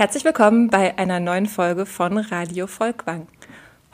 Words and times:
Herzlich 0.00 0.24
willkommen 0.24 0.70
bei 0.70 0.96
einer 0.96 1.20
neuen 1.20 1.44
Folge 1.44 1.84
von 1.84 2.16
Radio 2.16 2.66
Volkwang. 2.66 3.26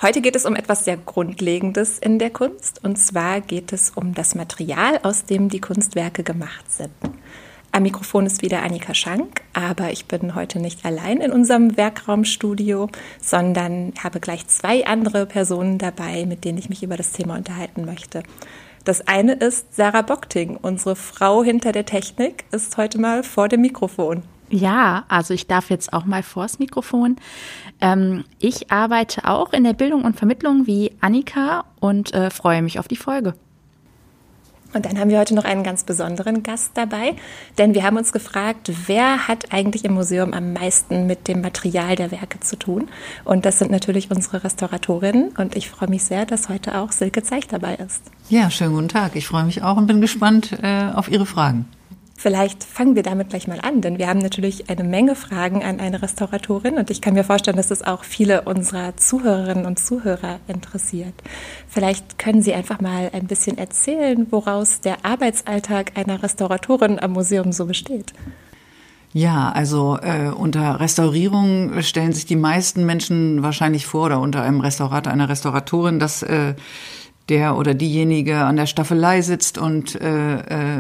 Heute 0.00 0.21
geht 0.21 0.36
es 0.36 0.46
um 0.46 0.54
etwas 0.54 0.84
sehr 0.84 0.96
Grundlegendes 0.96 1.98
in 1.98 2.21
der 2.21 2.30
Kunst 2.30 2.84
und 2.84 2.95
zwar 2.95 3.40
geht 3.40 3.72
es 3.72 3.90
um 3.90 4.14
das 4.14 4.36
Material, 4.36 5.00
aus 5.03 5.25
dem 5.25 5.48
die 5.48 5.61
Kunstwerke 5.61 6.22
gemacht 6.22 6.71
sind. 6.71 6.93
Am 7.72 7.82
Mikrofon 7.82 8.25
ist 8.25 8.43
wieder 8.43 8.62
Annika 8.62 8.95
Schank, 8.95 9.40
aber 9.53 9.90
ich 9.90 10.07
bin 10.07 10.36
heute 10.36 10.61
nicht 10.61 10.84
allein 10.84 11.21
in 11.21 11.32
unserem 11.32 11.77
Werkraumstudio, 11.77 12.88
sondern 13.21 13.93
habe 14.00 14.21
gleich 14.21 14.46
zwei 14.46 14.86
andere 14.86 15.27
Personen 15.27 15.77
dabei, 15.77 16.25
mit 16.25 16.44
denen 16.44 16.58
ich 16.58 16.68
mich 16.68 16.85
über 16.85 16.96
das 16.96 17.11
Thema 17.11 17.35
unterhalten 17.35 17.85
möchte. 17.85 18.22
Das 18.85 19.08
eine 19.08 19.32
ist 19.32 19.75
Sarah 19.75 20.02
Bockting, 20.02 20.57
unsere 20.57 20.94
Frau 20.94 21.43
hinter 21.43 21.72
der 21.72 21.85
Technik, 21.85 22.44
ist 22.52 22.77
heute 22.77 23.00
mal 23.00 23.25
vor 23.25 23.49
dem 23.49 23.63
Mikrofon. 23.63 24.22
Ja, 24.49 25.05
also 25.09 25.35
ich 25.35 25.46
darf 25.46 25.71
jetzt 25.71 25.93
auch 25.93 26.05
mal 26.05 26.23
vors 26.23 26.59
Mikrofon. 26.59 27.17
Ähm, 27.81 28.25
ich 28.39 28.71
arbeite 28.71 29.29
auch 29.29 29.53
in 29.53 29.64
der 29.64 29.72
Bildung 29.72 30.05
und 30.05 30.17
Vermittlung 30.17 30.67
wie 30.67 30.93
Annika 31.00 31.64
und 31.81 32.14
äh, 32.14 32.31
freue 32.31 32.62
mich 32.62 32.78
auf 32.78 32.89
die 32.89 32.97
Folge. 32.97 33.34
Und 34.72 34.84
dann 34.84 34.98
haben 34.98 35.11
wir 35.11 35.19
heute 35.19 35.34
noch 35.34 35.45
einen 35.45 35.62
ganz 35.62 35.84
besonderen 35.84 36.42
Gast 36.42 36.72
dabei, 36.75 37.14
denn 37.56 37.75
wir 37.75 37.83
haben 37.83 37.97
uns 37.97 38.12
gefragt, 38.12 38.70
wer 38.86 39.27
hat 39.27 39.53
eigentlich 39.53 39.84
im 39.86 39.95
Museum 39.95 40.34
am 40.34 40.53
meisten 40.53 41.06
mit 41.06 41.28
dem 41.28 41.41
Material 41.41 41.97
der 41.97 42.11
Werke 42.11 42.41
zu 42.41 42.56
tun? 42.56 42.89
Und 43.25 43.47
das 43.47 43.58
sind 43.58 43.70
natürlich 43.70 44.10
unsere 44.10 44.44
Restauratorinnen. 44.44 45.31
Und 45.38 45.56
ich 45.56 45.70
freue 45.70 45.88
mich 45.88 46.03
sehr, 46.05 46.27
dass 46.27 46.50
heute 46.50 46.77
auch 46.78 46.92
Silke 46.92 47.22
Zeich 47.22 47.47
dabei 47.48 47.77
ist. 47.77 48.03
Ja, 48.28 48.50
schönen 48.50 48.75
guten 48.75 48.88
Tag. 48.88 49.16
Ich 49.16 49.27
freue 49.27 49.44
mich 49.44 49.62
auch 49.62 49.77
und 49.78 49.86
bin 49.86 50.00
gespannt 50.00 50.58
äh, 50.62 50.91
auf 50.92 51.10
Ihre 51.10 51.27
Fragen. 51.27 51.66
Vielleicht 52.19 52.64
fangen 52.64 52.97
wir 52.97 53.03
damit 53.03 53.28
gleich 53.28 53.47
mal 53.47 53.61
an, 53.61 53.83
denn 53.83 53.98
wir 53.98 54.09
haben 54.09 54.20
natürlich 54.20 54.70
eine 54.70 54.84
Menge 54.84 55.14
Fragen 55.14 55.62
an 55.62 55.81
eine 55.81 56.00
Restauratorin 56.00 56.78
und 56.78 56.91
ich 56.91 57.03
kann 57.03 57.12
mir 57.12 57.25
vorstellen, 57.25 57.59
dass 57.59 57.70
es 57.70 57.83
auch 57.83 58.05
viele 58.05 58.42
unserer 58.42 58.97
Zuhörerinnen 58.97 59.67
und 59.67 59.78
Zuhörer 59.78 60.41
interessiert. 60.48 61.12
Vielleicht 61.69 62.19
können 62.19 62.41
Sie 62.41 62.55
einfach 62.55 62.81
mal 62.81 63.11
ein 63.12 63.27
bisschen 63.27 63.59
erzählen, 63.59 64.27
woraus 64.31 64.81
der 64.81 65.05
Arbeitsalltag 65.05 65.92
einer 65.94 66.22
Restauratorin 66.22 66.98
am 66.98 67.12
Museum 67.12 67.53
so 67.53 67.67
besteht. 67.67 68.14
Ja, 69.12 69.50
also 69.53 69.98
äh, 70.03 70.28
unter 70.28 70.81
Restaurierung 70.81 71.83
stellen 71.83 72.12
sich 72.12 72.27
die 72.27 72.37
meisten 72.37 72.84
Menschen 72.87 73.42
wahrscheinlich 73.42 73.87
vor 73.87 74.06
oder 74.06 74.20
unter 74.20 74.42
einem 74.42 74.61
Restaurator, 74.61 75.12
einer 75.12 75.28
Restauratorin, 75.28 75.98
dass 75.98 76.22
äh, 76.22 76.55
der 77.28 77.56
oder 77.56 77.74
diejenige 77.74 78.38
an 78.38 78.56
der 78.56 78.66
Staffelei 78.66 79.20
sitzt 79.20 79.58
und 79.58 80.00
äh, 80.00 80.36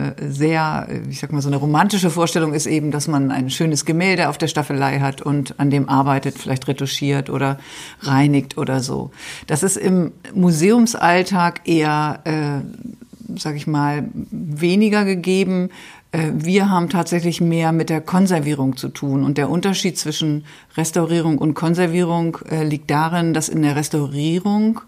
äh, 0.08 0.12
sehr, 0.30 0.88
ich 1.10 1.18
sag 1.18 1.32
mal, 1.32 1.42
so 1.42 1.48
eine 1.48 1.56
romantische 1.56 2.10
Vorstellung 2.10 2.54
ist 2.54 2.66
eben, 2.66 2.92
dass 2.92 3.08
man 3.08 3.32
ein 3.32 3.50
schönes 3.50 3.84
Gemälde 3.84 4.28
auf 4.28 4.38
der 4.38 4.46
Staffelei 4.46 5.00
hat 5.00 5.22
und 5.22 5.58
an 5.58 5.70
dem 5.70 5.88
arbeitet, 5.88 6.38
vielleicht 6.38 6.68
retuschiert 6.68 7.30
oder 7.30 7.58
reinigt 8.00 8.58
oder 8.58 8.80
so. 8.80 9.10
Das 9.48 9.64
ist 9.64 9.76
im 9.76 10.12
Museumsalltag 10.34 11.62
eher, 11.64 12.20
äh, 12.24 13.38
sag 13.38 13.56
ich 13.56 13.66
mal, 13.66 14.08
weniger 14.14 15.04
gegeben. 15.04 15.70
Äh, 16.16 16.32
wir 16.34 16.70
haben 16.70 16.88
tatsächlich 16.88 17.40
mehr 17.40 17.72
mit 17.72 17.90
der 17.90 18.00
Konservierung 18.00 18.76
zu 18.76 18.88
tun. 18.88 19.24
Und 19.24 19.38
der 19.38 19.50
Unterschied 19.50 19.98
zwischen 19.98 20.44
Restaurierung 20.76 21.38
und 21.38 21.54
Konservierung 21.54 22.38
äh, 22.50 22.64
liegt 22.64 22.90
darin, 22.90 23.34
dass 23.34 23.48
in 23.48 23.62
der 23.62 23.76
Restaurierung 23.76 24.80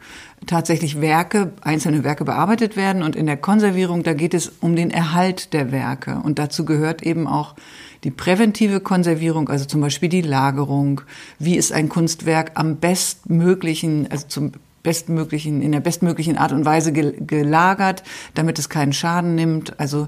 tatsächlich 0.47 1.01
Werke, 1.01 1.53
einzelne 1.63 2.05
Werke 2.05 2.25
bearbeitet 2.25 2.77
werden 2.77 3.03
und 3.03 3.17
in 3.17 3.27
der 3.27 3.37
Konservierung, 3.37 4.05
da 4.05 4.15
geht 4.15 4.35
es 4.35 4.53
um 4.61 4.77
den 4.77 4.91
Erhalt 4.91 5.53
der 5.53 5.73
Werke. 5.73 6.21
Und 6.23 6.39
dazu 6.39 6.65
gehört 6.65 7.03
eben 7.03 7.27
auch 7.27 7.55
die 8.05 8.13
präventive 8.13 8.81
Konservierung, 8.81 9.49
also 9.49 9.65
zum 9.65 9.81
Beispiel 9.81 10.09
die 10.09 10.23
Lagerung. 10.23 11.01
Wie 11.41 11.57
ist 11.57 11.73
ein 11.73 11.89
Kunstwerk 11.89 12.53
am 12.55 12.77
bestmöglichen, 12.77 14.09
also 14.11 14.29
zum 14.29 14.53
bestmöglichen, 14.85 15.61
in 15.61 15.73
der 15.73 15.81
bestmöglichen 15.81 16.39
Art 16.39 16.53
und 16.53 16.65
Weise 16.65 16.93
gelagert, 16.93 18.05
damit 18.35 18.61
es 18.61 18.69
keinen 18.69 18.93
Schaden 18.93 19.35
nimmt. 19.35 19.81
Also 19.81 20.07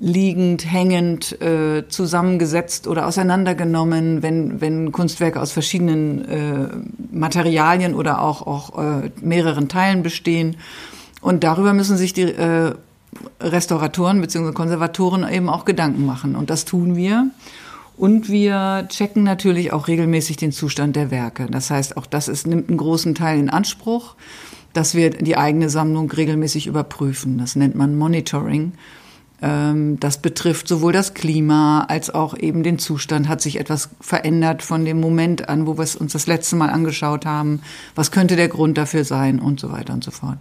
liegend, 0.00 0.70
hängend, 0.70 1.40
äh, 1.42 1.88
zusammengesetzt 1.88 2.86
oder 2.86 3.06
auseinandergenommen, 3.06 4.22
wenn, 4.22 4.60
wenn 4.60 4.92
Kunstwerke 4.92 5.40
aus 5.40 5.50
verschiedenen 5.50 6.24
äh, 6.24 6.68
Materialien 7.10 7.94
oder 7.94 8.22
auch, 8.22 8.46
auch 8.46 8.78
äh, 8.78 9.10
mehreren 9.20 9.68
Teilen 9.68 10.02
bestehen. 10.02 10.56
Und 11.20 11.42
darüber 11.42 11.72
müssen 11.72 11.96
sich 11.96 12.12
die 12.12 12.22
äh, 12.22 12.74
Restauratoren 13.40 14.20
bzw. 14.20 14.52
Konservatoren 14.52 15.28
eben 15.28 15.48
auch 15.48 15.64
Gedanken 15.64 16.06
machen. 16.06 16.36
Und 16.36 16.50
das 16.50 16.64
tun 16.64 16.94
wir. 16.94 17.30
Und 17.96 18.28
wir 18.28 18.86
checken 18.88 19.24
natürlich 19.24 19.72
auch 19.72 19.88
regelmäßig 19.88 20.36
den 20.36 20.52
Zustand 20.52 20.94
der 20.94 21.10
Werke. 21.10 21.48
Das 21.50 21.70
heißt, 21.70 21.96
auch 21.96 22.06
das 22.06 22.28
ist, 22.28 22.46
nimmt 22.46 22.68
einen 22.68 22.78
großen 22.78 23.16
Teil 23.16 23.40
in 23.40 23.50
Anspruch, 23.50 24.14
dass 24.72 24.94
wir 24.94 25.10
die 25.10 25.36
eigene 25.36 25.68
Sammlung 25.68 26.08
regelmäßig 26.08 26.68
überprüfen. 26.68 27.38
Das 27.38 27.56
nennt 27.56 27.74
man 27.74 27.96
Monitoring. 27.96 28.74
Ähm, 29.40 30.00
das 30.00 30.18
betrifft 30.18 30.68
sowohl 30.68 30.92
das 30.92 31.14
Klima 31.14 31.84
als 31.88 32.10
auch 32.10 32.36
eben 32.36 32.62
den 32.62 32.78
Zustand. 32.78 33.28
Hat 33.28 33.40
sich 33.40 33.60
etwas 33.60 33.90
verändert 34.00 34.62
von 34.62 34.84
dem 34.84 35.00
Moment 35.00 35.48
an, 35.48 35.66
wo 35.66 35.76
wir 35.78 35.84
es 35.84 35.96
uns 35.96 36.12
das 36.12 36.26
letzte 36.26 36.56
Mal 36.56 36.70
angeschaut 36.70 37.24
haben? 37.24 37.60
Was 37.94 38.10
könnte 38.10 38.36
der 38.36 38.48
Grund 38.48 38.78
dafür 38.78 39.04
sein? 39.04 39.38
Und 39.38 39.60
so 39.60 39.70
weiter 39.70 39.92
und 39.92 40.02
so 40.02 40.10
fort. 40.10 40.38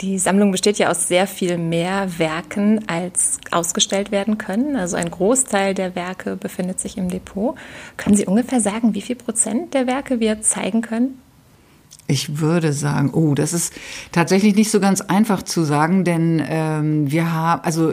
Die 0.00 0.18
Sammlung 0.18 0.50
besteht 0.50 0.78
ja 0.78 0.88
aus 0.88 1.08
sehr 1.08 1.26
viel 1.26 1.58
mehr 1.58 2.18
Werken, 2.18 2.88
als 2.88 3.38
ausgestellt 3.50 4.10
werden 4.10 4.38
können. 4.38 4.76
Also 4.76 4.96
ein 4.96 5.10
Großteil 5.10 5.74
der 5.74 5.94
Werke 5.94 6.36
befindet 6.36 6.80
sich 6.80 6.96
im 6.96 7.10
Depot. 7.10 7.54
Können 7.98 8.16
Sie 8.16 8.24
ungefähr 8.24 8.60
sagen, 8.62 8.94
wie 8.94 9.02
viel 9.02 9.16
Prozent 9.16 9.74
der 9.74 9.86
Werke 9.86 10.18
wir 10.18 10.40
zeigen 10.40 10.80
können? 10.80 11.18
Ich 12.06 12.38
würde 12.38 12.72
sagen, 12.72 13.10
oh, 13.12 13.34
das 13.34 13.52
ist 13.52 13.74
tatsächlich 14.10 14.54
nicht 14.54 14.70
so 14.70 14.80
ganz 14.80 15.02
einfach 15.02 15.42
zu 15.42 15.64
sagen, 15.64 16.04
denn 16.04 16.42
ähm, 16.48 17.10
wir 17.10 17.32
haben, 17.32 17.62
also 17.62 17.92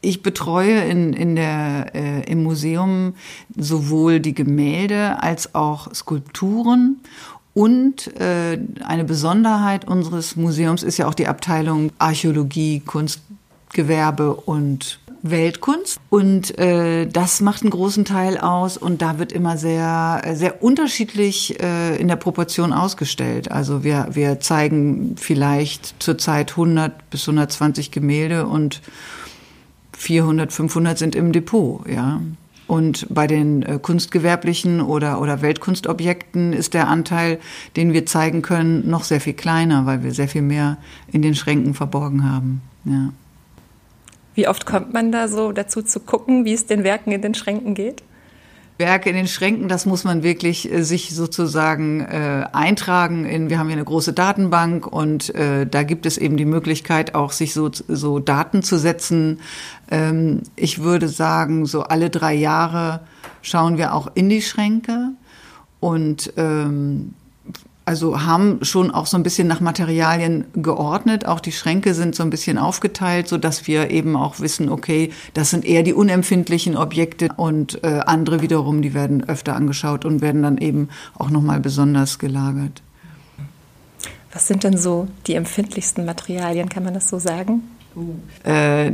ich 0.00 0.22
betreue 0.22 0.80
in, 0.84 1.12
in 1.12 1.36
der, 1.36 1.94
äh, 1.94 2.30
im 2.30 2.42
Museum 2.42 3.14
sowohl 3.56 4.20
die 4.20 4.34
Gemälde 4.34 5.22
als 5.22 5.54
auch 5.54 5.92
Skulpturen. 5.94 7.00
Und 7.52 8.16
äh, 8.18 8.58
eine 8.84 9.04
Besonderheit 9.04 9.86
unseres 9.86 10.36
Museums 10.36 10.82
ist 10.82 10.98
ja 10.98 11.08
auch 11.08 11.14
die 11.14 11.26
Abteilung 11.26 11.90
Archäologie, 11.98 12.80
Kunstgewerbe 12.80 14.34
und 14.34 15.00
Weltkunst 15.22 16.00
und 16.08 16.58
äh, 16.58 17.06
das 17.06 17.40
macht 17.40 17.62
einen 17.62 17.70
großen 17.70 18.04
Teil 18.06 18.38
aus 18.38 18.78
und 18.78 19.02
da 19.02 19.18
wird 19.18 19.32
immer 19.32 19.58
sehr 19.58 20.22
sehr 20.34 20.62
unterschiedlich 20.62 21.60
äh, 21.62 21.96
in 21.96 22.08
der 22.08 22.16
Proportion 22.16 22.72
ausgestellt. 22.72 23.50
Also 23.50 23.84
wir 23.84 24.08
wir 24.12 24.40
zeigen 24.40 25.16
vielleicht 25.18 26.02
zurzeit 26.02 26.52
100 26.52 27.10
bis 27.10 27.28
120 27.28 27.90
Gemälde 27.90 28.46
und 28.46 28.80
400, 30.00 30.50
500 30.50 30.96
sind 30.96 31.14
im 31.14 31.30
Depot, 31.30 31.86
ja. 31.86 32.22
Und 32.66 33.06
bei 33.10 33.26
den 33.26 33.62
äh, 33.62 33.78
kunstgewerblichen 33.82 34.80
oder, 34.80 35.20
oder 35.20 35.42
Weltkunstobjekten 35.42 36.54
ist 36.54 36.72
der 36.72 36.88
Anteil, 36.88 37.38
den 37.76 37.92
wir 37.92 38.06
zeigen 38.06 38.40
können, 38.40 38.88
noch 38.88 39.04
sehr 39.04 39.20
viel 39.20 39.34
kleiner, 39.34 39.84
weil 39.84 40.02
wir 40.02 40.12
sehr 40.12 40.28
viel 40.28 40.40
mehr 40.40 40.78
in 41.12 41.20
den 41.20 41.34
Schränken 41.34 41.74
verborgen 41.74 42.30
haben. 42.30 42.62
Ja. 42.84 43.12
Wie 44.34 44.48
oft 44.48 44.64
kommt 44.64 44.94
man 44.94 45.12
da 45.12 45.28
so 45.28 45.52
dazu 45.52 45.82
zu 45.82 46.00
gucken, 46.00 46.46
wie 46.46 46.54
es 46.54 46.64
den 46.64 46.82
Werken 46.82 47.12
in 47.12 47.20
den 47.20 47.34
Schränken 47.34 47.74
geht? 47.74 48.02
Werke 48.80 49.08
in 49.08 49.14
den 49.14 49.28
Schränken, 49.28 49.68
das 49.68 49.86
muss 49.86 50.02
man 50.02 50.24
wirklich 50.24 50.72
äh, 50.72 50.82
sich 50.82 51.14
sozusagen 51.14 52.00
äh, 52.00 52.46
eintragen. 52.52 53.24
In, 53.24 53.48
wir 53.48 53.60
haben 53.60 53.68
hier 53.68 53.76
eine 53.76 53.84
große 53.84 54.12
Datenbank 54.12 54.88
und 54.88 55.32
äh, 55.36 55.64
da 55.64 55.84
gibt 55.84 56.06
es 56.06 56.18
eben 56.18 56.36
die 56.36 56.44
Möglichkeit, 56.44 57.14
auch 57.14 57.30
sich 57.30 57.54
so, 57.54 57.70
so 57.86 58.18
Daten 58.18 58.64
zu 58.64 58.76
setzen. 58.76 59.38
Ähm, 59.92 60.42
ich 60.56 60.82
würde 60.82 61.08
sagen, 61.08 61.66
so 61.66 61.82
alle 61.82 62.10
drei 62.10 62.34
Jahre 62.34 63.02
schauen 63.42 63.78
wir 63.78 63.94
auch 63.94 64.10
in 64.14 64.28
die 64.28 64.42
Schränke 64.42 65.10
und 65.78 66.32
ähm, 66.36 67.14
also 67.90 68.22
haben 68.22 68.64
schon 68.64 68.92
auch 68.92 69.06
so 69.06 69.16
ein 69.16 69.24
bisschen 69.24 69.48
nach 69.48 69.58
Materialien 69.58 70.44
geordnet. 70.54 71.26
Auch 71.26 71.40
die 71.40 71.50
Schränke 71.50 71.92
sind 71.92 72.14
so 72.14 72.22
ein 72.22 72.30
bisschen 72.30 72.56
aufgeteilt, 72.56 73.26
so 73.26 73.36
dass 73.36 73.66
wir 73.66 73.90
eben 73.90 74.14
auch 74.14 74.38
wissen, 74.38 74.68
okay, 74.68 75.10
das 75.34 75.50
sind 75.50 75.64
eher 75.64 75.82
die 75.82 75.92
unempfindlichen 75.92 76.76
Objekte 76.76 77.30
und 77.36 77.82
äh, 77.82 77.98
andere 78.06 78.42
wiederum, 78.42 78.80
die 78.80 78.94
werden 78.94 79.28
öfter 79.28 79.56
angeschaut 79.56 80.04
und 80.04 80.20
werden 80.20 80.44
dann 80.44 80.58
eben 80.58 80.88
auch 81.18 81.30
noch 81.30 81.42
mal 81.42 81.58
besonders 81.58 82.20
gelagert. 82.20 82.80
Was 84.32 84.46
sind 84.46 84.62
denn 84.62 84.78
so 84.78 85.08
die 85.26 85.34
empfindlichsten 85.34 86.04
Materialien, 86.04 86.68
kann 86.68 86.84
man 86.84 86.94
das 86.94 87.08
so 87.08 87.18
sagen? 87.18 87.64
Äh, 88.44 88.92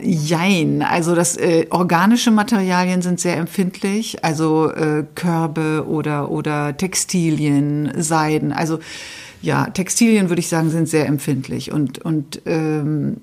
jein, 0.00 0.82
also 0.82 1.14
das 1.14 1.36
äh, 1.36 1.66
organische 1.70 2.30
Materialien 2.30 3.02
sind 3.02 3.18
sehr 3.18 3.36
empfindlich, 3.36 4.24
also 4.24 4.70
äh, 4.70 5.04
Körbe 5.14 5.86
oder 5.88 6.30
oder 6.30 6.76
Textilien, 6.76 7.90
Seiden, 7.96 8.52
also 8.52 8.78
ja, 9.40 9.66
Textilien 9.66 10.28
würde 10.28 10.40
ich 10.40 10.48
sagen 10.48 10.70
sind 10.70 10.88
sehr 10.88 11.06
empfindlich. 11.06 11.72
Und 11.72 11.98
und 12.00 12.42
ähm, 12.46 13.16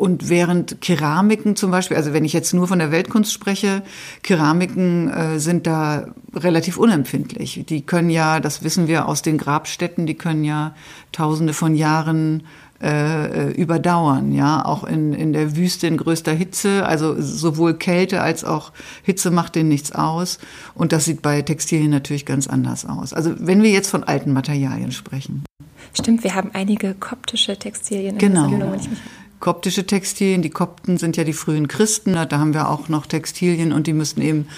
und 0.00 0.30
während 0.30 0.80
Keramiken 0.80 1.56
zum 1.56 1.70
Beispiel, 1.70 1.94
also 1.94 2.14
wenn 2.14 2.24
ich 2.24 2.32
jetzt 2.32 2.54
nur 2.54 2.66
von 2.66 2.78
der 2.78 2.90
Weltkunst 2.90 3.34
spreche, 3.34 3.82
Keramiken 4.22 5.10
äh, 5.10 5.38
sind 5.38 5.66
da 5.66 6.06
relativ 6.34 6.78
unempfindlich. 6.78 7.66
Die 7.68 7.82
können 7.82 8.08
ja, 8.08 8.40
das 8.40 8.64
wissen 8.64 8.88
wir 8.88 9.06
aus 9.06 9.20
den 9.20 9.36
Grabstätten, 9.36 10.06
die 10.06 10.14
können 10.14 10.42
ja 10.42 10.74
tausende 11.12 11.52
von 11.52 11.74
Jahren 11.74 12.44
äh, 12.82 13.52
überdauern, 13.52 14.32
ja, 14.32 14.64
auch 14.64 14.84
in, 14.84 15.12
in 15.12 15.32
der 15.32 15.56
Wüste 15.56 15.86
in 15.86 15.96
größter 15.96 16.32
Hitze, 16.32 16.86
also 16.86 17.20
sowohl 17.20 17.74
Kälte 17.74 18.22
als 18.22 18.44
auch 18.44 18.72
Hitze 19.02 19.30
macht 19.30 19.54
denen 19.54 19.68
nichts 19.68 19.92
aus 19.92 20.38
und 20.74 20.92
das 20.92 21.04
sieht 21.04 21.20
bei 21.20 21.42
Textilien 21.42 21.90
natürlich 21.90 22.24
ganz 22.24 22.46
anders 22.46 22.86
aus. 22.86 23.12
Also 23.12 23.34
wenn 23.38 23.62
wir 23.62 23.70
jetzt 23.70 23.90
von 23.90 24.04
alten 24.04 24.32
Materialien 24.32 24.92
sprechen. 24.92 25.44
Stimmt, 25.92 26.24
wir 26.24 26.34
haben 26.34 26.50
einige 26.52 26.94
koptische 26.94 27.58
Textilien 27.58 28.14
in 28.14 28.18
genau. 28.18 28.48
der 28.48 28.58
Sammlung. 28.58 28.96
Koptische 29.40 29.86
Textilien, 29.86 30.42
die 30.42 30.50
Kopten 30.50 30.98
sind 30.98 31.16
ja 31.16 31.24
die 31.24 31.32
frühen 31.32 31.66
Christen, 31.66 32.12
da 32.12 32.28
haben 32.30 32.52
wir 32.54 32.68
auch 32.68 32.88
noch 32.88 33.06
Textilien 33.06 33.72
und 33.72 33.86
die 33.86 33.94
müssen 33.94 34.20
eben 34.20 34.48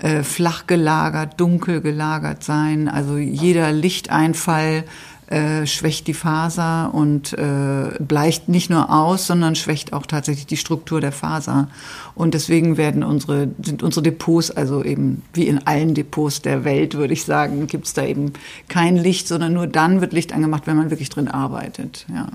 äh, 0.00 0.24
flach 0.24 0.66
gelagert, 0.66 1.40
dunkel 1.40 1.80
gelagert 1.80 2.42
sein. 2.42 2.88
Also 2.88 3.16
jeder 3.16 3.70
Lichteinfall 3.70 4.84
äh, 5.28 5.66
schwächt 5.66 6.06
die 6.06 6.14
Faser 6.14 6.92
und 6.92 7.32
äh, 7.32 7.90
bleicht 7.98 8.48
nicht 8.48 8.70
nur 8.70 8.90
aus, 8.90 9.26
sondern 9.26 9.54
schwächt 9.54 9.92
auch 9.92 10.06
tatsächlich 10.06 10.46
die 10.46 10.56
Struktur 10.56 11.00
der 11.00 11.12
Faser. 11.12 11.68
Und 12.14 12.34
deswegen 12.34 12.76
werden 12.76 13.02
unsere, 13.02 13.48
sind 13.62 13.82
unsere 13.82 14.02
Depots, 14.02 14.50
also 14.50 14.84
eben 14.84 15.22
wie 15.32 15.46
in 15.46 15.66
allen 15.66 15.94
Depots 15.94 16.42
der 16.42 16.64
Welt, 16.64 16.94
würde 16.94 17.14
ich 17.14 17.24
sagen, 17.24 17.66
gibt 17.66 17.86
es 17.86 17.94
da 17.94 18.04
eben 18.04 18.32
kein 18.68 18.96
Licht, 18.96 19.28
sondern 19.28 19.52
nur 19.52 19.66
dann 19.66 20.00
wird 20.00 20.12
Licht 20.12 20.32
angemacht, 20.32 20.66
wenn 20.66 20.76
man 20.76 20.90
wirklich 20.90 21.10
drin 21.10 21.28
arbeitet. 21.28 22.06
Ja. 22.12 22.28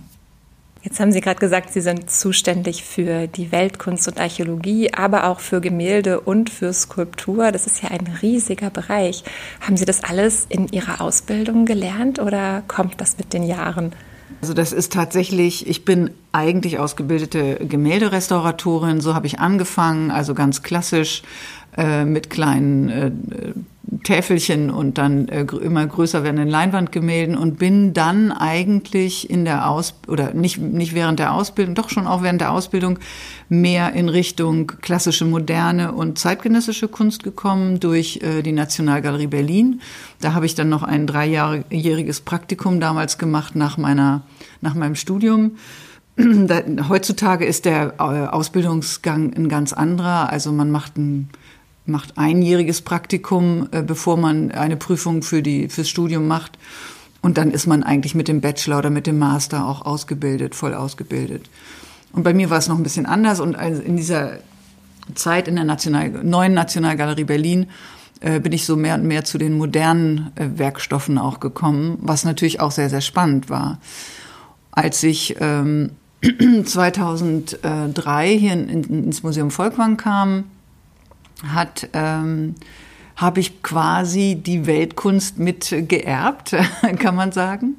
Jetzt 0.89 0.99
haben 0.99 1.11
Sie 1.11 1.21
gerade 1.21 1.39
gesagt, 1.39 1.71
Sie 1.71 1.81
sind 1.81 2.09
zuständig 2.09 2.83
für 2.83 3.27
die 3.27 3.51
Weltkunst 3.51 4.07
und 4.07 4.19
Archäologie, 4.19 4.91
aber 4.91 5.25
auch 5.25 5.39
für 5.39 5.61
Gemälde 5.61 6.19
und 6.19 6.49
für 6.49 6.73
Skulptur. 6.73 7.51
Das 7.51 7.67
ist 7.67 7.83
ja 7.83 7.91
ein 7.91 8.17
riesiger 8.23 8.71
Bereich. 8.71 9.23
Haben 9.61 9.77
Sie 9.77 9.85
das 9.85 10.03
alles 10.03 10.47
in 10.49 10.67
Ihrer 10.69 10.99
Ausbildung 10.99 11.67
gelernt 11.67 12.17
oder 12.17 12.63
kommt 12.67 12.99
das 12.99 13.19
mit 13.19 13.33
den 13.33 13.43
Jahren? 13.43 13.91
Also 14.41 14.55
das 14.55 14.73
ist 14.73 14.91
tatsächlich, 14.91 15.67
ich 15.67 15.85
bin 15.85 16.09
eigentlich 16.31 16.79
ausgebildete 16.79 17.57
Gemälderestauratorin, 17.67 18.99
so 18.99 19.13
habe 19.13 19.27
ich 19.27 19.37
angefangen, 19.37 20.09
also 20.09 20.33
ganz 20.33 20.63
klassisch 20.63 21.21
äh, 21.77 22.03
mit 22.03 22.31
kleinen 22.31 22.89
äh, 22.89 23.11
Täfelchen 24.03 24.69
und 24.69 24.97
dann 24.97 25.27
äh, 25.29 25.45
immer 25.61 25.85
größer 25.85 26.23
werdenden 26.23 26.49
Leinwandgemälden 26.49 27.35
und 27.35 27.57
bin 27.57 27.93
dann 27.93 28.31
eigentlich 28.31 29.29
in 29.29 29.45
der 29.45 29.69
Aus 29.69 29.95
oder 30.07 30.33
nicht 30.33 30.59
nicht 30.59 30.93
während 30.93 31.19
der 31.19 31.33
Ausbildung, 31.33 31.75
doch 31.75 31.89
schon 31.89 32.05
auch 32.05 32.21
während 32.21 32.41
der 32.41 32.51
Ausbildung 32.51 32.99
mehr 33.49 33.93
in 33.93 34.07
Richtung 34.07 34.67
klassische 34.67 35.25
moderne 35.25 35.91
und 35.91 36.19
zeitgenössische 36.19 36.87
Kunst 36.87 37.23
gekommen 37.23 37.79
durch 37.79 38.19
äh, 38.21 38.43
die 38.43 38.51
Nationalgalerie 38.51 39.27
Berlin. 39.27 39.81
Da 40.21 40.33
habe 40.33 40.45
ich 40.45 40.53
dann 40.53 40.69
noch 40.69 40.83
ein 40.83 41.07
dreijähriges 41.07 42.21
Praktikum 42.21 42.79
damals 42.79 43.17
gemacht 43.17 43.55
nach 43.55 43.77
meiner 43.77 44.21
nach 44.61 44.75
meinem 44.75 44.95
Studium. 44.95 45.53
Heutzutage 46.89 47.45
ist 47.45 47.65
der 47.65 47.93
äh, 47.97 48.01
Ausbildungsgang 48.01 49.33
ein 49.35 49.49
ganz 49.49 49.73
anderer. 49.73 50.29
Also 50.29 50.51
man 50.51 50.69
macht 50.69 50.97
ein 50.97 51.29
macht 51.89 52.17
einjähriges 52.17 52.81
Praktikum, 52.81 53.67
äh, 53.71 53.81
bevor 53.81 54.17
man 54.17 54.51
eine 54.51 54.77
Prüfung 54.77 55.21
für 55.21 55.41
die, 55.41 55.69
fürs 55.69 55.89
Studium 55.89 56.27
macht. 56.27 56.57
Und 57.21 57.37
dann 57.37 57.51
ist 57.51 57.67
man 57.67 57.83
eigentlich 57.83 58.15
mit 58.15 58.27
dem 58.27 58.41
Bachelor 58.41 58.79
oder 58.79 58.89
mit 58.89 59.05
dem 59.05 59.19
Master 59.19 59.65
auch 59.65 59.85
ausgebildet, 59.85 60.55
voll 60.55 60.73
ausgebildet. 60.73 61.49
Und 62.13 62.23
bei 62.23 62.33
mir 62.33 62.49
war 62.49 62.57
es 62.57 62.67
noch 62.67 62.77
ein 62.77 62.83
bisschen 62.83 63.05
anders. 63.05 63.39
Und 63.39 63.55
in 63.55 63.97
dieser 63.97 64.39
Zeit 65.15 65.47
in 65.47 65.55
der 65.55 65.65
National, 65.65 66.09
neuen 66.23 66.53
Nationalgalerie 66.53 67.25
Berlin 67.25 67.67
äh, 68.21 68.39
bin 68.39 68.51
ich 68.51 68.65
so 68.65 68.75
mehr 68.75 68.95
und 68.95 69.05
mehr 69.05 69.25
zu 69.25 69.37
den 69.37 69.57
modernen 69.57 70.31
äh, 70.35 70.47
Werkstoffen 70.57 71.17
auch 71.17 71.39
gekommen, 71.39 71.97
was 72.01 72.25
natürlich 72.25 72.59
auch 72.59 72.71
sehr, 72.71 72.89
sehr 72.89 73.01
spannend 73.01 73.49
war. 73.49 73.79
Als 74.71 75.03
ich 75.03 75.35
ähm, 75.39 75.91
2003 76.65 78.37
hier 78.37 78.53
in, 78.53 78.69
in, 78.69 78.83
ins 79.05 79.23
Museum 79.23 79.51
Volkwang 79.51 79.97
kam, 79.97 80.45
hat 81.47 81.89
ähm, 81.93 82.55
habe 83.15 83.41
ich 83.41 83.61
quasi 83.63 84.35
die 84.41 84.65
Weltkunst 84.65 85.39
mit 85.39 85.75
geerbt, 85.89 86.55
kann 86.99 87.15
man 87.15 87.31
sagen. 87.31 87.77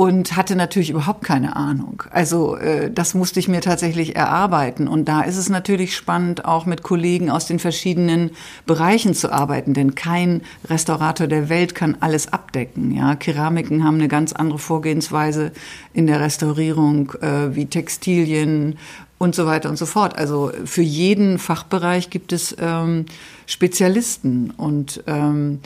Und 0.00 0.34
hatte 0.34 0.56
natürlich 0.56 0.88
überhaupt 0.88 1.24
keine 1.24 1.56
Ahnung. 1.56 2.04
Also 2.10 2.56
äh, 2.56 2.90
das 2.90 3.12
musste 3.12 3.38
ich 3.38 3.48
mir 3.48 3.60
tatsächlich 3.60 4.16
erarbeiten. 4.16 4.88
Und 4.88 5.10
da 5.10 5.20
ist 5.20 5.36
es 5.36 5.50
natürlich 5.50 5.94
spannend, 5.94 6.46
auch 6.46 6.64
mit 6.64 6.82
Kollegen 6.82 7.28
aus 7.28 7.44
den 7.44 7.58
verschiedenen 7.58 8.30
Bereichen 8.64 9.12
zu 9.12 9.30
arbeiten. 9.30 9.74
Denn 9.74 9.94
kein 9.94 10.40
Restaurator 10.64 11.26
der 11.26 11.50
Welt 11.50 11.74
kann 11.74 11.98
alles 12.00 12.32
abdecken. 12.32 12.92
Ja, 12.92 13.14
Keramiken 13.14 13.84
haben 13.84 13.96
eine 13.96 14.08
ganz 14.08 14.32
andere 14.32 14.58
Vorgehensweise 14.58 15.52
in 15.92 16.06
der 16.06 16.20
Restaurierung 16.20 17.12
äh, 17.20 17.54
wie 17.54 17.66
Textilien 17.66 18.78
und 19.18 19.34
so 19.34 19.44
weiter 19.44 19.68
und 19.68 19.76
so 19.76 19.84
fort. 19.84 20.16
Also 20.16 20.50
für 20.64 20.80
jeden 20.80 21.38
Fachbereich 21.38 22.08
gibt 22.08 22.32
es 22.32 22.56
ähm, 22.58 23.04
Spezialisten 23.44 24.50
und 24.56 25.04
ähm, 25.06 25.60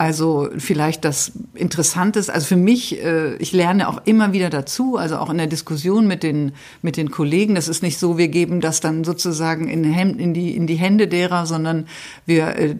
also 0.00 0.48
vielleicht 0.56 1.04
das 1.04 1.32
Interessanteste, 1.54 2.32
also 2.32 2.46
für 2.46 2.56
mich, 2.56 3.02
äh, 3.02 3.34
ich 3.38 3.50
lerne 3.50 3.88
auch 3.88 4.00
immer 4.04 4.32
wieder 4.32 4.48
dazu, 4.48 4.96
also 4.96 5.16
auch 5.16 5.28
in 5.28 5.38
der 5.38 5.48
Diskussion 5.48 6.06
mit 6.06 6.22
den, 6.22 6.52
mit 6.82 6.96
den 6.96 7.10
Kollegen. 7.10 7.56
Das 7.56 7.66
ist 7.66 7.82
nicht 7.82 7.98
so, 7.98 8.16
wir 8.16 8.28
geben 8.28 8.60
das 8.60 8.78
dann 8.78 9.02
sozusagen 9.02 9.66
in, 9.66 9.82
die, 10.34 10.54
in 10.54 10.68
die 10.68 10.76
Hände 10.76 11.08
derer, 11.08 11.46
sondern 11.46 11.88
wir 12.26 12.56
äh, 12.56 12.76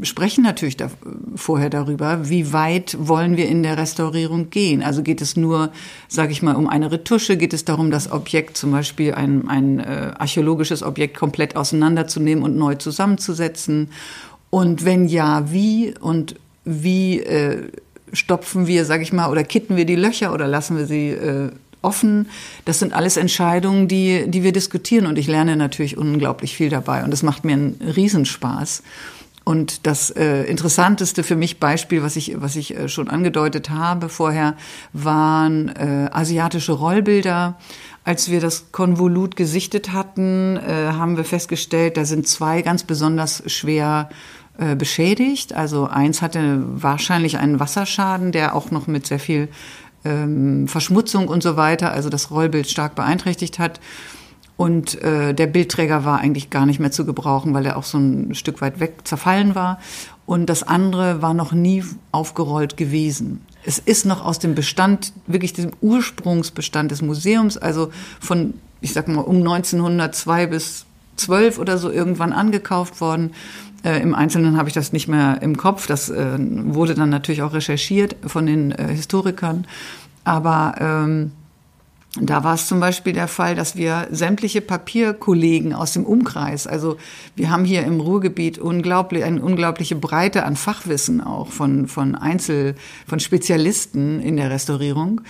sprechen 0.00 0.44
natürlich 0.44 0.78
da, 0.78 0.90
vorher 1.36 1.68
darüber, 1.68 2.30
wie 2.30 2.54
weit 2.54 2.96
wollen 2.98 3.36
wir 3.36 3.48
in 3.48 3.62
der 3.62 3.76
Restaurierung 3.76 4.48
gehen. 4.48 4.82
Also 4.82 5.02
geht 5.02 5.20
es 5.20 5.36
nur, 5.36 5.72
sage 6.08 6.32
ich 6.32 6.40
mal, 6.40 6.56
um 6.56 6.70
eine 6.70 6.90
Retusche, 6.90 7.36
geht 7.36 7.52
es 7.52 7.66
darum, 7.66 7.90
das 7.90 8.10
Objekt, 8.10 8.56
zum 8.56 8.72
Beispiel 8.72 9.12
ein, 9.12 9.46
ein 9.46 9.78
äh, 9.78 10.12
archäologisches 10.18 10.82
Objekt 10.82 11.18
komplett 11.18 11.54
auseinanderzunehmen 11.54 12.42
und 12.42 12.56
neu 12.56 12.76
zusammenzusetzen. 12.76 13.90
Und 14.48 14.86
wenn 14.86 15.06
ja, 15.06 15.50
wie 15.52 15.94
und 15.98 16.36
wie 16.64 17.20
äh, 17.20 17.68
stopfen 18.12 18.66
wir, 18.66 18.84
sag 18.84 19.02
ich 19.02 19.12
mal, 19.12 19.30
oder 19.30 19.44
kitten 19.44 19.76
wir 19.76 19.84
die 19.84 19.96
Löcher 19.96 20.32
oder 20.32 20.46
lassen 20.46 20.76
wir 20.76 20.86
sie 20.86 21.10
äh, 21.10 21.50
offen. 21.82 22.28
Das 22.64 22.78
sind 22.78 22.92
alles 22.92 23.16
Entscheidungen, 23.16 23.88
die, 23.88 24.24
die 24.28 24.42
wir 24.42 24.52
diskutieren 24.52 25.06
und 25.06 25.18
ich 25.18 25.26
lerne 25.26 25.56
natürlich 25.56 25.96
unglaublich 25.96 26.56
viel 26.56 26.68
dabei 26.68 27.04
und 27.04 27.12
es 27.12 27.22
macht 27.22 27.44
mir 27.44 27.54
einen 27.54 27.80
Riesenspaß. 27.96 28.82
Und 29.44 29.88
das 29.88 30.10
äh, 30.10 30.44
interessanteste 30.44 31.24
für 31.24 31.34
mich 31.34 31.58
Beispiel, 31.58 32.02
was 32.02 32.14
ich, 32.14 32.40
was 32.40 32.54
ich 32.54 32.76
äh, 32.76 32.88
schon 32.88 33.08
angedeutet 33.08 33.70
habe 33.70 34.08
vorher, 34.08 34.54
waren 34.92 35.68
äh, 35.68 36.08
asiatische 36.12 36.72
Rollbilder. 36.72 37.58
Als 38.04 38.30
wir 38.30 38.40
das 38.40 38.70
Konvolut 38.70 39.34
gesichtet 39.34 39.92
hatten, 39.92 40.56
äh, 40.56 40.92
haben 40.92 41.16
wir 41.16 41.24
festgestellt, 41.24 41.96
da 41.96 42.04
sind 42.04 42.28
zwei 42.28 42.62
ganz 42.62 42.84
besonders 42.84 43.42
schwer 43.46 44.10
äh, 44.58 44.76
beschädigt. 44.76 45.54
Also 45.54 45.86
eins 45.86 46.22
hatte 46.22 46.62
wahrscheinlich 46.66 47.38
einen 47.38 47.60
Wasserschaden, 47.60 48.32
der 48.32 48.54
auch 48.54 48.70
noch 48.70 48.86
mit 48.86 49.06
sehr 49.06 49.18
viel 49.18 49.48
ähm, 50.04 50.68
Verschmutzung 50.68 51.28
und 51.28 51.42
so 51.42 51.56
weiter, 51.56 51.92
also 51.92 52.08
das 52.08 52.30
Rollbild 52.30 52.68
stark 52.68 52.94
beeinträchtigt 52.94 53.58
hat. 53.58 53.80
Und 54.56 55.00
äh, 55.02 55.34
der 55.34 55.46
Bildträger 55.46 56.04
war 56.04 56.18
eigentlich 56.20 56.50
gar 56.50 56.66
nicht 56.66 56.78
mehr 56.78 56.92
zu 56.92 57.06
gebrauchen, 57.06 57.54
weil 57.54 57.66
er 57.66 57.76
auch 57.76 57.84
so 57.84 57.98
ein 57.98 58.34
Stück 58.34 58.60
weit 58.60 58.78
weg 58.78 58.98
zerfallen 59.04 59.54
war. 59.54 59.78
Und 60.26 60.46
das 60.46 60.62
andere 60.62 61.22
war 61.22 61.34
noch 61.34 61.52
nie 61.52 61.82
aufgerollt 62.12 62.76
gewesen. 62.76 63.40
Es 63.64 63.78
ist 63.78 64.06
noch 64.06 64.24
aus 64.24 64.38
dem 64.38 64.54
Bestand, 64.54 65.12
wirklich 65.26 65.52
dem 65.52 65.70
Ursprungsbestand 65.80 66.90
des 66.90 67.02
Museums, 67.02 67.56
also 67.56 67.90
von, 68.20 68.54
ich 68.80 68.92
sag 68.92 69.08
mal, 69.08 69.22
um 69.22 69.38
1902 69.38 70.46
bis 70.46 70.86
12 71.16 71.58
oder 71.58 71.78
so 71.78 71.90
irgendwann 71.90 72.32
angekauft 72.32 73.00
worden. 73.00 73.32
Äh, 73.84 74.00
Im 74.00 74.14
Einzelnen 74.14 74.56
habe 74.56 74.68
ich 74.68 74.74
das 74.74 74.92
nicht 74.92 75.08
mehr 75.08 75.38
im 75.42 75.56
Kopf. 75.56 75.86
Das 75.86 76.08
äh, 76.08 76.38
wurde 76.38 76.94
dann 76.94 77.10
natürlich 77.10 77.42
auch 77.42 77.52
recherchiert 77.52 78.16
von 78.26 78.46
den 78.46 78.72
äh, 78.72 78.88
Historikern. 78.88 79.66
Aber 80.24 80.74
ähm, 80.78 81.32
da 82.20 82.44
war 82.44 82.54
es 82.54 82.66
zum 82.66 82.78
Beispiel 82.78 83.14
der 83.14 83.26
Fall, 83.26 83.54
dass 83.54 83.74
wir 83.74 84.08
sämtliche 84.10 84.60
Papierkollegen 84.60 85.72
aus 85.72 85.94
dem 85.94 86.04
Umkreis, 86.04 86.66
also 86.66 86.98
wir 87.36 87.50
haben 87.50 87.64
hier 87.64 87.84
im 87.84 88.00
Ruhrgebiet 88.00 88.58
unglaublich, 88.58 89.24
eine 89.24 89.40
unglaubliche 89.40 89.96
Breite 89.96 90.44
an 90.44 90.56
Fachwissen 90.56 91.22
auch 91.22 91.48
von, 91.48 91.88
von 91.88 92.14
Einzel, 92.14 92.74
von 93.06 93.18
Spezialisten 93.18 94.20
in 94.20 94.36
der 94.36 94.50
Restaurierung. 94.50 95.22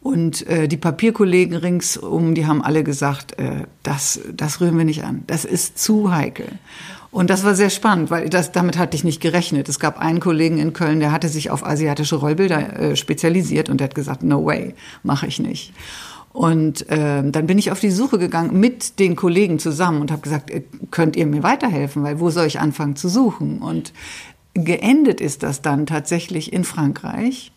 Und 0.00 0.46
äh, 0.46 0.66
die 0.66 0.78
Papierkollegen 0.78 1.56
ringsum, 1.56 2.34
die 2.34 2.46
haben 2.46 2.62
alle 2.62 2.84
gesagt, 2.84 3.38
äh, 3.38 3.66
das, 3.82 4.20
das 4.32 4.62
rühren 4.62 4.78
wir 4.78 4.86
nicht 4.86 5.04
an. 5.04 5.24
Das 5.26 5.44
ist 5.44 5.78
zu 5.78 6.10
heikel. 6.10 6.46
Und 7.12 7.28
das 7.28 7.42
war 7.42 7.56
sehr 7.56 7.70
spannend, 7.70 8.10
weil 8.10 8.28
das, 8.28 8.52
damit 8.52 8.78
hatte 8.78 8.96
ich 8.96 9.02
nicht 9.02 9.20
gerechnet. 9.20 9.68
Es 9.68 9.80
gab 9.80 9.98
einen 9.98 10.20
Kollegen 10.20 10.58
in 10.58 10.72
Köln, 10.72 11.00
der 11.00 11.10
hatte 11.10 11.28
sich 11.28 11.50
auf 11.50 11.66
asiatische 11.66 12.16
Rollbilder 12.16 12.78
äh, 12.78 12.96
spezialisiert 12.96 13.68
und 13.68 13.78
der 13.78 13.86
hat 13.86 13.94
gesagt, 13.96 14.22
no 14.22 14.44
way, 14.44 14.74
mache 15.02 15.26
ich 15.26 15.40
nicht. 15.40 15.72
Und 16.32 16.88
äh, 16.88 17.28
dann 17.28 17.46
bin 17.46 17.58
ich 17.58 17.72
auf 17.72 17.80
die 17.80 17.90
Suche 17.90 18.18
gegangen 18.18 18.60
mit 18.60 19.00
den 19.00 19.16
Kollegen 19.16 19.58
zusammen 19.58 20.00
und 20.00 20.12
habe 20.12 20.22
gesagt, 20.22 20.50
äh, 20.50 20.62
könnt 20.92 21.16
ihr 21.16 21.26
mir 21.26 21.42
weiterhelfen, 21.42 22.04
weil 22.04 22.20
wo 22.20 22.30
soll 22.30 22.46
ich 22.46 22.60
anfangen 22.60 22.94
zu 22.94 23.08
suchen? 23.08 23.58
Und 23.58 23.92
geendet 24.54 25.20
ist 25.20 25.42
das 25.42 25.62
dann 25.62 25.86
tatsächlich 25.86 26.52
in 26.52 26.62
Frankreich. 26.62 27.50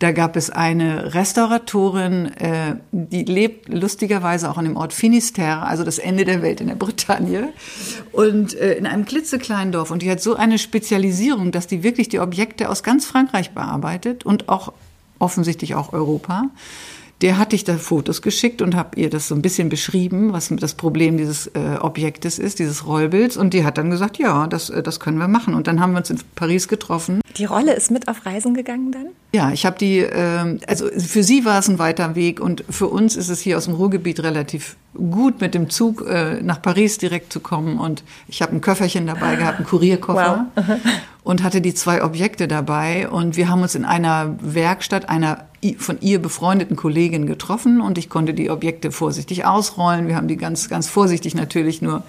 Da 0.00 0.10
gab 0.10 0.36
es 0.36 0.50
eine 0.50 1.14
Restauratorin, 1.14 2.26
äh, 2.34 2.76
die 2.90 3.24
lebt 3.24 3.68
lustigerweise 3.68 4.50
auch 4.50 4.58
an 4.58 4.64
dem 4.64 4.76
Ort 4.76 4.92
Finisterre, 4.92 5.62
also 5.62 5.84
das 5.84 5.98
Ende 5.98 6.24
der 6.24 6.42
Welt 6.42 6.60
in 6.60 6.66
der 6.66 6.74
Bretagne, 6.74 7.52
und 8.12 8.54
äh, 8.54 8.74
in 8.74 8.86
einem 8.86 9.04
klitzekleinen 9.04 9.72
Dorf. 9.72 9.90
Und 9.90 10.02
die 10.02 10.10
hat 10.10 10.20
so 10.20 10.34
eine 10.34 10.58
Spezialisierung, 10.58 11.52
dass 11.52 11.68
die 11.68 11.82
wirklich 11.82 12.08
die 12.08 12.18
Objekte 12.18 12.68
aus 12.70 12.82
ganz 12.82 13.06
Frankreich 13.06 13.52
bearbeitet 13.52 14.26
und 14.26 14.48
auch 14.48 14.72
offensichtlich 15.20 15.74
auch 15.74 15.92
Europa 15.92 16.50
der 17.24 17.38
hatte 17.38 17.56
ich 17.56 17.64
da 17.64 17.78
Fotos 17.78 18.20
geschickt 18.20 18.60
und 18.60 18.76
habe 18.76 19.00
ihr 19.00 19.08
das 19.08 19.28
so 19.28 19.34
ein 19.34 19.40
bisschen 19.40 19.70
beschrieben, 19.70 20.34
was 20.34 20.52
das 20.54 20.74
Problem 20.74 21.16
dieses 21.16 21.46
äh, 21.46 21.78
Objektes 21.80 22.38
ist, 22.38 22.58
dieses 22.58 22.86
Rollbilds. 22.86 23.38
Und 23.38 23.54
die 23.54 23.64
hat 23.64 23.78
dann 23.78 23.88
gesagt, 23.88 24.18
ja, 24.18 24.46
das, 24.46 24.68
äh, 24.68 24.82
das 24.82 25.00
können 25.00 25.16
wir 25.16 25.26
machen. 25.26 25.54
Und 25.54 25.66
dann 25.66 25.80
haben 25.80 25.92
wir 25.92 26.00
uns 26.00 26.10
in 26.10 26.18
Paris 26.34 26.68
getroffen. 26.68 27.22
Die 27.38 27.46
Rolle 27.46 27.72
ist 27.72 27.90
mit 27.90 28.08
auf 28.08 28.26
Reisen 28.26 28.52
gegangen 28.52 28.92
dann? 28.92 29.06
Ja, 29.32 29.50
ich 29.52 29.64
habe 29.64 29.78
die, 29.78 30.00
äh, 30.00 30.58
also 30.66 30.86
für 30.90 31.22
sie 31.22 31.46
war 31.46 31.60
es 31.60 31.68
ein 31.68 31.78
weiter 31.78 32.14
Weg 32.14 32.40
und 32.40 32.62
für 32.68 32.88
uns 32.88 33.16
ist 33.16 33.30
es 33.30 33.40
hier 33.40 33.56
aus 33.56 33.64
dem 33.64 33.74
Ruhrgebiet 33.74 34.22
relativ 34.22 34.76
gut 34.92 35.40
mit 35.40 35.54
dem 35.54 35.70
Zug 35.70 36.06
äh, 36.06 36.42
nach 36.42 36.60
Paris 36.60 36.98
direkt 36.98 37.32
zu 37.32 37.40
kommen. 37.40 37.78
Und 37.80 38.04
ich 38.28 38.42
habe 38.42 38.52
ein 38.52 38.60
Köfferchen 38.60 39.06
dabei 39.06 39.36
gehabt, 39.36 39.56
einen 39.56 39.66
Kurierkoffer. 39.66 40.46
Wow. 40.54 40.76
und 41.24 41.42
hatte 41.42 41.62
die 41.62 41.72
zwei 41.72 42.04
Objekte 42.04 42.46
dabei. 42.48 43.08
Und 43.08 43.36
wir 43.36 43.48
haben 43.48 43.62
uns 43.62 43.74
in 43.74 43.86
einer 43.86 44.36
Werkstatt 44.40 45.08
einer 45.08 45.46
von 45.72 45.98
ihr 46.00 46.20
befreundeten 46.20 46.76
Kollegin 46.76 47.26
getroffen 47.26 47.80
und 47.80 47.98
ich 47.98 48.08
konnte 48.08 48.34
die 48.34 48.50
Objekte 48.50 48.92
vorsichtig 48.92 49.46
ausrollen. 49.46 50.06
Wir 50.06 50.16
haben 50.16 50.28
die 50.28 50.36
ganz, 50.36 50.68
ganz 50.68 50.88
vorsichtig 50.88 51.34
natürlich 51.34 51.80
nur 51.80 52.02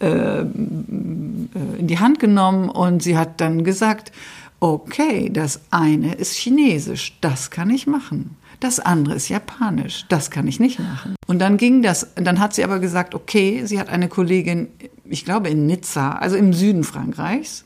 äh, 0.00 0.40
in 0.40 1.86
die 1.86 1.98
Hand 1.98 2.20
genommen 2.20 2.68
und 2.68 3.02
sie 3.02 3.16
hat 3.16 3.40
dann 3.40 3.64
gesagt, 3.64 4.12
okay, 4.60 5.30
das 5.32 5.60
eine 5.70 6.14
ist 6.14 6.34
chinesisch, 6.34 7.16
das 7.20 7.50
kann 7.50 7.70
ich 7.70 7.86
machen. 7.86 8.36
Das 8.60 8.78
andere 8.78 9.14
ist 9.14 9.30
japanisch, 9.30 10.04
das 10.10 10.30
kann 10.30 10.46
ich 10.46 10.60
nicht 10.60 10.78
machen. 10.78 11.16
Und 11.26 11.38
dann 11.38 11.56
ging 11.56 11.82
das, 11.82 12.08
dann 12.16 12.40
hat 12.40 12.54
sie 12.54 12.62
aber 12.62 12.78
gesagt, 12.78 13.14
okay, 13.14 13.62
sie 13.64 13.80
hat 13.80 13.88
eine 13.88 14.08
Kollegin, 14.08 14.68
ich 15.04 15.24
glaube 15.24 15.48
in 15.48 15.66
Nizza, 15.66 16.12
also 16.12 16.36
im 16.36 16.52
Süden 16.52 16.84
Frankreichs, 16.84 17.64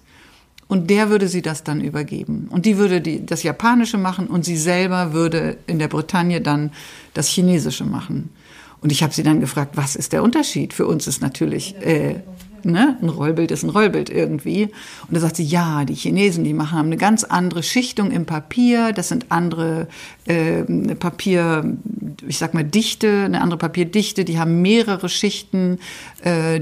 und 0.68 0.90
der 0.90 1.10
würde 1.10 1.28
sie 1.28 1.42
das 1.42 1.64
dann 1.64 1.80
übergeben. 1.80 2.48
Und 2.50 2.66
die 2.66 2.78
würde 2.78 3.00
die, 3.00 3.24
das 3.24 3.42
Japanische 3.42 3.98
machen 3.98 4.26
und 4.26 4.44
sie 4.44 4.56
selber 4.56 5.12
würde 5.12 5.56
in 5.66 5.78
der 5.78 5.88
Bretagne 5.88 6.40
dann 6.40 6.72
das 7.12 7.28
Chinesische 7.28 7.84
machen. 7.84 8.30
Und 8.80 8.92
ich 8.92 9.02
habe 9.02 9.14
sie 9.14 9.22
dann 9.22 9.40
gefragt, 9.40 9.76
was 9.76 9.96
ist 9.96 10.12
der 10.12 10.22
Unterschied? 10.22 10.74
Für 10.74 10.86
uns 10.86 11.06
ist 11.06 11.22
natürlich 11.22 11.74
äh, 11.80 12.16
ne, 12.64 12.96
ein 13.00 13.08
Rollbild 13.08 13.50
ist 13.50 13.62
ein 13.62 13.70
Rollbild 13.70 14.10
irgendwie. 14.10 14.64
Und 15.08 15.14
da 15.14 15.20
sagt 15.20 15.36
sie, 15.36 15.44
ja, 15.44 15.84
die 15.84 15.94
Chinesen, 15.94 16.44
die 16.44 16.52
machen 16.52 16.78
haben 16.78 16.86
eine 16.86 16.96
ganz 16.96 17.24
andere 17.24 17.62
Schichtung 17.62 18.10
im 18.10 18.26
Papier. 18.26 18.92
Das 18.92 19.08
sind 19.08 19.26
andere 19.30 19.88
äh, 20.26 20.62
Papier, 20.94 21.76
ich 22.26 22.38
sag 22.38 22.54
mal 22.54 22.64
Dichte, 22.64 23.24
eine 23.24 23.40
andere 23.40 23.58
Papierdichte. 23.58 24.24
Die 24.24 24.38
haben 24.38 24.62
mehrere 24.62 25.08
Schichten 25.08 25.78
äh, 26.22 26.60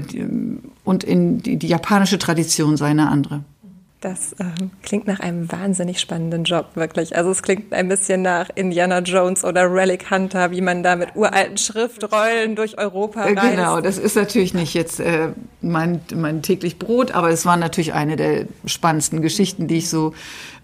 und 0.83 1.03
in 1.03 1.39
die, 1.39 1.57
die 1.57 1.67
japanische 1.67 2.19
Tradition 2.19 2.77
sei 2.77 2.87
eine 2.87 3.09
andere. 3.09 3.43
Das 4.03 4.35
ähm, 4.37 4.71
klingt 4.81 5.07
nach 5.07 5.21
einem 5.21 5.49
wahnsinnig 5.49 6.01
spannenden 6.01 6.43
Job, 6.43 6.71
wirklich. 6.75 7.15
Also 7.15 7.31
es 7.31 7.41
klingt 7.41 7.71
ein 7.71 7.87
bisschen 7.87 8.21
nach 8.21 8.49
Indiana 8.53 8.99
Jones 8.99 9.45
oder 9.45 9.73
Relic 9.73 10.11
Hunter, 10.11 10.51
wie 10.51 10.59
man 10.59 10.83
da 10.83 10.97
mit 10.97 11.15
uralten 11.15 11.57
Schriftrollen 11.57 12.57
durch 12.57 12.77
Europa 12.77 13.23
äh, 13.23 13.33
reist. 13.33 13.55
Genau, 13.55 13.79
das 13.79 13.97
ist 13.97 14.17
natürlich 14.17 14.53
nicht 14.53 14.73
jetzt 14.73 14.99
äh, 14.99 15.29
mein, 15.61 16.01
mein 16.13 16.41
täglich 16.41 16.79
Brot, 16.79 17.11
aber 17.11 17.29
es 17.29 17.45
war 17.45 17.55
natürlich 17.55 17.93
eine 17.93 18.17
der 18.17 18.47
spannendsten 18.65 19.21
Geschichten, 19.21 19.69
die 19.69 19.77
ich 19.77 19.89
so 19.89 20.13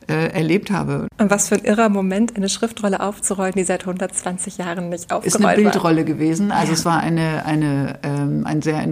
äh, 0.09 0.27
erlebt 0.27 0.71
habe. 0.71 1.07
Und 1.17 1.29
was 1.29 1.49
für 1.49 1.55
ein 1.55 1.63
irrer 1.63 1.89
Moment, 1.89 2.35
eine 2.35 2.49
Schriftrolle 2.49 2.99
aufzurollen, 2.99 3.53
die 3.55 3.63
seit 3.63 3.81
120 3.81 4.57
Jahren 4.57 4.89
nicht 4.89 5.11
aufgerollt 5.11 5.25
Ist 5.25 5.43
eine 5.43 5.55
Bildrolle 5.55 5.97
war. 5.97 6.03
gewesen. 6.03 6.51
Also 6.51 6.71
ja. 6.71 6.73
es 6.73 6.85
war 6.85 6.99
eine, 6.99 7.45
eine, 7.45 7.99
ähm, 8.03 8.45
ein 8.45 8.61
sehr, 8.61 8.87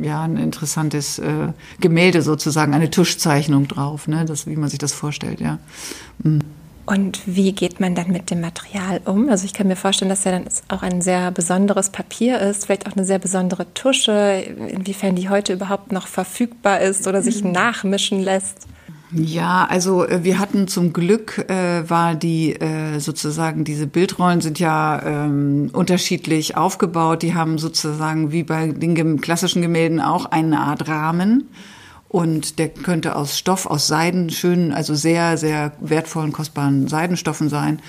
ja, 0.00 0.22
ein 0.22 0.36
interessantes 0.36 1.18
äh, 1.18 1.48
Gemälde 1.80 2.22
sozusagen, 2.22 2.74
eine 2.74 2.90
Tuschzeichnung 2.90 3.68
drauf, 3.68 4.08
ne? 4.08 4.24
das, 4.24 4.46
wie 4.46 4.56
man 4.56 4.68
sich 4.68 4.78
das 4.78 4.92
vorstellt, 4.92 5.40
ja. 5.40 5.58
Mhm. 6.22 6.40
Und 6.84 7.22
wie 7.26 7.52
geht 7.52 7.78
man 7.78 7.94
dann 7.94 8.10
mit 8.10 8.30
dem 8.30 8.40
Material 8.40 9.00
um? 9.04 9.28
Also 9.28 9.44
ich 9.44 9.54
kann 9.54 9.68
mir 9.68 9.76
vorstellen, 9.76 10.08
dass 10.08 10.24
ja 10.24 10.32
dann 10.32 10.44
auch 10.68 10.82
ein 10.82 11.00
sehr 11.00 11.30
besonderes 11.30 11.90
Papier 11.90 12.40
ist, 12.40 12.66
vielleicht 12.66 12.88
auch 12.88 12.96
eine 12.96 13.04
sehr 13.04 13.20
besondere 13.20 13.72
Tusche, 13.72 14.44
inwiefern 14.68 15.14
die 15.14 15.28
heute 15.28 15.52
überhaupt 15.52 15.92
noch 15.92 16.08
verfügbar 16.08 16.80
ist 16.80 17.06
oder 17.06 17.22
sich 17.22 17.44
mhm. 17.44 17.52
nachmischen 17.52 18.20
lässt. 18.20 18.66
Ja, 19.14 19.66
also 19.68 20.06
äh, 20.06 20.24
wir 20.24 20.38
hatten 20.38 20.68
zum 20.68 20.92
Glück, 20.94 21.44
äh, 21.50 21.88
war 21.88 22.14
die 22.14 22.54
äh, 22.54 22.98
sozusagen, 22.98 23.64
diese 23.64 23.86
Bildrollen 23.86 24.40
sind 24.40 24.58
ja 24.58 25.02
ähm, 25.04 25.70
unterschiedlich 25.72 26.56
aufgebaut. 26.56 27.22
Die 27.22 27.34
haben 27.34 27.58
sozusagen 27.58 28.32
wie 28.32 28.42
bei 28.42 28.68
den 28.68 29.20
klassischen 29.20 29.60
Gemälden 29.60 30.00
auch 30.00 30.26
eine 30.26 30.60
Art 30.60 30.88
Rahmen. 30.88 31.48
Und 32.08 32.58
der 32.58 32.68
könnte 32.68 33.16
aus 33.16 33.38
Stoff, 33.38 33.66
aus 33.66 33.86
Seiden, 33.86 34.28
schönen, 34.30 34.72
also 34.72 34.94
sehr, 34.94 35.38
sehr 35.38 35.72
wertvollen, 35.80 36.32
kostbaren 36.32 36.86
Seidenstoffen 36.86 37.48
sein. 37.48 37.80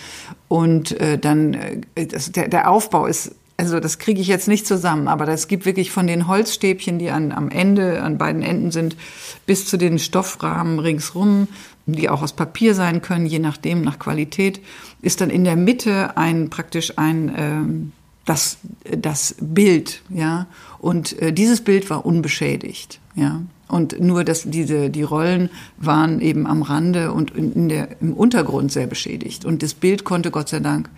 Und 0.47 0.99
äh, 0.99 1.17
dann, 1.17 1.53
äh, 1.95 2.05
das, 2.07 2.31
der, 2.31 2.47
der 2.47 2.69
Aufbau 2.69 3.05
ist 3.05 3.35
also 3.63 3.79
das 3.79 3.97
kriege 3.97 4.19
ich 4.19 4.27
jetzt 4.27 4.49
nicht 4.49 4.67
zusammen, 4.67 5.07
aber 5.07 5.25
das 5.25 5.47
gibt 5.47 5.65
wirklich 5.65 5.89
von 5.89 6.05
den 6.05 6.27
Holzstäbchen, 6.27 6.99
die 6.99 7.11
an, 7.11 7.31
am 7.31 7.49
Ende, 7.49 8.01
an 8.03 8.17
beiden 8.17 8.41
Enden 8.41 8.71
sind, 8.71 8.97
bis 9.45 9.65
zu 9.65 9.77
den 9.77 9.99
Stoffrahmen 9.99 10.79
ringsrum, 10.79 11.47
die 11.85 12.09
auch 12.09 12.21
aus 12.21 12.33
Papier 12.33 12.75
sein 12.75 13.01
können, 13.01 13.25
je 13.25 13.39
nachdem, 13.39 13.81
nach 13.81 13.99
Qualität, 13.99 14.59
ist 15.01 15.21
dann 15.21 15.29
in 15.29 15.45
der 15.45 15.55
Mitte 15.55 16.17
ein 16.17 16.49
praktisch 16.49 16.97
ein 16.97 17.33
ähm, 17.37 17.91
das, 18.25 18.57
das 18.83 19.35
Bild, 19.39 20.01
ja. 20.09 20.47
Und 20.79 21.21
äh, 21.21 21.31
dieses 21.31 21.61
Bild 21.61 21.89
war 21.89 22.05
unbeschädigt, 22.05 22.99
ja. 23.15 23.41
Und 23.69 23.99
nur 24.01 24.25
dass 24.25 24.43
diese, 24.43 24.89
die 24.89 25.03
Rollen 25.03 25.49
waren 25.77 26.19
eben 26.19 26.47
am 26.47 26.63
Rande 26.63 27.13
und 27.13 27.31
in 27.31 27.69
der, 27.69 28.01
im 28.01 28.13
Untergrund 28.13 28.73
sehr 28.73 28.87
beschädigt. 28.87 29.45
Und 29.45 29.63
das 29.63 29.73
Bild 29.73 30.03
konnte 30.03 30.31
Gott 30.31 30.49
sei 30.49 30.59
Dank 30.59 30.89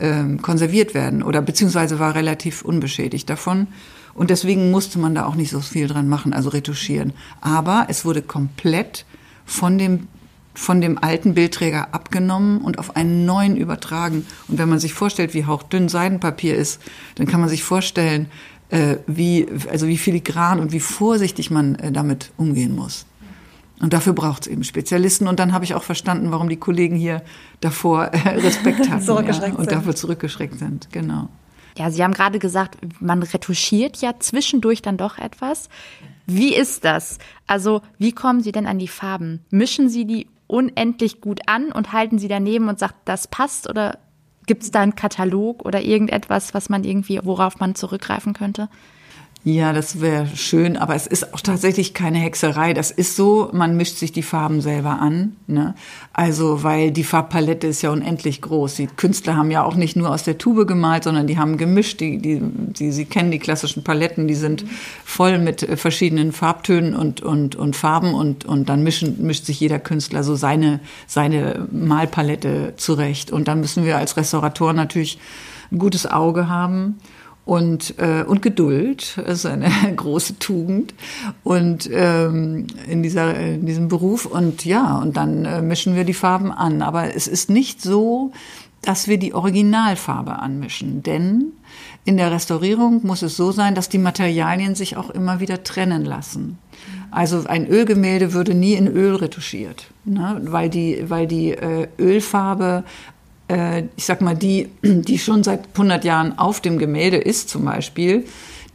ähm, 0.00 0.42
konserviert 0.42 0.94
werden 0.94 1.22
oder 1.22 1.42
beziehungsweise 1.42 1.98
war 1.98 2.14
relativ 2.14 2.62
unbeschädigt 2.62 3.28
davon. 3.28 3.68
Und 4.14 4.30
deswegen 4.30 4.70
musste 4.70 4.98
man 4.98 5.14
da 5.14 5.26
auch 5.26 5.36
nicht 5.36 5.50
so 5.50 5.60
viel 5.60 5.86
dran 5.86 6.08
machen, 6.08 6.32
also 6.32 6.48
retuschieren. 6.48 7.12
Aber 7.40 7.86
es 7.88 8.04
wurde 8.04 8.22
komplett 8.22 9.04
von 9.44 9.78
dem 9.78 10.08
von 10.54 10.80
dem 10.80 10.98
alten 10.98 11.34
Bildträger 11.34 11.94
abgenommen 11.94 12.60
und 12.60 12.80
auf 12.80 12.96
einen 12.96 13.24
neuen 13.24 13.56
übertragen. 13.56 14.26
Und 14.48 14.58
wenn 14.58 14.68
man 14.68 14.80
sich 14.80 14.92
vorstellt, 14.92 15.32
wie 15.32 15.46
hauchdünn 15.46 15.88
Seidenpapier 15.88 16.56
ist, 16.56 16.80
dann 17.14 17.28
kann 17.28 17.38
man 17.38 17.48
sich 17.48 17.62
vorstellen, 17.62 18.26
äh, 18.70 18.96
wie, 19.06 19.46
also 19.70 19.86
wie 19.86 19.96
filigran 19.96 20.58
und 20.58 20.72
wie 20.72 20.80
vorsichtig 20.80 21.52
man 21.52 21.76
äh, 21.76 21.92
damit 21.92 22.32
umgehen 22.36 22.74
muss. 22.74 23.06
Und 23.80 23.92
dafür 23.92 24.12
braucht 24.12 24.42
es 24.42 24.46
eben 24.48 24.64
Spezialisten. 24.64 25.28
Und 25.28 25.38
dann 25.38 25.52
habe 25.52 25.64
ich 25.64 25.74
auch 25.74 25.84
verstanden, 25.84 26.30
warum 26.32 26.48
die 26.48 26.56
Kollegen 26.56 26.96
hier 26.96 27.22
davor 27.60 28.06
äh, 28.06 28.28
Respekt 28.40 28.88
hatten 28.90 29.06
ja, 29.06 29.54
und 29.54 29.70
dafür 29.70 29.94
zurückgeschreckt 29.94 30.58
sind. 30.58 30.88
Genau. 30.92 31.28
Ja, 31.76 31.90
Sie 31.90 32.02
haben 32.02 32.12
gerade 32.12 32.40
gesagt, 32.40 32.78
man 33.00 33.22
retuschiert 33.22 33.98
ja 33.98 34.14
zwischendurch 34.18 34.82
dann 34.82 34.96
doch 34.96 35.18
etwas. 35.18 35.68
Wie 36.26 36.54
ist 36.54 36.84
das? 36.84 37.18
Also, 37.46 37.82
wie 37.98 38.12
kommen 38.12 38.40
Sie 38.40 38.52
denn 38.52 38.66
an 38.66 38.78
die 38.78 38.88
Farben? 38.88 39.44
Mischen 39.50 39.88
Sie 39.88 40.04
die 40.04 40.26
unendlich 40.48 41.20
gut 41.20 41.40
an 41.46 41.70
und 41.70 41.92
halten 41.92 42.18
Sie 42.18 42.28
daneben 42.28 42.68
und 42.68 42.80
sagt, 42.80 42.96
das 43.04 43.28
passt? 43.28 43.70
Oder 43.70 43.98
gibt 44.46 44.64
es 44.64 44.72
da 44.72 44.80
einen 44.80 44.96
Katalog 44.96 45.64
oder 45.64 45.80
irgendetwas, 45.80 46.52
was 46.52 46.68
man 46.68 46.82
irgendwie, 46.82 47.20
worauf 47.22 47.60
man 47.60 47.76
zurückgreifen 47.76 48.32
könnte? 48.32 48.68
Ja, 49.50 49.72
das 49.72 50.02
wäre 50.02 50.26
schön, 50.36 50.76
aber 50.76 50.94
es 50.94 51.06
ist 51.06 51.32
auch 51.32 51.40
tatsächlich 51.40 51.94
keine 51.94 52.18
Hexerei. 52.18 52.74
Das 52.74 52.90
ist 52.90 53.16
so, 53.16 53.48
man 53.54 53.78
mischt 53.78 53.96
sich 53.96 54.12
die 54.12 54.22
Farben 54.22 54.60
selber 54.60 55.00
an. 55.00 55.36
Ne? 55.46 55.74
Also, 56.12 56.64
weil 56.64 56.90
die 56.90 57.02
Farbpalette 57.02 57.66
ist 57.66 57.80
ja 57.80 57.88
unendlich 57.88 58.42
groß. 58.42 58.74
Die 58.74 58.88
Künstler 58.88 59.36
haben 59.36 59.50
ja 59.50 59.64
auch 59.64 59.74
nicht 59.74 59.96
nur 59.96 60.10
aus 60.10 60.22
der 60.22 60.36
Tube 60.36 60.68
gemalt, 60.68 61.04
sondern 61.04 61.26
die 61.26 61.38
haben 61.38 61.56
gemischt. 61.56 62.00
Die, 62.00 62.18
die, 62.18 62.42
die, 62.42 62.92
sie 62.92 63.06
kennen 63.06 63.30
die 63.30 63.38
klassischen 63.38 63.84
Paletten, 63.84 64.28
die 64.28 64.34
sind 64.34 64.66
voll 65.02 65.38
mit 65.38 65.62
äh, 65.62 65.78
verschiedenen 65.78 66.32
Farbtönen 66.32 66.94
und, 66.94 67.22
und, 67.22 67.56
und 67.56 67.74
Farben 67.74 68.12
und, 68.12 68.44
und 68.44 68.68
dann 68.68 68.82
mischen, 68.82 69.24
mischt 69.24 69.46
sich 69.46 69.60
jeder 69.60 69.78
Künstler 69.78 70.24
so 70.24 70.34
seine, 70.34 70.80
seine 71.06 71.66
Malpalette 71.72 72.74
zurecht. 72.76 73.30
Und 73.30 73.48
dann 73.48 73.60
müssen 73.60 73.86
wir 73.86 73.96
als 73.96 74.18
Restaurator 74.18 74.74
natürlich 74.74 75.18
ein 75.72 75.78
gutes 75.78 76.04
Auge 76.04 76.50
haben 76.50 76.98
und, 77.48 77.94
äh, 77.98 78.24
und 78.24 78.42
Geduld 78.42 79.16
ist 79.26 79.46
eine 79.46 79.70
große 79.96 80.38
Tugend 80.38 80.92
und 81.44 81.88
ähm, 81.90 82.66
in, 82.86 83.02
dieser, 83.02 83.34
in 83.40 83.64
diesem 83.64 83.88
Beruf. 83.88 84.26
Und 84.26 84.66
ja, 84.66 84.98
und 84.98 85.16
dann 85.16 85.46
äh, 85.46 85.62
mischen 85.62 85.96
wir 85.96 86.04
die 86.04 86.12
Farben 86.12 86.52
an. 86.52 86.82
Aber 86.82 87.14
es 87.14 87.26
ist 87.26 87.48
nicht 87.48 87.80
so, 87.80 88.32
dass 88.82 89.08
wir 89.08 89.18
die 89.18 89.32
Originalfarbe 89.32 90.38
anmischen, 90.38 91.02
denn 91.02 91.52
in 92.04 92.18
der 92.18 92.30
Restaurierung 92.30 93.00
muss 93.06 93.22
es 93.22 93.38
so 93.38 93.50
sein, 93.50 93.74
dass 93.74 93.88
die 93.88 93.96
Materialien 93.96 94.74
sich 94.74 94.98
auch 94.98 95.08
immer 95.08 95.40
wieder 95.40 95.62
trennen 95.62 96.04
lassen. 96.04 96.58
Also 97.10 97.44
ein 97.46 97.66
Ölgemälde 97.66 98.34
würde 98.34 98.54
nie 98.54 98.74
in 98.74 98.86
Öl 98.88 99.14
retuschiert, 99.14 99.86
ne? 100.04 100.38
weil 100.44 100.68
die, 100.68 101.08
weil 101.08 101.26
die 101.26 101.52
äh, 101.52 101.88
Ölfarbe 101.98 102.84
äh, 103.48 103.84
ich 103.96 104.04
sag 104.04 104.20
mal, 104.20 104.36
die, 104.36 104.68
die 104.82 105.18
schon 105.18 105.42
seit 105.42 105.68
100 105.72 106.04
Jahren 106.04 106.38
auf 106.38 106.60
dem 106.60 106.78
Gemälde 106.78 107.16
ist 107.16 107.48
zum 107.48 107.64
Beispiel, 107.64 108.24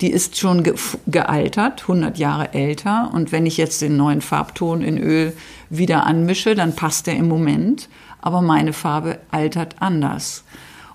die 0.01 0.11
ist 0.11 0.37
schon 0.37 0.63
ge 0.63 0.73
gealtert, 1.07 1.83
100 1.83 2.17
Jahre 2.17 2.53
älter. 2.53 3.11
Und 3.13 3.31
wenn 3.31 3.45
ich 3.45 3.57
jetzt 3.57 3.81
den 3.81 3.95
neuen 3.95 4.21
Farbton 4.21 4.81
in 4.81 4.97
Öl 4.97 5.33
wieder 5.69 6.05
anmische, 6.05 6.55
dann 6.55 6.75
passt 6.75 7.07
der 7.07 7.15
im 7.15 7.27
Moment. 7.27 7.89
Aber 8.21 8.41
meine 8.41 8.73
Farbe 8.73 9.19
altert 9.31 9.75
anders. 9.79 10.43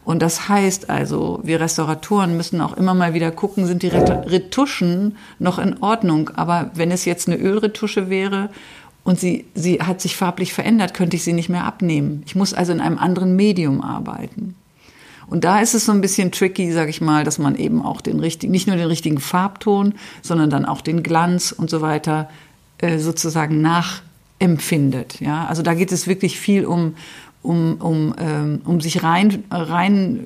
Und 0.04 0.23
das 0.23 0.49
heißt 0.49 0.88
also, 0.88 1.40
wir 1.42 1.61
Restauratoren 1.61 2.37
müssen 2.37 2.62
auch 2.62 2.76
immer 2.76 2.94
mal 2.94 3.12
wieder 3.12 3.30
gucken, 3.30 3.66
sind 3.66 3.82
die 3.82 3.88
Retuschen 3.88 5.16
noch 5.38 5.58
in 5.58 5.82
Ordnung. 5.82 6.30
Aber 6.35 6.70
wenn 6.75 6.90
es 6.90 7.04
jetzt 7.04 7.28
eine 7.28 7.37
Ölretusche 7.37 8.08
wäre 8.08 8.49
und 9.08 9.18
sie, 9.18 9.46
sie 9.54 9.80
hat 9.80 10.02
sich 10.02 10.18
farblich 10.18 10.52
verändert, 10.52 10.92
könnte 10.92 11.16
ich 11.16 11.24
sie 11.24 11.32
nicht 11.32 11.48
mehr 11.48 11.64
abnehmen. 11.64 12.22
Ich 12.26 12.36
muss 12.36 12.52
also 12.52 12.72
in 12.72 12.80
einem 12.82 12.98
anderen 12.98 13.36
Medium 13.36 13.80
arbeiten. 13.80 14.54
Und 15.28 15.44
da 15.44 15.60
ist 15.60 15.74
es 15.74 15.86
so 15.86 15.92
ein 15.92 16.02
bisschen 16.02 16.30
tricky, 16.30 16.70
sage 16.72 16.90
ich 16.90 17.00
mal, 17.00 17.24
dass 17.24 17.38
man 17.38 17.56
eben 17.56 17.80
auch 17.80 18.02
den 18.02 18.20
richtigen, 18.20 18.52
nicht 18.52 18.66
nur 18.66 18.76
den 18.76 18.86
richtigen 18.86 19.18
Farbton, 19.18 19.94
sondern 20.20 20.50
dann 20.50 20.66
auch 20.66 20.82
den 20.82 21.02
Glanz 21.02 21.52
und 21.52 21.70
so 21.70 21.80
weiter 21.80 22.28
äh, 22.76 22.98
sozusagen 22.98 23.62
nachempfindet. 23.62 25.22
Ja, 25.22 25.46
also 25.46 25.62
da 25.62 25.72
geht 25.72 25.90
es 25.90 26.06
wirklich 26.06 26.38
viel 26.38 26.66
um 26.66 26.94
um 27.40 27.76
um 27.80 28.14
ähm, 28.18 28.60
um 28.66 28.82
sich 28.82 29.02
rein 29.02 29.42
rein 29.50 30.18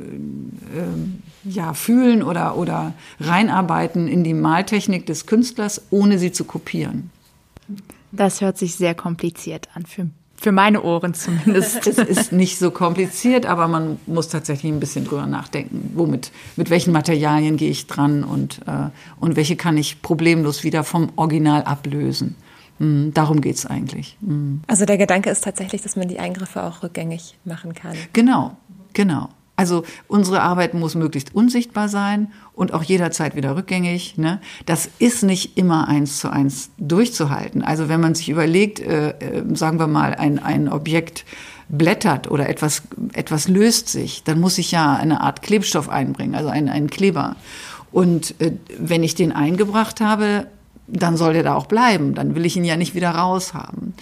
äh, 0.75 1.49
ja 1.49 1.73
fühlen 1.73 2.25
oder 2.25 2.59
oder 2.59 2.95
reinarbeiten 3.21 4.09
in 4.09 4.25
die 4.25 4.35
Maltechnik 4.35 5.07
des 5.07 5.27
Künstlers, 5.27 5.83
ohne 5.91 6.19
sie 6.19 6.33
zu 6.33 6.43
kopieren. 6.43 7.11
Das 8.13 8.41
hört 8.41 8.59
sich 8.59 8.77
sehr 8.77 8.95
kompliziert 8.95 9.69
an, 9.75 9.87
für, 9.87 10.09
für 10.37 10.53
meine 10.53 10.83
Ohren 10.83 11.15
zumindest. 11.15 11.87
es 11.87 11.99
ist 11.99 12.33
nicht 12.33 12.59
so 12.59 12.71
kompliziert, 12.71 13.47
aber 13.47 13.69
man 13.69 13.99
muss 14.07 14.29
tatsächlich 14.29 14.71
ein 14.71 14.81
bisschen 14.81 15.05
drüber 15.05 15.27
nachdenken. 15.27 15.91
Womit, 15.95 16.31
mit 16.57 16.71
welchen 16.71 16.93
Materialien 16.93 17.57
gehe 17.57 17.71
ich 17.71 17.87
dran 17.87 18.23
und, 18.23 18.61
äh, 18.67 18.91
und 19.19 19.37
welche 19.37 19.57
kann 19.57 19.77
ich 19.77 20.03
problemlos 20.03 20.63
wieder 20.63 20.85
vom 20.85 21.11
Original 21.17 21.63
ablösen. 21.63 22.37
Mm, 22.79 23.11
darum 23.15 23.41
geht's 23.41 23.65
eigentlich. 23.67 24.17
Mm. 24.21 24.57
Also 24.67 24.85
der 24.85 24.99
Gedanke 24.99 25.31
ist 25.31 25.45
tatsächlich, 25.45 25.83
dass 25.83 25.97
man 25.97 26.09
die 26.09 26.19
Eingriffe 26.19 26.63
auch 26.63 26.83
rückgängig 26.83 27.39
machen 27.45 27.75
kann. 27.75 27.97
Genau, 28.13 28.57
genau. 28.93 29.29
Also 29.55 29.85
unsere 30.09 30.41
Arbeit 30.41 30.75
muss 30.75 30.95
möglichst 30.95 31.35
unsichtbar 31.35 31.89
sein 31.89 32.33
und 32.55 32.73
auch 32.73 32.83
jederzeit 32.83 33.37
wieder 33.37 33.55
rückgängig. 33.55 34.17
Ne? 34.17 34.41
Das 34.67 34.89
ist 34.99 35.23
nicht 35.23 35.59
immer 35.59 35.89
eins 35.89 36.19
zu 36.19 36.31
eins 36.31 36.71
durchzuhalten. 36.79 37.63
Also 37.63 37.89
wenn 37.89 38.01
man 38.01 38.15
sich 38.15 38.29
überlegt, 38.31 38.81
äh, 38.81 39.11
äh, 39.11 39.45
sagen 39.55 39.79
wir 39.79 39.87
mal, 39.87 40.15
ein, 40.15 40.39
ein 40.39 40.69
Objekt 40.69 41.25
blättert 41.69 42.31
oder 42.31 42.49
etwas, 42.49 42.83
etwas 43.13 43.47
löst 43.47 43.89
sich, 43.89 44.25
dann 44.25 44.41
muss 44.41 44.59
ich 44.59 44.73
ja 44.73 44.95
eine 44.95 45.21
Art 45.21 45.43
Klebstoff 45.43 45.89
einbringen, 45.89 46.35
also 46.35 46.49
einen, 46.49 46.69
einen 46.69 46.91
Kleber. 46.91 47.37
Und 47.93 48.35
äh, 48.41 48.53
wenn 48.79 49.03
ich 49.03 49.15
den 49.15 49.33
eingebracht 49.33 50.01
habe, 50.01 50.47
dann 50.89 51.17
soll 51.17 51.35
der 51.35 51.43
da 51.43 51.55
auch 51.55 51.67
bleiben. 51.67 52.15
Dann 52.15 52.35
will 52.35 52.47
ich 52.47 52.57
ihn 52.57 52.65
ja 52.65 52.77
nicht 52.77 52.95
wieder 52.95 53.11
raushaben. 53.11 53.95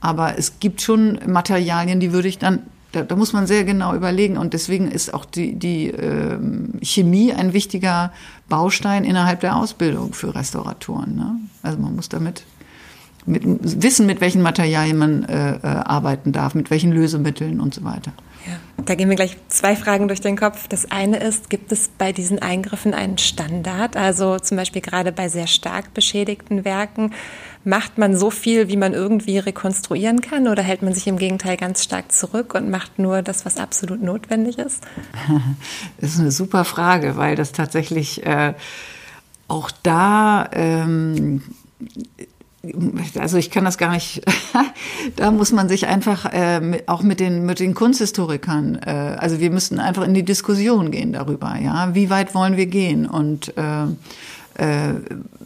Aber 0.00 0.38
es 0.38 0.60
gibt 0.60 0.80
schon 0.80 1.18
Materialien, 1.26 1.98
die 1.98 2.12
würde 2.12 2.28
ich 2.28 2.38
dann 2.38 2.62
da, 2.98 3.04
da 3.04 3.16
muss 3.16 3.32
man 3.32 3.46
sehr 3.46 3.64
genau 3.64 3.94
überlegen 3.94 4.36
und 4.36 4.54
deswegen 4.54 4.90
ist 4.90 5.14
auch 5.14 5.24
die, 5.24 5.54
die 5.54 5.88
äh, 5.88 6.38
Chemie 6.82 7.32
ein 7.32 7.52
wichtiger 7.52 8.12
Baustein 8.48 9.04
innerhalb 9.04 9.40
der 9.40 9.56
Ausbildung 9.56 10.12
für 10.12 10.34
Restauratoren. 10.34 11.16
Ne? 11.16 11.36
Also 11.62 11.78
man 11.78 11.94
muss 11.94 12.08
damit 12.08 12.44
mit, 13.26 13.42
wissen, 13.82 14.06
mit 14.06 14.20
welchen 14.20 14.42
Materialien 14.42 14.96
man 14.96 15.24
äh, 15.24 15.56
äh, 15.56 15.60
arbeiten 15.62 16.32
darf, 16.32 16.54
mit 16.54 16.70
welchen 16.70 16.92
Lösemitteln 16.92 17.60
und 17.60 17.74
so 17.74 17.84
weiter. 17.84 18.12
Ja, 18.46 18.84
da 18.84 18.94
gehen 18.94 19.08
mir 19.08 19.16
gleich 19.16 19.36
zwei 19.48 19.76
Fragen 19.76 20.08
durch 20.08 20.20
den 20.20 20.36
Kopf. 20.36 20.68
Das 20.68 20.90
eine 20.90 21.18
ist, 21.18 21.50
gibt 21.50 21.70
es 21.70 21.90
bei 21.98 22.12
diesen 22.12 22.38
Eingriffen 22.38 22.94
einen 22.94 23.18
Standard? 23.18 23.96
Also 23.96 24.38
zum 24.38 24.56
Beispiel 24.56 24.80
gerade 24.80 25.12
bei 25.12 25.28
sehr 25.28 25.46
stark 25.46 25.92
beschädigten 25.92 26.64
Werken 26.64 27.12
Macht 27.68 27.98
man 27.98 28.16
so 28.16 28.30
viel, 28.30 28.68
wie 28.68 28.78
man 28.78 28.94
irgendwie 28.94 29.38
rekonstruieren 29.38 30.22
kann 30.22 30.48
oder 30.48 30.62
hält 30.62 30.80
man 30.80 30.94
sich 30.94 31.06
im 31.06 31.18
Gegenteil 31.18 31.58
ganz 31.58 31.84
stark 31.84 32.10
zurück 32.12 32.54
und 32.54 32.70
macht 32.70 32.98
nur 32.98 33.20
das, 33.20 33.44
was 33.44 33.58
absolut 33.58 34.02
notwendig 34.02 34.58
ist? 34.58 34.82
Das 36.00 36.14
ist 36.14 36.20
eine 36.20 36.30
super 36.30 36.64
Frage, 36.64 37.16
weil 37.16 37.36
das 37.36 37.52
tatsächlich 37.52 38.24
äh, 38.24 38.54
auch 39.48 39.70
da 39.82 40.48
ähm, 40.52 41.42
also 43.18 43.36
ich 43.36 43.50
kann 43.50 43.64
das 43.64 43.78
gar 43.78 43.92
nicht, 43.92 44.22
da 45.16 45.30
muss 45.30 45.52
man 45.52 45.68
sich 45.68 45.86
einfach 45.86 46.24
äh, 46.32 46.82
auch 46.86 47.02
mit 47.02 47.20
den, 47.20 47.44
mit 47.44 47.60
den 47.60 47.74
Kunsthistorikern, 47.74 48.76
äh, 48.84 49.16
also 49.18 49.40
wir 49.40 49.50
müssen 49.50 49.78
einfach 49.78 50.04
in 50.04 50.14
die 50.14 50.24
Diskussion 50.24 50.90
gehen 50.90 51.12
darüber, 51.12 51.56
ja, 51.56 51.94
wie 51.94 52.10
weit 52.10 52.34
wollen 52.34 52.56
wir 52.56 52.66
gehen 52.66 53.06
und 53.06 53.56
äh, 53.56 53.86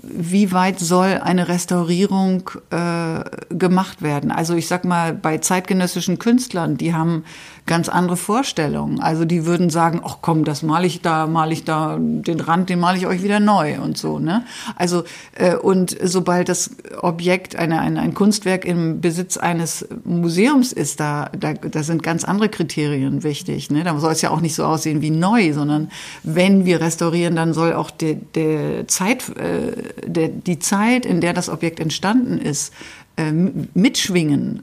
wie 0.03 0.53
weit 0.53 0.81
soll 0.81 1.21
eine 1.23 1.49
Restaurierung 1.49 2.51
äh, 2.71 3.25
gemacht 3.51 4.03
werden? 4.03 4.31
Also 4.31 4.55
ich 4.55 4.67
sag 4.67 4.85
mal, 4.85 5.13
bei 5.13 5.39
zeitgenössischen 5.39 6.19
Künstlern, 6.19 6.77
die 6.77 6.95
haben 6.95 7.25
ganz 7.67 7.89
andere 7.89 8.17
Vorstellungen. 8.17 9.01
Also 9.01 9.25
die 9.25 9.47
würden 9.47 9.71
sagen, 9.71 10.01
ach 10.05 10.19
komm, 10.21 10.45
das 10.45 10.63
male 10.63 10.87
ich 10.87 11.01
da, 11.01 11.27
male 11.27 11.53
ich 11.53 11.65
da, 11.65 11.97
den 11.99 12.41
Rand, 12.41 12.71
den 12.71 12.81
male 12.81 12.99
ich 12.99 13.07
euch 13.07 13.23
wieder 13.23 13.41
neu 13.41 13.81
und 13.81 13.97
so. 13.97 14.19
Ne? 14.19 14.45
Also 14.77 15.05
äh, 15.35 15.55
und 15.55 15.97
sobald 16.03 16.49
das 16.49 16.71
Objekt, 17.01 17.57
eine, 17.57 17.81
ein, 17.81 17.99
ein 17.99 18.15
Kunstwerk 18.15 18.65
im 18.65 19.01
Besitz 19.01 19.37
eines 19.37 19.87
Museums 20.05 20.73
ist, 20.73 20.99
da, 20.99 21.31
da, 21.39 21.55
da 21.55 21.83
sind 21.83 22.03
ganz 22.03 22.25
andere 22.25 22.49
Kriterien 22.49 23.23
wichtig. 23.23 23.71
Ne? 23.71 23.85
Da 23.85 23.97
soll 23.99 24.13
es 24.13 24.23
ja 24.23 24.31
auch 24.31 24.41
nicht 24.41 24.55
so 24.55 24.65
aussehen 24.65 25.01
wie 25.01 25.11
neu, 25.11 25.53
sondern 25.53 25.91
wenn 26.25 26.65
wir 26.65 26.81
restaurieren, 26.81 27.37
dann 27.37 27.55
soll 27.55 27.75
auch 27.75 27.91
der, 27.91 28.15
der 28.15 28.89
Zeit, 28.89 29.29
äh, 29.37 29.73
der, 30.05 30.29
die 30.29 30.59
Zeit, 30.59 31.07
in 31.07 31.21
der 31.21 31.33
das 31.33 31.49
Objekt 31.49 31.79
entstanden 31.79 32.39
ist, 32.39 32.73
mitschwingen. 33.17 34.63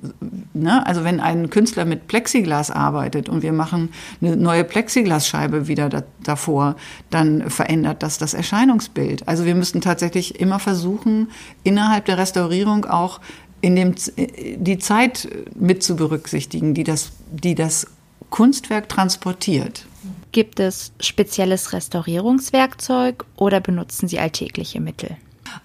Ne? 0.54 0.86
Also 0.86 1.04
wenn 1.04 1.20
ein 1.20 1.50
Künstler 1.50 1.86
mit 1.86 2.08
Plexiglas 2.08 2.72
arbeitet 2.72 3.30
und 3.30 3.44
wir 3.44 3.54
machen 3.54 3.90
eine 4.22 4.36
neue 4.36 4.64
Plexiglasscheibe 4.64 5.68
wieder 5.68 5.88
da, 5.90 6.04
davor, 6.24 6.76
dann 7.10 7.50
verändert 7.50 8.02
das 8.02 8.18
das 8.18 8.34
Erscheinungsbild. 8.34 9.28
Also 9.28 9.46
wir 9.46 9.56
müssen 9.56 9.82
tatsächlich 9.82 10.40
immer 10.40 10.60
versuchen, 10.60 11.30
innerhalb 11.64 12.06
der 12.06 12.18
Restaurierung 12.18 12.86
auch 12.86 13.20
in 13.62 13.76
dem, 13.76 13.96
die 14.18 14.80
Zeit 14.80 15.30
mit 15.56 15.84
zu 15.84 15.96
berücksichtigen, 15.96 16.74
die 16.74 16.84
das, 16.84 17.12
die 17.32 17.56
das 17.56 17.88
Kunstwerk 18.30 18.90
transportiert. 18.90 19.86
Gibt 20.32 20.60
es 20.60 20.92
spezielles 21.00 21.74
Restaurierungswerkzeug 21.74 23.26
oder 23.36 23.60
benutzen 23.60 24.08
Sie 24.08 24.20
alltägliche 24.20 24.80
Mittel? 24.80 25.18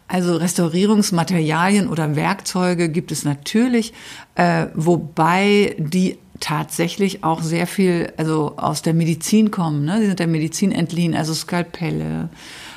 Also 0.09 0.37
Restaurierungsmaterialien 0.37 1.89
oder 1.89 2.17
Werkzeuge 2.17 2.89
gibt 2.89 3.11
es 3.13 3.25
natürlich, 3.25 3.93
äh, 4.35 4.67
wobei 4.75 5.75
die 5.79 6.19
tatsächlich 6.41 7.25
auch 7.25 7.43
sehr 7.43 7.67
viel 7.67 8.13
also 8.17 8.55
aus 8.57 8.83
der 8.83 8.95
Medizin 8.95 9.51
kommen. 9.51 9.85
Ne? 9.85 10.01
Sie 10.01 10.07
sind 10.07 10.19
der 10.19 10.27
Medizin 10.27 10.73
entliehen, 10.73 11.15
also 11.15 11.33
Skalpelle, 11.33 12.29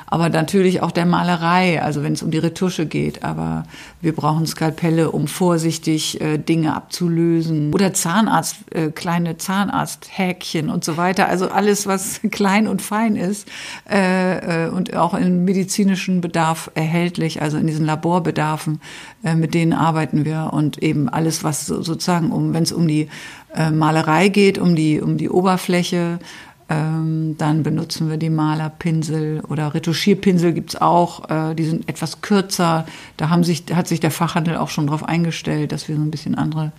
aber 0.09 0.29
natürlich 0.29 0.81
auch 0.81 0.91
der 0.91 1.05
Malerei, 1.05 1.81
also 1.81 2.01
wenn 2.01 2.13
es 2.13 2.23
um 2.23 2.31
die 2.31 2.37
Retusche 2.37 2.85
geht. 2.85 3.25
Aber 3.25 3.65
wir 3.99 4.15
brauchen 4.15 4.47
Skalpelle, 4.47 5.11
um 5.11 5.27
vorsichtig 5.27 6.21
äh, 6.21 6.37
Dinge 6.37 6.75
abzulösen. 6.75 7.73
Oder 7.73 7.93
Zahnarzt, 7.93 8.55
äh, 8.73 8.89
kleine 8.89 9.37
Zahnarzthäkchen 9.37 10.69
und 10.69 10.85
so 10.85 10.95
weiter. 10.95 11.27
Also 11.27 11.49
alles, 11.49 11.87
was 11.87 12.21
klein 12.31 12.67
und 12.67 12.81
fein 12.81 13.17
ist 13.17 13.49
äh, 13.89 14.67
äh, 14.67 14.69
und 14.69 14.95
auch 14.95 15.13
in 15.13 15.43
medizinischen 15.43 16.21
Bedarf 16.21 16.71
erhältlich, 16.73 17.41
also 17.41 17.57
in 17.57 17.67
diesen 17.67 17.85
Laborbedarfen, 17.85 18.79
äh, 19.25 19.35
mit 19.35 19.53
denen 19.53 19.73
arbeiten 19.73 20.23
wir. 20.23 20.51
Und 20.53 20.81
eben 20.81 21.09
alles, 21.09 21.43
was 21.43 21.65
so, 21.65 21.81
sozusagen, 21.81 22.31
um, 22.31 22.53
wenn 22.53 22.63
es 22.63 22.71
um 22.71 22.87
die 22.87 23.09
äh, 23.53 23.71
Malerei 23.71 24.29
geht, 24.29 24.57
um 24.57 24.73
die, 24.73 25.01
um 25.01 25.17
die 25.17 25.29
Oberfläche, 25.29 26.19
Ähm, 26.69 27.35
dann 27.37 27.63
benutzen 27.63 28.09
wir 28.09 28.17
die 28.17 28.29
Malerpinsel 28.29 29.41
oder 29.47 29.73
Retuschierpinsel 29.73 30.51
gibt's 30.51 30.75
auch. 30.75 31.29
Äh, 31.29 31.55
die 31.55 31.63
sind 31.63 31.87
etwas 31.87 32.21
kürzer. 32.21 32.85
Da 33.15 33.29
haben 33.29 33.43
sich, 33.43 33.63
hat 33.73 33.87
sich 33.87 34.01
der 34.01 34.11
Fachhandel 34.11 34.57
auch 34.57 34.69
schon 34.69 34.87
darauf 34.87 35.03
eingestellt, 35.03 35.71
dass 35.71 35.87
wir 35.87 35.95
so 35.95 36.01
ein 36.01 36.11
bisschen 36.11 36.35
andere 36.35 36.73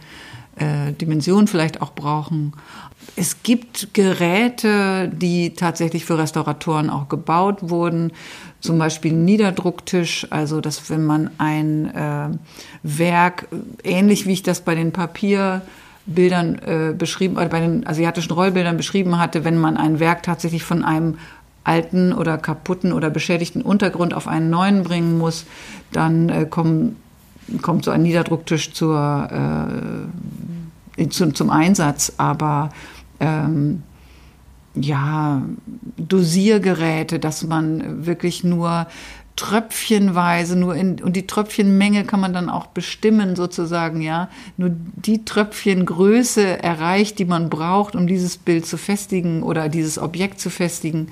äh, 0.57 0.93
Dimensionen 0.93 1.47
vielleicht 1.47 1.81
auch 1.81 1.93
brauchen. 1.93 2.53
Es 3.17 3.43
gibt 3.43 3.95
Geräte, 3.95 5.09
die 5.09 5.55
tatsächlich 5.55 6.05
für 6.05 6.19
Restauratoren 6.19 6.91
auch 6.91 7.09
gebaut 7.09 7.71
wurden. 7.71 8.13
Zum 8.61 8.79
Beispiel 8.79 9.13
Niederdrucktisch, 9.13 10.27
also 10.31 10.61
dass 10.61 10.91
wenn 10.91 11.07
man 11.07 11.31
ein 11.39 11.95
äh, 11.95 12.29
Werk, 12.83 13.49
ähnlich 13.85 14.27
wie 14.27 14.33
ich 14.33 14.43
das 14.43 14.61
bei 14.61 14.75
den 14.75 14.93
Papierbildern 16.09 16.59
äh, 16.59 16.95
beschrieben, 16.97 17.37
oder 17.37 17.49
bei 17.49 17.61
den 17.61 17.87
asiatischen 17.87 18.33
Rollbildern 18.33 18.77
beschrieben 18.77 19.19
hatte, 19.19 19.45
wenn 19.45 19.59
man 19.59 19.77
ein 19.77 20.01
Werk 20.01 20.23
tatsächlich 20.23 20.65
von 20.65 20.85
einem 20.85 21.19
alten 21.65 22.13
oder 22.13 22.39
kaputten 22.39 22.93
oder 22.93 23.11
beschädigten 23.11 23.63
Untergrund 23.63 24.15
auf 24.15 24.27
einen 24.27 24.49
neuen 24.51 24.83
bringen 24.83 25.19
muss, 25.19 25.45
dann 25.93 26.29
äh, 26.29 26.47
kommen, 26.47 26.97
kommt 27.61 27.85
so 27.85 27.91
ein 27.91 28.03
Niederdrucktisch 28.03 28.73
zur, 28.73 30.09
äh, 30.97 31.09
zum, 31.09 31.35
zum 31.35 31.51
Einsatz. 31.51 32.15
Aber 32.17 32.71
ähm, 33.21 33.83
ja, 34.75 35.43
Dosiergeräte, 35.97 37.19
dass 37.19 37.45
man 37.45 38.07
wirklich 38.07 38.45
nur 38.45 38.87
tröpfchenweise, 39.39 40.57
nur 40.57 40.75
in, 40.75 41.01
und 41.01 41.15
die 41.15 41.29
Tröpfchenmenge 41.29 42.05
kann 42.05 42.19
man 42.19 42.33
dann 42.33 42.51
auch 42.51 42.67
bestimmen 42.67 43.37
sozusagen, 43.37 44.03
ja, 44.03 44.29
nur 44.57 44.71
die 44.73 45.25
Tröpfchengröße 45.25 46.61
erreicht, 46.61 47.21
die 47.21 47.25
man 47.25 47.49
braucht, 47.49 47.95
um 47.95 48.09
dieses 48.09 48.37
Bild 48.37 48.67
zu 48.67 48.77
festigen 48.77 49.45
oder 49.45 49.69
dieses 49.69 50.01
Objekt 50.01 50.41
zu 50.41 50.51
festigen. 50.51 51.07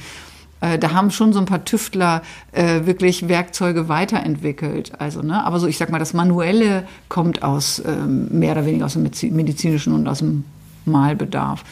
Äh, 0.61 0.77
da 0.77 0.93
haben 0.93 1.13
schon 1.13 1.33
so 1.33 1.39
ein 1.39 1.45
paar 1.45 1.65
Tüftler 1.65 2.23
äh, 2.51 2.85
wirklich 2.85 3.29
Werkzeuge 3.29 3.89
weiterentwickelt. 3.89 5.01
Also, 5.01 5.23
ne, 5.23 5.45
aber 5.45 5.61
so, 5.61 5.69
ich 5.69 5.79
sag 5.79 5.91
mal, 5.91 6.01
das 6.01 6.13
Manuelle 6.13 6.83
kommt 7.09 7.45
aus 7.45 7.81
ähm, 7.87 8.27
mehr 8.37 8.53
oder 8.53 8.67
weniger 8.67 8.87
aus 8.87 8.95
dem 8.95 9.05
medizinischen 9.05 9.93
und 9.93 10.09
aus 10.09 10.19
dem 10.19 10.45
Malbedarf. 10.85 11.63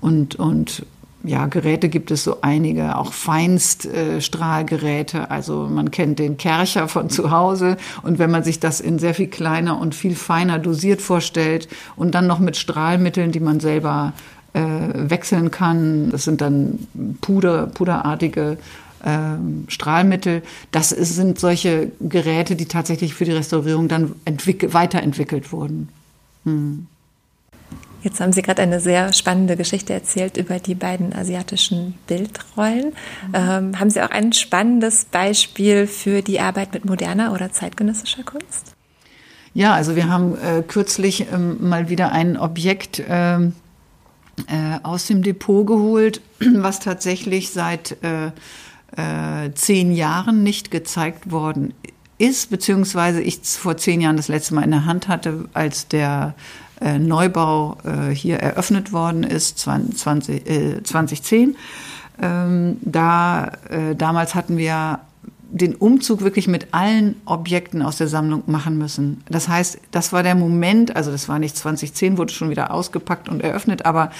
Und, 0.00 0.34
und 0.34 0.84
ja, 1.22 1.44
Geräte 1.46 1.90
gibt 1.90 2.10
es 2.10 2.24
so 2.24 2.38
einige, 2.40 2.96
auch 2.96 3.12
Feinststrahlgeräte. 3.12 5.18
Äh, 5.18 5.26
also 5.28 5.68
man 5.70 5.90
kennt 5.90 6.18
den 6.18 6.38
Kercher 6.38 6.88
von 6.88 7.10
zu 7.10 7.30
Hause 7.30 7.76
und 8.02 8.18
wenn 8.18 8.30
man 8.30 8.42
sich 8.42 8.58
das 8.60 8.80
in 8.80 8.98
sehr 8.98 9.12
viel 9.14 9.28
kleiner 9.28 9.78
und 9.78 9.94
viel 9.94 10.14
feiner 10.14 10.58
dosiert 10.58 11.02
vorstellt 11.02 11.68
und 11.96 12.14
dann 12.14 12.26
noch 12.26 12.38
mit 12.38 12.56
Strahlmitteln, 12.56 13.32
die 13.32 13.40
man 13.40 13.60
selber 13.60 14.14
äh, 14.52 14.60
wechseln 14.94 15.50
kann, 15.50 16.10
das 16.10 16.24
sind 16.24 16.40
dann 16.40 16.78
Puder, 17.20 17.66
puderartige 17.66 18.56
äh, 19.04 19.36
Strahlmittel. 19.68 20.42
Das 20.72 20.92
ist, 20.92 21.14
sind 21.14 21.38
solche 21.38 21.92
Geräte, 22.00 22.56
die 22.56 22.66
tatsächlich 22.66 23.12
für 23.14 23.26
die 23.26 23.32
Restaurierung 23.32 23.88
dann 23.88 24.14
weiterentwickelt 24.26 25.52
wurden. 25.52 25.90
Hm. 26.44 26.86
Jetzt 28.02 28.20
haben 28.20 28.32
Sie 28.32 28.42
gerade 28.42 28.62
eine 28.62 28.80
sehr 28.80 29.12
spannende 29.12 29.56
Geschichte 29.56 29.92
erzählt 29.92 30.36
über 30.36 30.58
die 30.58 30.74
beiden 30.74 31.14
asiatischen 31.14 31.94
Bildrollen. 32.06 32.86
Mhm. 32.86 33.34
Ähm, 33.34 33.80
haben 33.80 33.90
Sie 33.90 34.02
auch 34.02 34.10
ein 34.10 34.32
spannendes 34.32 35.04
Beispiel 35.04 35.86
für 35.86 36.22
die 36.22 36.40
Arbeit 36.40 36.72
mit 36.72 36.84
moderner 36.84 37.32
oder 37.32 37.52
zeitgenössischer 37.52 38.22
Kunst? 38.22 38.74
Ja, 39.52 39.74
also 39.74 39.96
wir 39.96 40.08
haben 40.08 40.36
äh, 40.38 40.62
kürzlich 40.62 41.26
ähm, 41.32 41.68
mal 41.68 41.88
wieder 41.88 42.12
ein 42.12 42.36
Objekt 42.36 43.02
ähm, 43.08 43.54
äh, 44.46 44.78
aus 44.82 45.06
dem 45.06 45.22
Depot 45.22 45.66
geholt, 45.66 46.20
was 46.40 46.80
tatsächlich 46.80 47.50
seit 47.50 47.96
äh, 48.02 48.28
äh, 48.96 49.52
zehn 49.54 49.92
Jahren 49.92 50.42
nicht 50.42 50.70
gezeigt 50.70 51.30
worden 51.30 51.74
ist, 52.18 52.50
beziehungsweise 52.50 53.22
ich 53.22 53.40
vor 53.42 53.76
zehn 53.76 54.00
Jahren 54.00 54.16
das 54.16 54.28
letzte 54.28 54.54
Mal 54.54 54.64
in 54.64 54.70
der 54.70 54.84
Hand 54.84 55.08
hatte, 55.08 55.48
als 55.52 55.88
der 55.88 56.34
äh, 56.80 56.98
Neubau 56.98 57.76
äh, 57.84 58.14
hier 58.14 58.38
eröffnet 58.38 58.92
worden 58.92 59.22
ist, 59.22 59.58
20, 59.58 60.48
äh, 60.48 60.82
2010. 60.82 61.56
Ähm, 62.22 62.76
da, 62.82 63.52
äh, 63.68 63.94
damals 63.96 64.34
hatten 64.34 64.56
wir 64.56 65.00
den 65.52 65.74
Umzug 65.74 66.22
wirklich 66.22 66.48
mit 66.48 66.68
allen 66.72 67.16
Objekten 67.24 67.82
aus 67.82 67.96
der 67.96 68.08
Sammlung 68.08 68.44
machen 68.46 68.78
müssen. 68.78 69.22
Das 69.28 69.48
heißt, 69.48 69.78
das 69.90 70.12
war 70.12 70.22
der 70.22 70.34
Moment, 70.34 70.94
also 70.94 71.10
das 71.10 71.28
war 71.28 71.38
nicht 71.38 71.56
2010, 71.56 72.18
wurde 72.18 72.32
schon 72.32 72.50
wieder 72.50 72.72
ausgepackt 72.72 73.28
und 73.28 73.42
eröffnet, 73.42 73.84
aber 73.84 74.10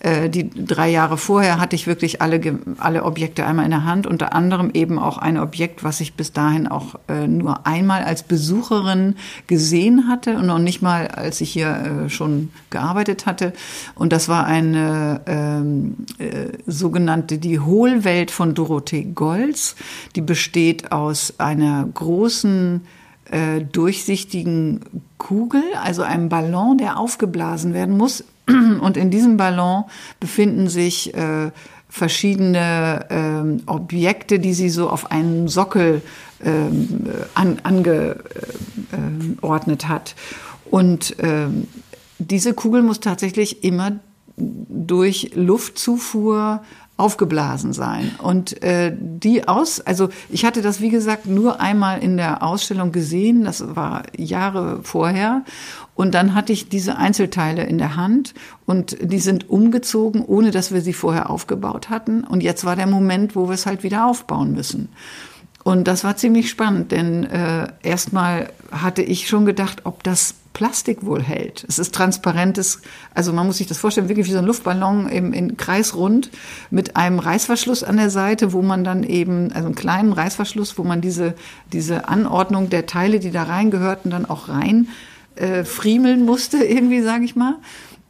äh, 0.00 0.28
die 0.28 0.50
drei 0.50 0.90
Jahre 0.90 1.16
vorher 1.16 1.60
hatte 1.60 1.76
ich 1.76 1.86
wirklich 1.86 2.20
alle, 2.20 2.40
alle 2.78 3.04
Objekte 3.04 3.46
einmal 3.46 3.64
in 3.64 3.70
der 3.70 3.84
Hand, 3.84 4.06
unter 4.06 4.32
anderem 4.34 4.70
eben 4.74 4.98
auch 4.98 5.18
ein 5.18 5.38
Objekt, 5.38 5.84
was 5.84 6.00
ich 6.00 6.14
bis 6.14 6.32
dahin 6.32 6.66
auch 6.66 6.96
äh, 7.08 7.26
nur 7.26 7.66
einmal 7.66 8.02
als 8.02 8.22
Besucherin 8.22 9.16
gesehen 9.46 10.08
hatte 10.08 10.36
und 10.36 10.46
noch 10.46 10.58
nicht 10.58 10.82
mal, 10.82 11.08
als 11.08 11.40
ich 11.40 11.50
hier 11.50 12.04
äh, 12.06 12.10
schon 12.10 12.50
gearbeitet 12.70 13.26
hatte. 13.26 13.52
Und 13.94 14.12
das 14.12 14.28
war 14.28 14.44
eine 14.46 15.20
ähm, 15.26 15.96
äh, 16.18 16.58
sogenannte 16.66 17.38
die 17.38 17.60
Hohlwelt 17.60 18.30
von 18.30 18.54
Dorothee 18.54 19.04
Golz, 19.04 19.76
die 20.16 20.20
besteht 20.20 20.79
besteht 20.80 20.92
aus 20.92 21.34
einer 21.38 21.88
großen 21.94 22.82
äh, 23.30 23.60
durchsichtigen 23.60 24.80
Kugel, 25.18 25.62
also 25.82 26.02
einem 26.02 26.28
Ballon, 26.28 26.78
der 26.78 26.98
aufgeblasen 26.98 27.74
werden 27.74 27.96
muss. 27.96 28.24
Und 28.46 28.96
in 28.96 29.10
diesem 29.10 29.36
Ballon 29.36 29.84
befinden 30.18 30.68
sich 30.68 31.14
äh, 31.14 31.50
verschiedene 31.88 33.06
äh, 33.10 33.60
Objekte, 33.66 34.38
die 34.38 34.54
sie 34.54 34.70
so 34.70 34.88
auf 34.88 35.10
einen 35.10 35.48
Sockel 35.48 36.02
ähm, 36.44 37.06
an, 37.34 37.58
angeordnet 37.62 39.88
hat. 39.88 40.14
Und 40.70 41.16
ähm, 41.18 41.66
diese 42.18 42.54
Kugel 42.54 42.82
muss 42.82 43.00
tatsächlich 43.00 43.64
immer 43.64 43.92
durch 44.36 45.32
Luftzufuhr 45.34 46.62
aufgeblasen 47.00 47.72
sein. 47.72 48.12
Und 48.22 48.62
äh, 48.62 48.94
die 48.98 49.48
aus, 49.48 49.80
also 49.80 50.10
ich 50.28 50.44
hatte 50.44 50.62
das 50.62 50.80
wie 50.80 50.90
gesagt 50.90 51.26
nur 51.26 51.60
einmal 51.60 52.00
in 52.00 52.16
der 52.16 52.42
Ausstellung 52.42 52.92
gesehen, 52.92 53.44
das 53.44 53.74
war 53.74 54.02
Jahre 54.16 54.80
vorher. 54.82 55.42
Und 55.94 56.14
dann 56.14 56.34
hatte 56.34 56.52
ich 56.52 56.68
diese 56.68 56.96
Einzelteile 56.96 57.64
in 57.64 57.78
der 57.78 57.96
Hand 57.96 58.34
und 58.66 58.96
die 59.00 59.18
sind 59.18 59.50
umgezogen, 59.50 60.22
ohne 60.24 60.50
dass 60.50 60.72
wir 60.72 60.80
sie 60.80 60.92
vorher 60.92 61.30
aufgebaut 61.30 61.90
hatten. 61.90 62.24
Und 62.24 62.42
jetzt 62.42 62.64
war 62.64 62.76
der 62.76 62.86
Moment, 62.86 63.34
wo 63.34 63.48
wir 63.48 63.54
es 63.54 63.66
halt 63.66 63.82
wieder 63.82 64.06
aufbauen 64.06 64.52
müssen. 64.52 64.88
Und 65.62 65.88
das 65.88 66.04
war 66.04 66.16
ziemlich 66.16 66.48
spannend, 66.48 66.92
denn 66.92 67.24
äh, 67.24 67.68
erstmal 67.82 68.50
hatte 68.70 69.02
ich 69.02 69.28
schon 69.28 69.44
gedacht, 69.44 69.82
ob 69.84 70.02
das 70.02 70.34
Plastik 70.52 71.04
wohl 71.06 71.22
hält. 71.22 71.64
Es 71.68 71.78
ist 71.78 71.94
transparentes, 71.94 72.82
also 73.14 73.32
man 73.32 73.46
muss 73.46 73.58
sich 73.58 73.66
das 73.66 73.78
vorstellen, 73.78 74.08
wirklich 74.08 74.26
wie 74.26 74.32
so 74.32 74.38
ein 74.38 74.46
Luftballon 74.46 75.08
im, 75.08 75.32
in 75.32 75.56
kreisrund 75.56 76.30
mit 76.70 76.96
einem 76.96 77.18
Reißverschluss 77.18 77.84
an 77.84 77.96
der 77.96 78.10
Seite, 78.10 78.52
wo 78.52 78.60
man 78.60 78.82
dann 78.84 79.04
eben, 79.04 79.52
also 79.52 79.66
einen 79.66 79.74
kleinen 79.74 80.12
Reißverschluss, 80.12 80.76
wo 80.76 80.82
man 80.82 81.00
diese, 81.00 81.34
diese 81.72 82.08
Anordnung 82.08 82.68
der 82.68 82.86
Teile, 82.86 83.20
die 83.20 83.30
da 83.30 83.44
reingehörten, 83.44 84.10
dann 84.10 84.26
auch 84.26 84.48
rein 84.48 84.88
äh, 85.36 85.64
friemeln 85.64 86.24
musste, 86.24 86.58
irgendwie, 86.64 87.02
sage 87.02 87.24
ich 87.24 87.36
mal. 87.36 87.56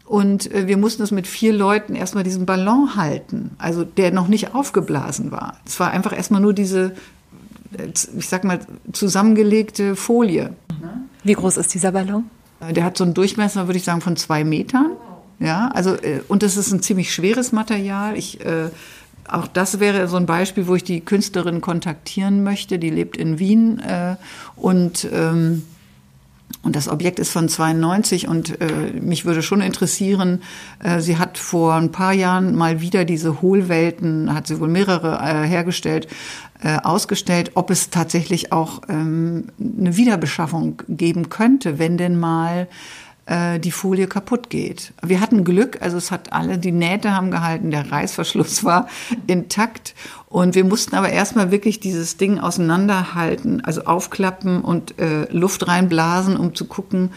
Und 0.07 0.53
äh, 0.53 0.67
wir 0.67 0.77
mussten 0.77 1.03
es 1.03 1.13
mit 1.13 1.27
vier 1.27 1.53
Leuten 1.53 1.95
erstmal 1.95 2.25
diesen 2.25 2.47
Ballon 2.47 2.97
halten, 2.97 3.53
also 3.59 3.85
der 3.85 4.13
noch 4.13 4.29
nicht 4.29 4.55
aufgeblasen 4.55 5.31
war. 5.31 5.59
Es 5.65 5.79
war 5.79 5.93
einfach 5.93 6.17
erstmal 6.17 6.41
nur 6.41 6.55
diese, 6.55 6.97
äh, 7.79 7.87
ich 8.19 8.29
sag 8.29 8.45
mal, 8.45 8.61
zusammengelegte 8.93 9.95
Folie. 9.95 10.55
Wie 11.25 11.35
groß 11.35 11.57
ist 11.57 11.75
dieser 11.75 11.93
Ballon? 11.93 12.31
Der 12.71 12.85
hat 12.85 12.97
so 12.97 13.05
einen 13.05 13.15
Durchmesser, 13.15 13.67
würde 13.67 13.79
ich 13.79 13.85
sagen, 13.85 14.01
von 14.01 14.17
zwei 14.17 14.45
Metern. 14.45 14.93
Ja, 15.39 15.69
also, 15.69 15.95
äh, 15.95 16.21
und 16.29 16.43
das 16.43 16.57
ist 16.57 16.71
ein 16.73 16.83
ziemlich 16.83 17.15
schweres 17.15 17.53
Material. 17.53 18.17
Ich, 18.17 18.45
äh, 18.45 18.69
auch 19.27 19.47
das 19.47 19.81
wäre 19.81 20.09
so 20.09 20.17
ein 20.17 20.27
Beispiel, 20.27 20.67
wo 20.67 20.75
ich 20.75 20.85
die 20.85 21.01
Künstlerin 21.01 21.61
kontaktieren 21.61 22.43
möchte. 22.43 22.79
Die 22.79 22.91
lebt 22.91 23.17
in 23.17 23.39
Wien 23.39 23.79
äh, 23.81 24.17
und 24.57 25.09
ähm, 25.11 25.63
und 26.63 26.77
das 26.77 26.89
Objekt 26.89 27.19
ist 27.19 27.31
von 27.31 27.49
92 27.49 28.29
und 28.29 28.61
äh, 28.61 28.93
mich 29.01 29.25
würde 29.25 29.43
schon 29.43 29.63
interessieren, 29.63 30.43
äh, 30.83 31.01
sie 31.01 31.17
hat 31.17 31.39
vor 31.39 31.75
ein 31.75 31.91
paar 31.91 32.13
Jahren 32.13 32.55
mal 32.55 32.81
wieder 32.81 33.05
diese 33.05 33.41
Hohlwelten, 33.41 34.35
hat 34.35 34.47
sie 34.47 34.61
wohl 34.61 34.69
mehrere 34.69 35.19
äh, 35.23 35.47
hergestellt, 35.49 36.07
äh, 36.63 36.77
ausgestellt, 36.77 37.53
ob 37.55 37.71
es 37.71 37.89
tatsächlich 37.89 38.53
auch 38.53 38.83
ähm, 38.89 39.47
eine 39.59 39.97
Wiederbeschaffung 39.97 40.83
geben 40.89 41.31
könnte, 41.31 41.79
wenn 41.79 41.97
denn 41.97 42.19
mal 42.19 42.69
die 43.31 43.71
Folie 43.71 44.09
kaputt 44.09 44.51
geht. 44.51 44.93
Wir 45.03 45.21
hatten 45.21 45.45
Glück, 45.45 45.81
also 45.81 45.97
es 45.97 46.11
hat 46.11 46.33
alle, 46.33 46.59
die 46.59 46.73
Nähte 46.73 47.15
haben 47.15 47.31
gehalten, 47.31 47.71
der 47.71 47.93
Reißverschluss 47.93 48.65
war 48.65 48.89
intakt 49.29 49.95
und 50.27 50.57
wir 50.57 50.65
mussten 50.65 50.97
aber 50.97 51.11
erstmal 51.11 51.53
wirklich 51.53 51.79
dieses 51.79 52.17
Ding 52.17 52.41
auseinanderhalten, 52.41 53.65
also 53.65 53.85
aufklappen 53.85 54.63
und 54.63 54.99
äh, 54.99 55.31
Luft 55.31 55.69
reinblasen, 55.69 56.37
um 56.37 56.57
zu 56.57 56.65
gucken, 56.65 57.11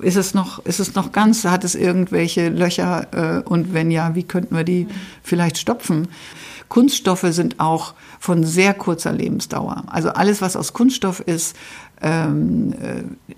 ist 0.00 0.16
es 0.16 0.34
noch, 0.34 0.64
ist 0.64 0.80
es 0.80 0.94
noch 0.94 1.12
ganz, 1.12 1.44
hat 1.44 1.64
es 1.64 1.74
irgendwelche 1.74 2.48
Löcher 2.48 3.42
äh, 3.42 3.48
und 3.48 3.74
wenn 3.74 3.90
ja, 3.90 4.14
wie 4.14 4.24
könnten 4.24 4.56
wir 4.56 4.64
die 4.64 4.88
vielleicht 5.22 5.58
stopfen? 5.58 6.08
Kunststoffe 6.68 7.26
sind 7.30 7.60
auch 7.60 7.94
von 8.18 8.44
sehr 8.44 8.74
kurzer 8.74 9.12
Lebensdauer. 9.12 9.84
Also 9.86 10.10
alles, 10.10 10.40
was 10.40 10.56
aus 10.56 10.72
Kunststoff 10.72 11.20
ist, 11.20 11.56
ähm, 12.00 12.72
äh, 12.72 13.34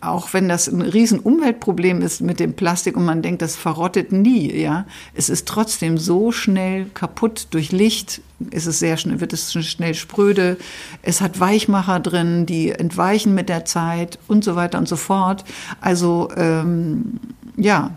auch 0.00 0.32
wenn 0.32 0.48
das 0.48 0.68
ein 0.68 0.82
riesen 0.82 1.18
Umweltproblem 1.18 2.00
ist 2.00 2.20
mit 2.20 2.38
dem 2.38 2.54
Plastik 2.54 2.96
und 2.96 3.04
man 3.04 3.22
denkt, 3.22 3.42
das 3.42 3.56
verrottet 3.56 4.12
nie, 4.12 4.54
ja, 4.54 4.86
es 5.14 5.28
ist 5.28 5.48
trotzdem 5.48 5.98
so 5.98 6.30
schnell 6.30 6.86
kaputt 6.94 7.48
durch 7.50 7.72
Licht, 7.72 8.20
ist 8.50 8.66
es 8.66 8.78
sehr 8.78 8.96
schnell, 8.96 9.20
wird 9.20 9.32
es 9.32 9.52
schnell 9.52 9.94
spröde, 9.94 10.58
es 11.02 11.20
hat 11.20 11.40
Weichmacher 11.40 11.98
drin, 11.98 12.46
die 12.46 12.70
entweichen 12.70 13.34
mit 13.34 13.48
der 13.48 13.64
Zeit 13.64 14.18
und 14.28 14.44
so 14.44 14.54
weiter 14.54 14.78
und 14.78 14.88
so 14.88 14.96
fort. 14.96 15.44
Also 15.80 16.28
ähm, 16.36 17.18
ja, 17.56 17.90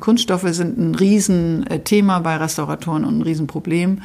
Kunststoffe 0.00 0.48
sind 0.50 0.78
ein 0.78 0.94
Riesenthema 0.94 2.20
bei 2.20 2.36
Restauratoren 2.36 3.04
und 3.04 3.18
ein 3.18 3.22
Riesenproblem. 3.22 4.02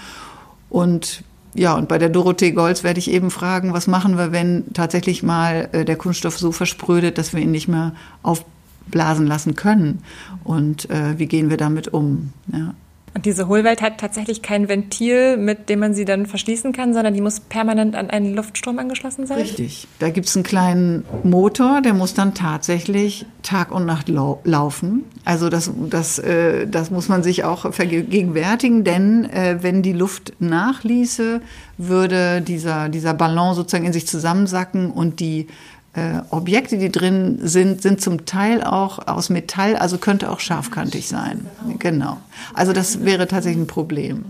Und 0.69 1.23
ja, 1.53 1.75
und 1.75 1.87
bei 1.87 1.97
der 1.97 2.09
Dorothee 2.09 2.51
Golds 2.51 2.83
werde 2.83 2.99
ich 2.99 3.11
eben 3.11 3.29
fragen, 3.29 3.73
was 3.73 3.87
machen 3.87 4.17
wir, 4.17 4.31
wenn 4.31 4.65
tatsächlich 4.73 5.21
mal 5.21 5.69
äh, 5.73 5.85
der 5.85 5.97
Kunststoff 5.97 6.37
so 6.37 6.51
versprödet, 6.51 7.17
dass 7.17 7.33
wir 7.33 7.41
ihn 7.41 7.51
nicht 7.51 7.67
mehr 7.67 7.93
aufblasen 8.23 9.27
lassen 9.27 9.55
können? 9.55 10.03
Und 10.43 10.89
äh, 10.89 11.17
wie 11.19 11.27
gehen 11.27 11.49
wir 11.49 11.57
damit 11.57 11.89
um? 11.89 12.31
Ja. 12.51 12.73
Und 13.13 13.25
diese 13.25 13.47
Hohlwelt 13.47 13.81
hat 13.81 13.97
tatsächlich 13.97 14.41
kein 14.41 14.69
Ventil, 14.69 15.35
mit 15.35 15.67
dem 15.67 15.79
man 15.79 15.93
sie 15.93 16.05
dann 16.05 16.25
verschließen 16.25 16.71
kann, 16.71 16.93
sondern 16.93 17.13
die 17.13 17.19
muss 17.19 17.41
permanent 17.41 17.93
an 17.95 18.09
einen 18.09 18.33
Luftstrom 18.33 18.79
angeschlossen 18.79 19.27
sein? 19.27 19.39
Richtig. 19.39 19.87
Da 19.99 20.09
gibt 20.09 20.27
es 20.27 20.35
einen 20.35 20.43
kleinen 20.43 21.03
Motor, 21.23 21.81
der 21.81 21.93
muss 21.93 22.13
dann 22.13 22.33
tatsächlich 22.33 23.25
Tag 23.43 23.71
und 23.71 23.85
Nacht 23.85 24.07
lau 24.07 24.39
laufen. 24.45 25.03
Also 25.25 25.49
das, 25.49 25.71
das, 25.89 26.19
äh, 26.19 26.67
das 26.67 26.89
muss 26.89 27.09
man 27.09 27.21
sich 27.21 27.43
auch 27.43 27.73
vergegenwärtigen, 27.73 28.85
denn 28.85 29.25
äh, 29.25 29.57
wenn 29.61 29.81
die 29.81 29.93
Luft 29.93 30.33
nachließe, 30.39 31.41
würde 31.77 32.41
dieser, 32.41 32.87
dieser 32.87 33.13
Ballon 33.13 33.55
sozusagen 33.55 33.85
in 33.85 33.93
sich 33.93 34.07
zusammensacken 34.07 34.89
und 34.89 35.19
die 35.19 35.47
äh, 35.93 36.21
Objekte, 36.29 36.77
die 36.77 36.91
drin 36.91 37.39
sind, 37.41 37.81
sind 37.81 38.01
zum 38.01 38.25
Teil 38.25 38.63
auch 38.63 39.07
aus 39.07 39.29
Metall, 39.29 39.75
also 39.75 39.97
könnte 39.97 40.29
auch 40.31 40.39
scharfkantig 40.39 41.07
sein. 41.07 41.47
Genau. 41.79 42.17
Also 42.53 42.71
das 42.71 43.03
wäre 43.03 43.27
tatsächlich 43.27 43.63
ein 43.63 43.67
Problem. 43.67 44.23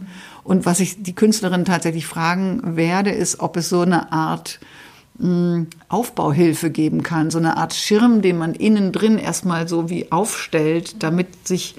Und 0.43 0.65
was 0.65 0.79
ich 0.79 1.03
die 1.03 1.13
Künstlerin 1.13 1.65
tatsächlich 1.65 2.07
fragen 2.07 2.75
werde, 2.75 3.11
ist, 3.11 3.41
ob 3.41 3.57
es 3.57 3.69
so 3.69 3.81
eine 3.81 4.11
Art 4.11 4.59
hm, 5.19 5.67
Aufbauhilfe 5.87 6.71
geben 6.71 7.03
kann, 7.03 7.29
so 7.29 7.37
eine 7.37 7.57
Art 7.57 7.75
Schirm, 7.75 8.23
den 8.23 8.39
man 8.39 8.55
innen 8.55 8.91
drin 8.91 9.19
erstmal 9.19 9.67
so 9.67 9.87
wie 9.89 10.11
aufstellt, 10.11 11.03
damit 11.03 11.47
sich 11.47 11.75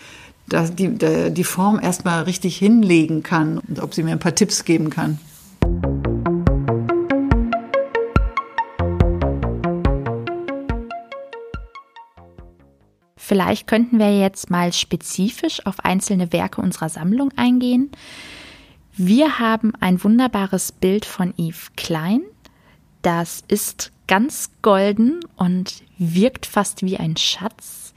die, 0.47 1.33
die 1.33 1.45
Form 1.45 1.81
erstmal 1.81 2.23
richtig 2.23 2.57
hinlegen 2.57 3.23
kann. 3.25 3.59
Und 3.59 3.81
ob 3.81 3.95
sie 3.95 4.05
mir 4.05 4.12
ein 4.12 4.21
paar 4.21 4.35
Tipps 4.35 4.64
geben 4.64 4.90
kann. 4.90 5.18
Vielleicht 13.24 13.68
könnten 13.68 14.00
wir 14.00 14.18
jetzt 14.18 14.50
mal 14.50 14.72
spezifisch 14.72 15.64
auf 15.64 15.85
einzelne 15.85 16.32
Werke 16.32 16.61
unserer 16.61 16.88
Sammlung 16.88 17.30
eingehen. 17.37 17.92
Wir 18.96 19.38
haben 19.38 19.74
ein 19.78 20.02
wunderbares 20.02 20.72
Bild 20.72 21.04
von 21.04 21.32
Yves 21.38 21.70
Klein. 21.76 22.22
Das 23.00 23.44
ist 23.46 23.92
ganz 24.08 24.50
golden 24.61 25.20
und 25.37 25.85
wirkt 25.98 26.46
fast 26.46 26.82
wie 26.82 26.96
ein 26.96 27.16
Schatz. 27.16 27.94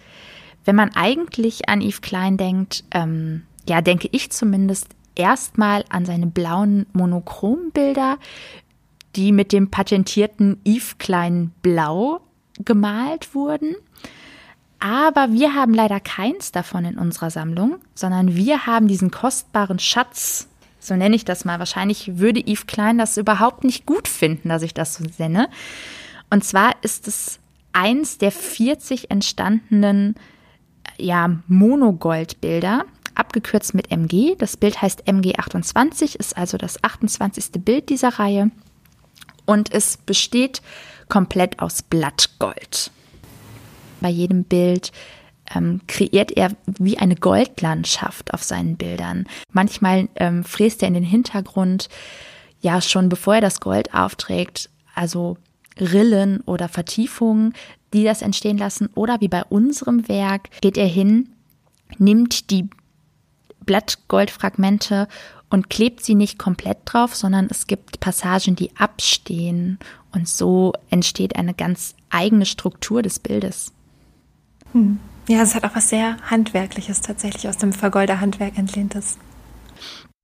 Wenn 0.63 0.75
man 0.75 0.95
eigentlich 0.95 1.69
an 1.69 1.81
Yves 1.81 2.01
Klein 2.01 2.37
denkt, 2.37 2.83
ähm, 2.91 3.47
ja, 3.67 3.81
denke 3.81 4.07
ich 4.11 4.29
zumindest 4.29 4.89
erstmal 5.15 5.85
an 5.89 6.05
seine 6.05 6.27
blauen 6.27 6.85
Monochrombilder, 6.93 8.19
die 9.15 9.31
mit 9.31 9.53
dem 9.53 9.71
patentierten 9.71 10.61
Yves 10.67 10.99
Klein 10.99 11.51
Blau 11.63 12.21
gemalt 12.63 13.33
wurden. 13.33 13.75
Aber 14.79 15.31
wir 15.31 15.53
haben 15.53 15.73
leider 15.73 15.99
keins 15.99 16.51
davon 16.51 16.85
in 16.85 16.97
unserer 16.97 17.29
Sammlung, 17.29 17.77
sondern 17.93 18.35
wir 18.35 18.65
haben 18.65 18.87
diesen 18.87 19.11
kostbaren 19.11 19.79
Schatz, 19.79 20.47
so 20.79 20.95
nenne 20.95 21.15
ich 21.15 21.25
das 21.25 21.45
mal. 21.45 21.59
Wahrscheinlich 21.59 22.17
würde 22.17 22.41
Yves 22.41 22.67
Klein 22.67 22.97
das 22.97 23.17
überhaupt 23.17 23.63
nicht 23.63 23.85
gut 23.85 24.07
finden, 24.07 24.49
dass 24.49 24.61
ich 24.61 24.73
das 24.73 24.95
so 24.95 25.03
nenne. 25.17 25.49
Und 26.29 26.43
zwar 26.43 26.73
ist 26.81 27.07
es 27.07 27.39
eins 27.73 28.17
der 28.17 28.31
40 28.31 29.11
entstandenen 29.11 30.15
ja, 30.97 31.39
Monogoldbilder, 31.47 32.85
abgekürzt 33.15 33.73
mit 33.73 33.91
MG. 33.91 34.35
Das 34.37 34.57
Bild 34.57 34.81
heißt 34.81 35.07
MG28, 35.07 36.15
ist 36.15 36.37
also 36.37 36.57
das 36.57 36.83
28. 36.83 37.63
Bild 37.63 37.89
dieser 37.89 38.19
Reihe. 38.19 38.51
Und 39.45 39.73
es 39.73 39.97
besteht 39.97 40.61
komplett 41.09 41.59
aus 41.59 41.81
Blattgold 41.81 42.91
bei 44.05 44.11
jedem 44.11 44.43
Bild 44.43 44.91
ähm, 45.55 45.81
kreiert 45.87 46.29
er 46.29 46.51
wie 46.67 46.99
eine 46.99 47.15
Goldlandschaft 47.15 48.35
auf 48.35 48.43
seinen 48.43 48.77
Bildern. 48.77 49.25
Manchmal 49.51 50.09
ähm, 50.17 50.43
fräst 50.43 50.83
er 50.83 50.89
in 50.89 50.93
den 50.93 51.03
Hintergrund, 51.03 51.89
ja, 52.61 52.81
schon 52.81 53.09
bevor 53.09 53.33
er 53.33 53.41
das 53.41 53.59
Gold 53.61 53.95
aufträgt, 53.95 54.69
also 54.93 55.37
Rillen 55.79 56.41
oder 56.41 56.69
Vertiefungen, 56.69 57.55
die 57.93 58.03
das 58.03 58.21
entstehen 58.21 58.59
lassen. 58.59 58.89
Oder 58.93 59.21
wie 59.21 59.27
bei 59.27 59.43
unserem 59.43 60.07
Werk 60.07 60.51
geht 60.61 60.77
er 60.77 60.85
hin, 60.85 61.29
nimmt 61.97 62.51
die 62.51 62.69
Blattgoldfragmente 63.65 65.07
und 65.49 65.71
klebt 65.71 66.03
sie 66.03 66.13
nicht 66.13 66.37
komplett 66.37 66.77
drauf, 66.85 67.15
sondern 67.15 67.47
es 67.49 67.65
gibt 67.65 67.99
Passagen, 68.01 68.55
die 68.55 68.69
abstehen. 68.77 69.79
Und 70.13 70.29
so 70.29 70.73
entsteht 70.91 71.37
eine 71.37 71.55
ganz 71.55 71.95
eigene 72.11 72.45
Struktur 72.45 73.01
des 73.01 73.17
Bildes. 73.17 73.71
Hm. 74.73 74.99
Ja, 75.27 75.41
es 75.41 75.55
hat 75.55 75.63
auch 75.63 75.75
was 75.75 75.89
sehr 75.89 76.17
Handwerkliches 76.29 77.01
tatsächlich 77.01 77.47
aus 77.47 77.57
dem 77.57 77.73
Vergolderhandwerk 77.73 78.57
entlehntes. 78.57 79.17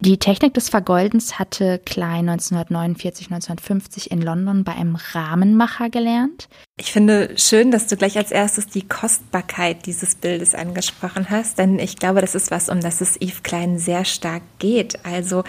Die 0.03 0.17
Technik 0.17 0.55
des 0.55 0.69
Vergoldens 0.69 1.37
hatte 1.37 1.79
Klein 1.85 2.27
1949, 2.27 3.27
1950 3.27 4.09
in 4.09 4.19
London 4.19 4.63
bei 4.63 4.71
einem 4.71 4.95
Rahmenmacher 4.95 5.91
gelernt. 5.91 6.49
Ich 6.79 6.91
finde 6.91 7.37
schön, 7.37 7.69
dass 7.69 7.85
du 7.85 7.97
gleich 7.97 8.17
als 8.17 8.31
erstes 8.31 8.65
die 8.65 8.87
Kostbarkeit 8.87 9.85
dieses 9.85 10.15
Bildes 10.15 10.55
angesprochen 10.55 11.29
hast, 11.29 11.59
denn 11.59 11.77
ich 11.77 11.97
glaube, 11.97 12.21
das 12.21 12.33
ist 12.33 12.49
was, 12.49 12.67
um 12.69 12.81
das 12.81 13.01
es 13.01 13.15
Yves 13.21 13.43
Klein 13.43 13.77
sehr 13.77 14.03
stark 14.03 14.41
geht. 14.57 15.05
Also 15.05 15.43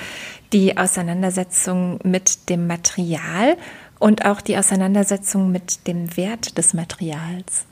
die 0.53 0.77
Auseinandersetzung 0.77 1.99
mit 2.05 2.51
dem 2.51 2.67
Material 2.67 3.57
und 3.99 4.27
auch 4.27 4.43
die 4.43 4.59
Auseinandersetzung 4.59 5.51
mit 5.51 5.87
dem 5.87 6.15
Wert 6.19 6.59
des 6.59 6.75
Materials. 6.75 7.65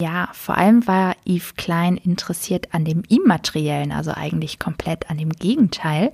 Ja, 0.00 0.30
vor 0.32 0.56
allem 0.56 0.86
war 0.86 1.14
Yves 1.26 1.56
Klein 1.56 1.98
interessiert 1.98 2.72
an 2.72 2.86
dem 2.86 3.02
Immateriellen, 3.08 3.92
also 3.92 4.12
eigentlich 4.12 4.58
komplett 4.58 5.10
an 5.10 5.18
dem 5.18 5.30
Gegenteil. 5.30 6.12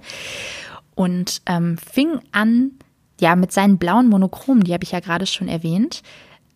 Und 0.97 1.41
ähm, 1.47 1.79
fing 1.79 2.19
an, 2.33 2.73
ja, 3.21 3.37
mit 3.37 3.53
seinen 3.53 3.79
blauen 3.79 4.09
Monochromen, 4.09 4.65
die 4.65 4.73
habe 4.73 4.83
ich 4.83 4.91
ja 4.91 5.01
gerade 5.01 5.27
schon 5.27 5.47
erwähnt, 5.47 6.03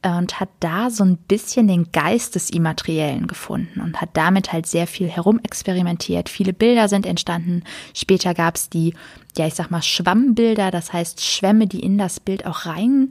und 0.03 0.41
hat 0.41 0.49
da 0.61 0.91
so 0.91 1.05
ein 1.05 1.19
bisschen 1.19 1.69
den 1.69 1.93
Geist 1.93 2.35
des 2.35 2.49
Immateriellen 2.49 3.27
gefunden 3.27 3.81
und 3.81 4.01
hat 4.01 4.09
damit 4.15 4.51
halt 4.51 4.67
sehr 4.67 4.87
viel 4.87 5.09
herumexperimentiert. 5.09 6.31
Viele 6.31 6.55
Bilder 6.55 6.89
sind 6.89 7.05
entstanden. 7.05 7.65
Später 7.95 8.33
gab 8.33 8.57
es 8.57 8.71
die, 8.71 8.95
ja, 9.37 9.47
ich 9.47 9.55
sag 9.55 9.71
mal, 9.71 9.83
Schwammbilder, 9.83 10.71
das 10.71 10.95
heißt 10.95 11.23
Schwämme, 11.23 11.67
die 11.67 11.81
in 11.81 11.99
das 11.99 12.19
Bild 12.19 12.47
auch 12.47 12.65
rein 12.65 13.11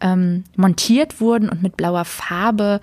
ähm, 0.00 0.44
montiert 0.56 1.20
wurden 1.20 1.48
und 1.48 1.62
mit 1.62 1.76
blauer 1.76 2.04
Farbe 2.04 2.80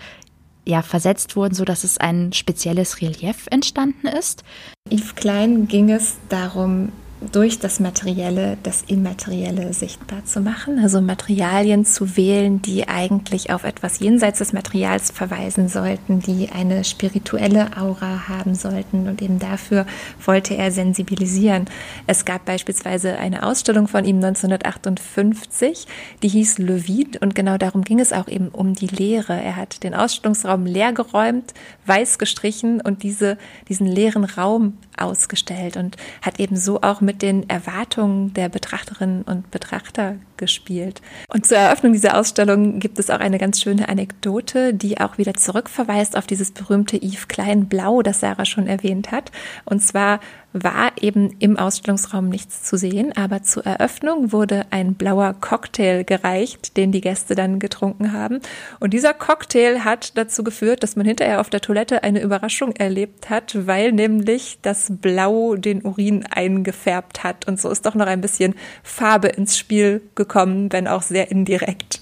ja, 0.66 0.82
versetzt 0.82 1.36
wurden, 1.36 1.54
so 1.54 1.66
dass 1.66 1.84
es 1.84 1.98
ein 1.98 2.34
spezielles 2.34 3.02
Relief 3.02 3.48
entstanden 3.52 4.08
ist. 4.08 4.44
Yves 4.90 5.16
Klein 5.16 5.68
ging 5.68 5.90
es 5.90 6.16
darum, 6.30 6.92
durch 7.32 7.60
das 7.60 7.80
Materielle 7.80 8.58
das 8.64 8.84
Immaterielle 8.84 9.74
sichtbar 9.74 10.26
zu 10.26 10.42
machen, 10.42 10.80
also 10.80 11.02
Materialien 11.02 11.86
zu 11.86 12.18
wählen, 12.18 12.62
die 12.62 12.88
eigentlich 12.88 13.52
auf 13.52 13.64
etwas 13.64 14.00
jenseits 14.00 14.40
des 14.40 14.54
Materials 14.54 15.12
verweisen 15.12 15.70
sollten, 15.70 16.20
die 16.20 16.50
eine 16.50 16.84
spirituelle 16.84 17.78
Aura 17.78 18.28
haben 18.28 18.56
sollten 18.56 19.08
und 19.08 19.22
eben 19.22 19.40
dafür 19.40 19.86
wollte 20.26 20.56
er 20.56 20.72
sensibilisieren. 20.72 21.66
Es 22.08 22.26
gab 22.26 22.46
beispielsweise 22.46 23.18
eine 23.18 23.44
Ausstellung 23.44 23.88
von 23.88 24.06
ihm 24.06 24.18
1958, 24.18 25.88
die 26.22 26.30
hieß 26.30 26.58
Le 26.60 26.88
Vide 26.88 27.20
und 27.20 27.36
genau 27.36 27.58
darum 27.58 27.84
ging 27.84 28.00
es 28.00 28.14
auch 28.14 28.28
eben 28.28 28.50
um 28.50 28.74
die 28.74 28.88
Leere. 28.88 29.34
Er 29.34 29.56
hat 29.56 29.84
den 29.84 29.94
Ausstellungsraum 29.94 30.66
leer 30.66 30.94
geräumt, 30.94 31.54
weiß 31.86 32.18
gestrichen 32.18 32.82
und 32.82 33.04
diese, 33.04 33.38
diesen 33.70 33.88
leeren 33.88 34.26
Raum 34.26 34.78
ausgestellt 34.98 35.78
und 35.78 35.98
hat 36.22 36.40
eben 36.40 36.56
so 36.56 36.82
auch 36.82 37.02
mit 37.02 37.13
den 37.14 37.50
Erwartungen 37.50 38.34
der 38.34 38.50
Betrachterinnen 38.50 39.24
und 39.24 39.52
Betrachter 39.52 40.18
gespielt. 40.44 41.02
Und 41.30 41.48
zur 41.48 41.56
Eröffnung 41.56 41.94
dieser 41.94 42.20
Ausstellung 42.20 42.80
gibt 42.80 43.00
es 43.00 43.10
auch 43.10 43.22
eine 43.22 43.38
ganz 43.38 43.62
schöne 43.62 43.88
Anekdote, 43.88 44.74
die 44.74 45.00
auch 45.00 45.18
wieder 45.18 45.34
zurückverweist 45.36 46.18
auf 46.18 46.28
dieses 46.28 46.52
berühmte 46.52 46.98
Yves 46.98 47.30
Klein 47.30 47.68
Blau, 47.68 48.02
das 48.02 48.20
Sarah 48.20 48.44
schon 48.44 48.68
erwähnt 48.68 49.12
hat. 49.12 49.32
Und 49.64 49.80
zwar 49.80 50.20
war 50.54 50.92
eben 51.02 51.36
im 51.40 51.58
Ausstellungsraum 51.58 52.30
nichts 52.30 52.64
zu 52.64 52.78
sehen, 52.78 53.12
aber 53.18 53.42
zur 53.42 53.66
Eröffnung 53.66 54.32
wurde 54.32 54.66
ein 54.70 54.94
blauer 54.94 55.34
Cocktail 55.34 56.04
gereicht, 56.04 56.78
den 56.78 56.92
die 56.92 57.02
Gäste 57.02 57.34
dann 57.34 57.60
getrunken 57.60 58.14
haben. 58.14 58.40
Und 58.80 58.94
dieser 58.94 59.14
Cocktail 59.14 59.84
hat 59.84 60.16
dazu 60.16 60.44
geführt, 60.44 60.84
dass 60.84 60.96
man 60.96 61.08
hinterher 61.08 61.42
auf 61.42 61.50
der 61.50 61.62
Toilette 61.62 62.04
eine 62.04 62.22
Überraschung 62.22 62.76
erlebt 62.76 63.30
hat, 63.32 63.68
weil 63.68 63.92
nämlich 63.92 64.60
das 64.62 64.92
Blau 64.92 65.56
den 65.56 65.84
Urin 65.84 66.26
eingefärbt 66.30 67.24
hat. 67.24 67.48
Und 67.48 67.60
so 67.60 67.70
ist 67.72 67.86
doch 67.86 67.96
noch 67.96 68.08
ein 68.08 68.22
bisschen 68.22 68.54
Farbe 68.84 69.30
ins 69.30 69.58
Spiel 69.58 70.02
gekommen, 70.14 70.33
wenn 70.72 70.88
auch 70.88 71.02
sehr 71.02 71.32
indirekt. 71.32 72.02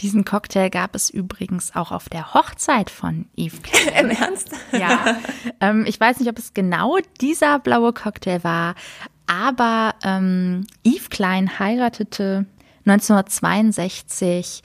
Diesen 0.00 0.24
Cocktail 0.24 0.68
gab 0.68 0.94
es 0.94 1.10
übrigens 1.10 1.76
auch 1.76 1.92
auf 1.92 2.08
der 2.08 2.34
Hochzeit 2.34 2.90
von 2.90 3.26
Yves 3.36 3.62
Klein. 3.62 3.94
Im 4.04 4.10
Ernst? 4.10 4.50
Ja. 4.72 5.16
Ähm, 5.60 5.84
ich 5.86 6.00
weiß 6.00 6.18
nicht, 6.18 6.28
ob 6.28 6.38
es 6.38 6.54
genau 6.54 6.98
dieser 7.20 7.58
blaue 7.58 7.92
Cocktail 7.92 8.42
war, 8.42 8.74
aber 9.26 9.94
ähm, 10.02 10.66
Yves 10.84 11.10
Klein 11.10 11.58
heiratete 11.58 12.46
1962 12.86 14.62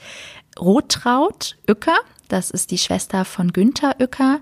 Rotraut 0.58 1.56
Uecker. 1.68 1.98
Das 2.28 2.50
ist 2.50 2.70
die 2.70 2.78
Schwester 2.78 3.24
von 3.24 3.52
Günther 3.52 3.96
Uecker. 4.00 4.40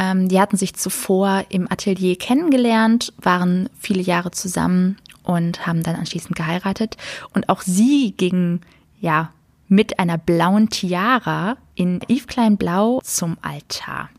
Ähm, 0.00 0.28
die 0.28 0.40
hatten 0.40 0.56
sich 0.56 0.74
zuvor 0.74 1.44
im 1.50 1.70
Atelier 1.70 2.16
kennengelernt, 2.16 3.12
waren 3.18 3.68
viele 3.78 4.02
Jahre 4.02 4.30
zusammen 4.30 4.96
und 5.22 5.66
haben 5.66 5.82
dann 5.82 5.96
anschließend 5.96 6.36
geheiratet. 6.36 6.96
Und 7.34 7.48
auch 7.48 7.62
sie 7.62 8.12
ging 8.16 8.60
ja 9.00 9.32
mit 9.68 9.98
einer 9.98 10.18
blauen 10.18 10.68
Tiara 10.68 11.56
in 11.74 12.00
Yves 12.08 12.26
Klein 12.26 12.56
Blau 12.56 13.00
zum 13.02 13.38
Altar. 13.40 14.10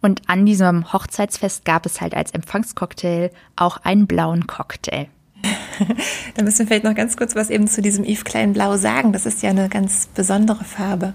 Und 0.00 0.22
an 0.28 0.44
diesem 0.44 0.92
Hochzeitsfest 0.92 1.64
gab 1.64 1.86
es 1.86 2.00
halt 2.00 2.14
als 2.14 2.32
Empfangscocktail 2.32 3.30
auch 3.56 3.78
einen 3.78 4.06
blauen 4.06 4.46
Cocktail. 4.46 5.06
da 6.34 6.42
müssen 6.42 6.60
wir 6.60 6.66
vielleicht 6.66 6.84
noch 6.84 6.94
ganz 6.94 7.16
kurz 7.16 7.34
was 7.34 7.50
eben 7.50 7.68
zu 7.68 7.82
diesem 7.82 8.04
Yves 8.04 8.24
Klein 8.24 8.52
Blau 8.52 8.76
sagen. 8.76 9.12
Das 9.12 9.26
ist 9.26 9.42
ja 9.42 9.50
eine 9.50 9.68
ganz 9.68 10.06
besondere 10.08 10.64
Farbe. 10.64 11.14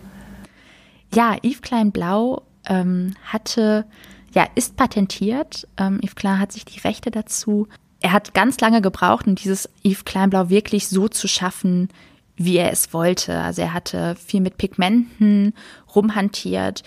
Ja, 1.13 1.35
Yves 1.43 1.61
Klein 1.61 1.91
Blau 1.91 2.43
ähm, 2.65 3.15
hatte, 3.23 3.85
ja, 4.33 4.47
ist 4.55 4.75
patentiert. 4.75 5.67
Ähm, 5.77 5.99
Yves 6.01 6.15
Klein 6.15 6.39
hat 6.39 6.51
sich 6.51 6.65
die 6.65 6.79
Rechte 6.79 7.11
dazu. 7.11 7.67
Er 8.01 8.13
hat 8.13 8.33
ganz 8.33 8.59
lange 8.59 8.81
gebraucht, 8.81 9.27
um 9.27 9.35
dieses 9.35 9.69
Yves 9.83 10.05
Klein 10.05 10.29
Blau 10.29 10.49
wirklich 10.49 10.87
so 10.87 11.07
zu 11.07 11.27
schaffen, 11.27 11.89
wie 12.37 12.57
er 12.57 12.71
es 12.71 12.93
wollte. 12.93 13.39
Also 13.39 13.61
er 13.61 13.73
hatte 13.73 14.15
viel 14.15 14.41
mit 14.41 14.57
Pigmenten 14.57 15.53
rumhantiert 15.93 16.83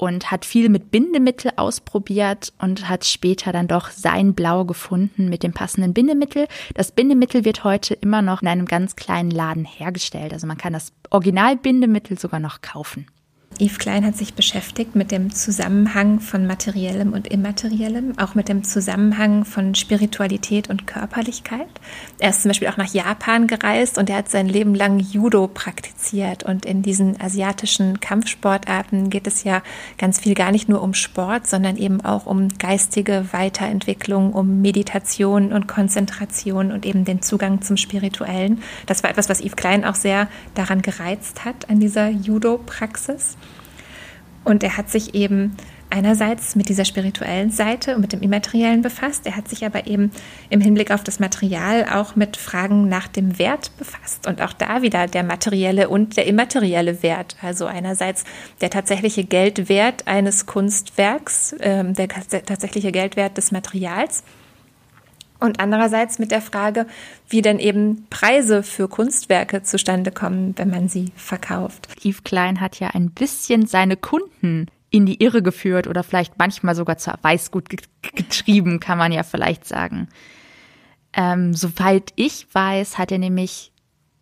und 0.00 0.30
hat 0.30 0.46
viel 0.46 0.70
mit 0.70 0.90
Bindemittel 0.90 1.52
ausprobiert 1.56 2.54
und 2.58 2.88
hat 2.88 3.04
später 3.04 3.52
dann 3.52 3.68
doch 3.68 3.90
sein 3.90 4.32
Blau 4.32 4.64
gefunden 4.64 5.28
mit 5.28 5.42
dem 5.42 5.52
passenden 5.52 5.92
Bindemittel. 5.92 6.48
Das 6.72 6.90
Bindemittel 6.90 7.44
wird 7.44 7.64
heute 7.64 7.92
immer 7.92 8.22
noch 8.22 8.40
in 8.40 8.48
einem 8.48 8.64
ganz 8.64 8.96
kleinen 8.96 9.30
Laden 9.30 9.66
hergestellt. 9.66 10.32
Also 10.32 10.46
man 10.46 10.56
kann 10.56 10.72
das 10.72 10.92
Originalbindemittel 11.10 12.18
sogar 12.18 12.40
noch 12.40 12.62
kaufen. 12.62 13.06
Yves 13.60 13.78
Klein 13.78 14.06
hat 14.06 14.16
sich 14.16 14.32
beschäftigt 14.32 14.96
mit 14.96 15.10
dem 15.10 15.34
Zusammenhang 15.34 16.20
von 16.20 16.46
materiellem 16.46 17.12
und 17.12 17.28
immateriellem, 17.28 18.18
auch 18.18 18.34
mit 18.34 18.48
dem 18.48 18.64
Zusammenhang 18.64 19.44
von 19.44 19.74
Spiritualität 19.74 20.70
und 20.70 20.86
Körperlichkeit. 20.86 21.68
Er 22.18 22.30
ist 22.30 22.42
zum 22.42 22.48
Beispiel 22.48 22.68
auch 22.68 22.78
nach 22.78 22.92
Japan 22.92 23.46
gereist 23.46 23.98
und 23.98 24.08
er 24.08 24.16
hat 24.16 24.30
sein 24.30 24.48
Leben 24.48 24.74
lang 24.74 24.98
Judo 24.98 25.46
praktiziert. 25.46 26.42
Und 26.42 26.64
in 26.64 26.80
diesen 26.80 27.20
asiatischen 27.20 28.00
Kampfsportarten 28.00 29.10
geht 29.10 29.26
es 29.26 29.44
ja 29.44 29.62
ganz 29.98 30.20
viel 30.20 30.34
gar 30.34 30.52
nicht 30.52 30.70
nur 30.70 30.80
um 30.80 30.94
Sport, 30.94 31.46
sondern 31.46 31.76
eben 31.76 32.00
auch 32.00 32.24
um 32.24 32.48
geistige 32.58 33.26
Weiterentwicklung, 33.32 34.32
um 34.32 34.62
Meditation 34.62 35.52
und 35.52 35.68
Konzentration 35.68 36.72
und 36.72 36.86
eben 36.86 37.04
den 37.04 37.20
Zugang 37.20 37.60
zum 37.60 37.76
Spirituellen. 37.76 38.62
Das 38.86 39.02
war 39.02 39.10
etwas, 39.10 39.28
was 39.28 39.42
Yves 39.42 39.56
Klein 39.56 39.84
auch 39.84 39.96
sehr 39.96 40.28
daran 40.54 40.80
gereizt 40.80 41.44
hat, 41.44 41.68
an 41.68 41.78
dieser 41.78 42.08
Judo-Praxis. 42.08 43.36
Und 44.44 44.62
er 44.62 44.76
hat 44.76 44.90
sich 44.90 45.14
eben 45.14 45.56
einerseits 45.90 46.54
mit 46.54 46.68
dieser 46.68 46.84
spirituellen 46.84 47.50
Seite 47.50 47.94
und 47.94 48.00
mit 48.00 48.12
dem 48.12 48.22
Immateriellen 48.22 48.80
befasst. 48.80 49.26
Er 49.26 49.36
hat 49.36 49.48
sich 49.48 49.64
aber 49.64 49.86
eben 49.86 50.10
im 50.48 50.60
Hinblick 50.60 50.92
auf 50.92 51.02
das 51.04 51.18
Material 51.18 51.84
auch 51.92 52.16
mit 52.16 52.36
Fragen 52.36 52.88
nach 52.88 53.08
dem 53.08 53.38
Wert 53.38 53.76
befasst. 53.76 54.26
Und 54.26 54.40
auch 54.40 54.52
da 54.52 54.82
wieder 54.82 55.06
der 55.08 55.24
materielle 55.24 55.88
und 55.88 56.16
der 56.16 56.26
immaterielle 56.26 57.02
Wert. 57.02 57.36
Also 57.42 57.66
einerseits 57.66 58.24
der 58.60 58.70
tatsächliche 58.70 59.24
Geldwert 59.24 60.06
eines 60.06 60.46
Kunstwerks, 60.46 61.52
äh, 61.54 61.84
der 61.92 62.08
tatsächliche 62.08 62.92
Geldwert 62.92 63.36
des 63.36 63.52
Materials 63.52 64.22
und 65.40 65.60
andererseits 65.60 66.18
mit 66.18 66.30
der 66.30 66.42
Frage, 66.42 66.86
wie 67.28 67.42
denn 67.42 67.58
eben 67.58 68.06
Preise 68.10 68.62
für 68.62 68.88
Kunstwerke 68.88 69.62
zustande 69.62 70.12
kommen, 70.12 70.54
wenn 70.56 70.70
man 70.70 70.88
sie 70.88 71.12
verkauft. 71.16 71.88
Yves 72.04 72.24
Klein 72.24 72.60
hat 72.60 72.78
ja 72.78 72.88
ein 72.88 73.10
bisschen 73.10 73.66
seine 73.66 73.96
Kunden 73.96 74.66
in 74.90 75.06
die 75.06 75.22
Irre 75.22 75.42
geführt 75.42 75.86
oder 75.86 76.02
vielleicht 76.02 76.38
manchmal 76.38 76.74
sogar 76.74 76.98
zur 76.98 77.14
Weißgut 77.22 77.68
getrieben, 78.02 78.80
kann 78.80 78.98
man 78.98 79.12
ja 79.12 79.22
vielleicht 79.22 79.66
sagen. 79.66 80.08
Ähm, 81.12 81.54
soweit 81.54 82.12
ich 82.16 82.46
weiß, 82.52 82.98
hat 82.98 83.12
er 83.12 83.18
nämlich 83.18 83.72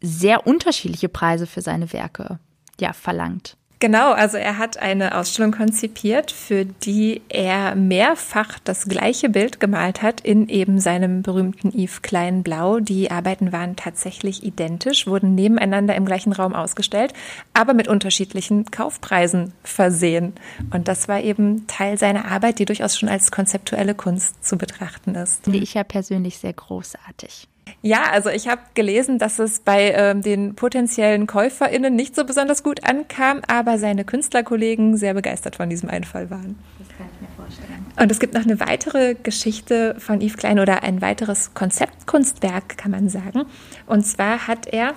sehr 0.00 0.46
unterschiedliche 0.46 1.08
Preise 1.08 1.46
für 1.46 1.60
seine 1.60 1.92
Werke 1.92 2.38
ja 2.80 2.92
verlangt. 2.92 3.56
Genau, 3.80 4.10
also 4.10 4.36
er 4.36 4.58
hat 4.58 4.78
eine 4.78 5.16
Ausstellung 5.16 5.52
konzipiert, 5.52 6.32
für 6.32 6.64
die 6.64 7.22
er 7.28 7.76
mehrfach 7.76 8.58
das 8.64 8.86
gleiche 8.86 9.28
Bild 9.28 9.60
gemalt 9.60 10.02
hat 10.02 10.20
in 10.20 10.48
eben 10.48 10.80
seinem 10.80 11.22
berühmten 11.22 11.70
Yves 11.72 12.02
Klein 12.02 12.42
Blau. 12.42 12.80
Die 12.80 13.12
Arbeiten 13.12 13.52
waren 13.52 13.76
tatsächlich 13.76 14.42
identisch, 14.42 15.06
wurden 15.06 15.36
nebeneinander 15.36 15.94
im 15.94 16.06
gleichen 16.06 16.32
Raum 16.32 16.54
ausgestellt, 16.54 17.12
aber 17.54 17.72
mit 17.72 17.86
unterschiedlichen 17.86 18.64
Kaufpreisen 18.64 19.52
versehen. 19.62 20.32
Und 20.72 20.88
das 20.88 21.06
war 21.06 21.20
eben 21.20 21.68
Teil 21.68 21.98
seiner 21.98 22.24
Arbeit, 22.24 22.58
die 22.58 22.64
durchaus 22.64 22.98
schon 22.98 23.08
als 23.08 23.30
konzeptuelle 23.30 23.94
Kunst 23.94 24.44
zu 24.44 24.58
betrachten 24.58 25.14
ist. 25.14 25.46
Die 25.46 25.62
ich 25.62 25.74
ja 25.74 25.84
persönlich 25.84 26.38
sehr 26.38 26.52
großartig. 26.52 27.46
Ja, 27.82 28.04
also 28.10 28.28
ich 28.30 28.48
habe 28.48 28.60
gelesen, 28.74 29.18
dass 29.18 29.38
es 29.38 29.60
bei 29.60 29.92
ähm, 29.92 30.22
den 30.22 30.54
potenziellen 30.54 31.26
KäuferInnen 31.26 31.94
nicht 31.94 32.14
so 32.14 32.24
besonders 32.24 32.62
gut 32.62 32.84
ankam, 32.84 33.40
aber 33.46 33.78
seine 33.78 34.04
Künstlerkollegen 34.04 34.96
sehr 34.96 35.14
begeistert 35.14 35.56
von 35.56 35.70
diesem 35.70 35.88
Einfall 35.88 36.30
waren. 36.30 36.58
Das 36.78 36.88
kann 36.96 37.06
ich 37.14 37.20
mir 37.20 37.28
vorstellen. 37.36 37.86
Und 38.00 38.12
es 38.12 38.20
gibt 38.20 38.34
noch 38.34 38.44
eine 38.44 38.60
weitere 38.60 39.14
Geschichte 39.14 39.96
von 39.98 40.20
Yves 40.20 40.36
Klein 40.36 40.60
oder 40.60 40.82
ein 40.82 41.00
weiteres 41.02 41.54
Konzeptkunstwerk, 41.54 42.78
kann 42.78 42.90
man 42.90 43.08
sagen. 43.08 43.44
Und 43.86 44.06
zwar 44.06 44.46
hat 44.46 44.66
er 44.66 44.94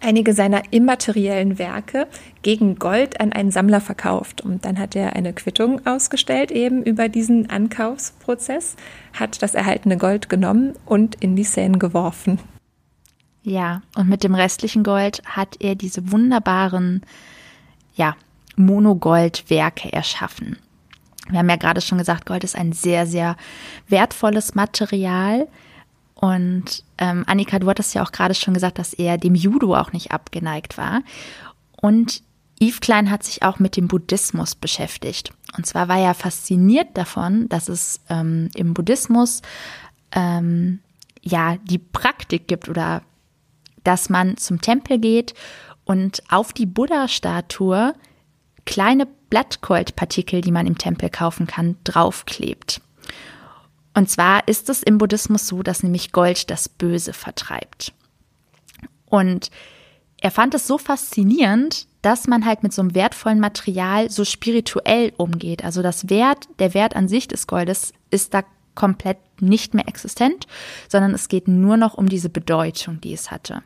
einige 0.00 0.32
seiner 0.32 0.62
immateriellen 0.72 1.58
Werke 1.58 2.06
gegen 2.42 2.78
Gold 2.78 3.20
an 3.20 3.32
einen 3.32 3.50
Sammler 3.50 3.80
verkauft. 3.80 4.40
Und 4.40 4.64
dann 4.64 4.78
hat 4.78 4.96
er 4.96 5.14
eine 5.14 5.32
Quittung 5.32 5.86
ausgestellt 5.86 6.50
eben 6.50 6.82
über 6.82 7.08
diesen 7.08 7.50
Ankaufsprozess, 7.50 8.76
hat 9.12 9.42
das 9.42 9.54
erhaltene 9.54 9.96
Gold 9.96 10.28
genommen 10.28 10.74
und 10.84 11.16
in 11.16 11.36
die 11.36 11.44
Seine 11.44 11.78
geworfen. 11.78 12.38
Ja, 13.42 13.82
und 13.94 14.08
mit 14.08 14.24
dem 14.24 14.34
restlichen 14.34 14.82
Gold 14.82 15.22
hat 15.24 15.56
er 15.60 15.76
diese 15.76 16.10
wunderbaren, 16.10 17.02
ja, 17.94 18.16
Monogoldwerke 18.56 19.92
erschaffen. 19.92 20.56
Wir 21.28 21.40
haben 21.40 21.48
ja 21.48 21.56
gerade 21.56 21.80
schon 21.80 21.98
gesagt, 21.98 22.26
Gold 22.26 22.44
ist 22.44 22.56
ein 22.56 22.72
sehr, 22.72 23.06
sehr 23.06 23.36
wertvolles 23.88 24.54
Material. 24.54 25.48
Und 26.18 26.82
ähm, 26.96 27.24
Annika, 27.26 27.58
du 27.58 27.68
hattest 27.68 27.94
ja 27.94 28.02
auch 28.02 28.10
gerade 28.10 28.34
schon 28.34 28.54
gesagt, 28.54 28.78
dass 28.78 28.94
er 28.94 29.18
dem 29.18 29.34
Judo 29.34 29.76
auch 29.76 29.92
nicht 29.92 30.12
abgeneigt 30.12 30.78
war. 30.78 31.02
Und 31.80 32.22
Yves 32.58 32.80
Klein 32.80 33.10
hat 33.10 33.22
sich 33.22 33.42
auch 33.42 33.58
mit 33.58 33.76
dem 33.76 33.86
Buddhismus 33.86 34.54
beschäftigt. 34.54 35.32
Und 35.56 35.66
zwar 35.66 35.88
war 35.88 35.98
er 35.98 36.14
fasziniert 36.14 36.96
davon, 36.96 37.48
dass 37.50 37.68
es 37.68 38.00
ähm, 38.08 38.48
im 38.54 38.72
Buddhismus 38.72 39.42
ähm, 40.12 40.80
ja 41.20 41.58
die 41.64 41.78
Praktik 41.78 42.48
gibt 42.48 42.70
oder 42.70 43.02
dass 43.84 44.08
man 44.08 44.38
zum 44.38 44.60
Tempel 44.62 44.98
geht 44.98 45.34
und 45.84 46.22
auf 46.30 46.54
die 46.54 46.66
Buddha-Statue 46.66 47.92
kleine 48.64 49.06
Blattgoldpartikel, 49.28 50.40
die 50.40 50.50
man 50.50 50.66
im 50.66 50.78
Tempel 50.78 51.10
kaufen 51.10 51.46
kann, 51.46 51.76
draufklebt. 51.84 52.80
Und 53.96 54.10
zwar 54.10 54.46
ist 54.46 54.68
es 54.68 54.82
im 54.82 54.98
Buddhismus 54.98 55.46
so, 55.46 55.62
dass 55.62 55.82
nämlich 55.82 56.12
Gold 56.12 56.50
das 56.50 56.68
Böse 56.68 57.14
vertreibt. 57.14 57.94
Und 59.06 59.50
er 60.20 60.30
fand 60.30 60.52
es 60.52 60.66
so 60.66 60.76
faszinierend, 60.76 61.86
dass 62.02 62.26
man 62.26 62.44
halt 62.44 62.62
mit 62.62 62.74
so 62.74 62.82
einem 62.82 62.94
wertvollen 62.94 63.40
Material 63.40 64.10
so 64.10 64.26
spirituell 64.26 65.14
umgeht. 65.16 65.64
Also 65.64 65.80
das 65.80 66.10
Wert, 66.10 66.46
der 66.58 66.74
Wert 66.74 66.94
an 66.94 67.08
sich 67.08 67.26
des 67.26 67.46
Goldes 67.46 67.94
ist 68.10 68.34
da 68.34 68.44
komplett 68.74 69.16
nicht 69.40 69.72
mehr 69.72 69.88
existent, 69.88 70.46
sondern 70.90 71.14
es 71.14 71.28
geht 71.28 71.48
nur 71.48 71.78
noch 71.78 71.94
um 71.94 72.06
diese 72.06 72.28
Bedeutung, 72.28 73.00
die 73.00 73.14
es 73.14 73.30
hatte. 73.30 73.62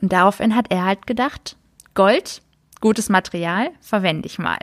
Und 0.00 0.12
daraufhin 0.12 0.54
hat 0.54 0.66
er 0.70 0.84
halt 0.84 1.08
gedacht, 1.08 1.56
Gold, 1.94 2.40
gutes 2.80 3.08
Material, 3.08 3.70
verwende 3.80 4.26
ich 4.28 4.38
mal. 4.38 4.58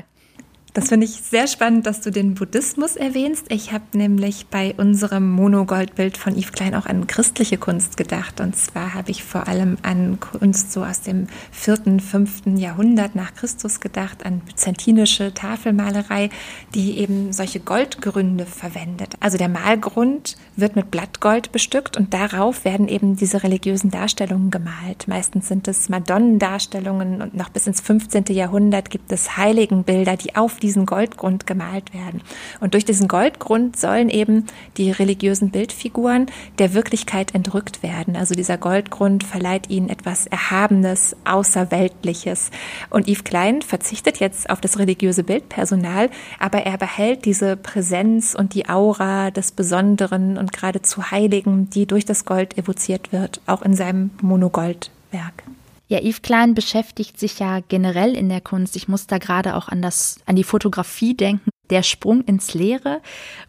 Das 0.75 0.89
finde 0.89 1.05
ich 1.05 1.21
sehr 1.21 1.47
spannend, 1.47 1.85
dass 1.85 2.01
du 2.01 2.11
den 2.11 2.35
Buddhismus 2.35 2.97
erwähnst. 2.97 3.45
Ich 3.47 3.71
habe 3.71 3.85
nämlich 3.93 4.47
bei 4.47 4.75
unserem 4.75 5.31
Monogoldbild 5.31 6.17
von 6.17 6.35
Yves 6.35 6.51
Klein 6.51 6.75
auch 6.75 6.85
an 6.85 7.07
christliche 7.07 7.57
Kunst 7.57 7.95
gedacht. 7.95 8.41
Und 8.41 8.57
zwar 8.57 8.93
habe 8.93 9.09
ich 9.09 9.23
vor 9.23 9.47
allem 9.47 9.77
an 9.83 10.19
Kunst 10.19 10.73
so 10.73 10.83
aus 10.83 10.99
dem 10.99 11.27
vierten, 11.49 12.01
fünften 12.01 12.57
Jahrhundert 12.57 13.15
nach 13.15 13.33
Christus 13.35 13.79
gedacht, 13.79 14.25
an 14.25 14.41
byzantinische 14.41 15.33
Tafelmalerei, 15.33 16.29
die 16.73 16.97
eben 16.97 17.31
solche 17.31 17.61
Goldgründe 17.61 18.45
verwendet. 18.45 19.15
Also 19.21 19.37
der 19.37 19.47
Malgrund 19.47 20.35
wird 20.57 20.75
mit 20.75 20.91
Blattgold 20.91 21.53
bestückt 21.53 21.95
und 21.95 22.13
darauf 22.13 22.65
werden 22.65 22.89
eben 22.89 23.15
diese 23.15 23.43
religiösen 23.43 23.91
Darstellungen 23.91 24.51
gemalt. 24.51 25.07
Meistens 25.07 25.47
sind 25.47 25.69
es 25.69 25.87
Madonnendarstellungen 25.87 27.21
und 27.21 27.33
noch 27.33 27.47
bis 27.47 27.65
ins 27.65 27.79
15. 27.79 28.25
Jahrhundert 28.31 28.89
gibt 28.89 29.13
es 29.13 29.37
Heiligenbilder, 29.37 30.17
die 30.17 30.35
auf 30.35 30.59
diesen 30.65 30.87
Goldgrund 30.87 31.45
gemalt 31.45 31.93
werden. 31.93 32.21
Und 32.59 32.73
durch 32.73 32.85
diesen 32.85 33.07
Goldgrund 33.07 33.77
sollen 33.77 34.09
eben 34.09 34.47
die 34.77 34.89
religiösen 34.89 35.51
Bildfiguren 35.51 36.25
der 36.57 36.73
Wirklichkeit 36.73 37.35
entrückt 37.35 37.83
werden. 37.83 38.15
Also 38.15 38.33
dieser 38.33 38.57
Goldgrund 38.57 39.23
verleiht 39.23 39.69
ihnen 39.69 39.89
etwas 39.89 40.25
Erhabenes, 40.25 41.15
Außerweltliches. 41.23 42.49
Und 42.89 43.07
Yves 43.07 43.23
Klein 43.23 43.61
verzichtet 43.61 44.19
jetzt 44.19 44.49
auf 44.49 44.59
das 44.59 44.79
religiöse 44.79 45.23
Bildpersonal, 45.23 46.09
aber 46.39 46.59
er 46.59 46.79
behält 46.79 47.25
diese 47.25 47.57
Präsenz 47.57 48.33
und 48.33 48.55
die 48.55 48.67
Aura 48.67 49.29
des 49.29 49.51
Besonderen 49.51 50.37
und 50.37 50.51
geradezu 50.51 51.11
Heiligen, 51.11 51.69
die 51.69 51.85
durch 51.85 52.05
das 52.05 52.25
Gold 52.25 52.57
evoziert 52.57 53.11
wird, 53.11 53.39
auch 53.45 53.61
in 53.61 53.75
seinem 53.75 54.09
Monogoldwerk. 54.21 55.43
Ja, 55.87 55.99
Yves 55.99 56.21
Klein 56.21 56.55
beschäftigt 56.55 57.19
sich 57.19 57.39
ja 57.39 57.59
generell 57.59 58.15
in 58.15 58.29
der 58.29 58.41
Kunst. 58.41 58.75
Ich 58.75 58.87
muss 58.87 59.05
da 59.05 59.19
gerade 59.19 59.55
auch 59.55 59.67
an 59.67 59.81
das, 59.81 60.19
an 60.25 60.35
die 60.35 60.43
Fotografie 60.43 61.15
denken. 61.15 61.51
Der 61.69 61.83
Sprung 61.83 62.21
ins 62.21 62.53
Leere, 62.53 63.01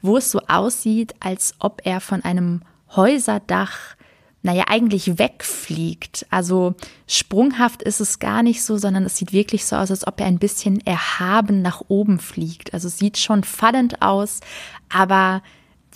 wo 0.02 0.16
es 0.16 0.30
so 0.30 0.40
aussieht, 0.48 1.14
als 1.20 1.54
ob 1.58 1.82
er 1.84 2.00
von 2.00 2.24
einem 2.24 2.62
Häuserdach, 2.94 3.96
naja, 4.42 4.64
eigentlich 4.68 5.18
wegfliegt. 5.18 6.26
Also 6.30 6.74
sprunghaft 7.06 7.82
ist 7.82 8.00
es 8.00 8.18
gar 8.18 8.42
nicht 8.42 8.62
so, 8.62 8.76
sondern 8.76 9.04
es 9.04 9.16
sieht 9.16 9.32
wirklich 9.32 9.64
so 9.64 9.76
aus, 9.76 9.90
als 9.90 10.06
ob 10.06 10.20
er 10.20 10.26
ein 10.26 10.38
bisschen 10.38 10.84
erhaben 10.86 11.62
nach 11.62 11.82
oben 11.88 12.18
fliegt. 12.18 12.72
Also 12.72 12.88
es 12.88 12.98
sieht 12.98 13.18
schon 13.18 13.44
fallend 13.44 14.02
aus, 14.02 14.40
aber 14.88 15.42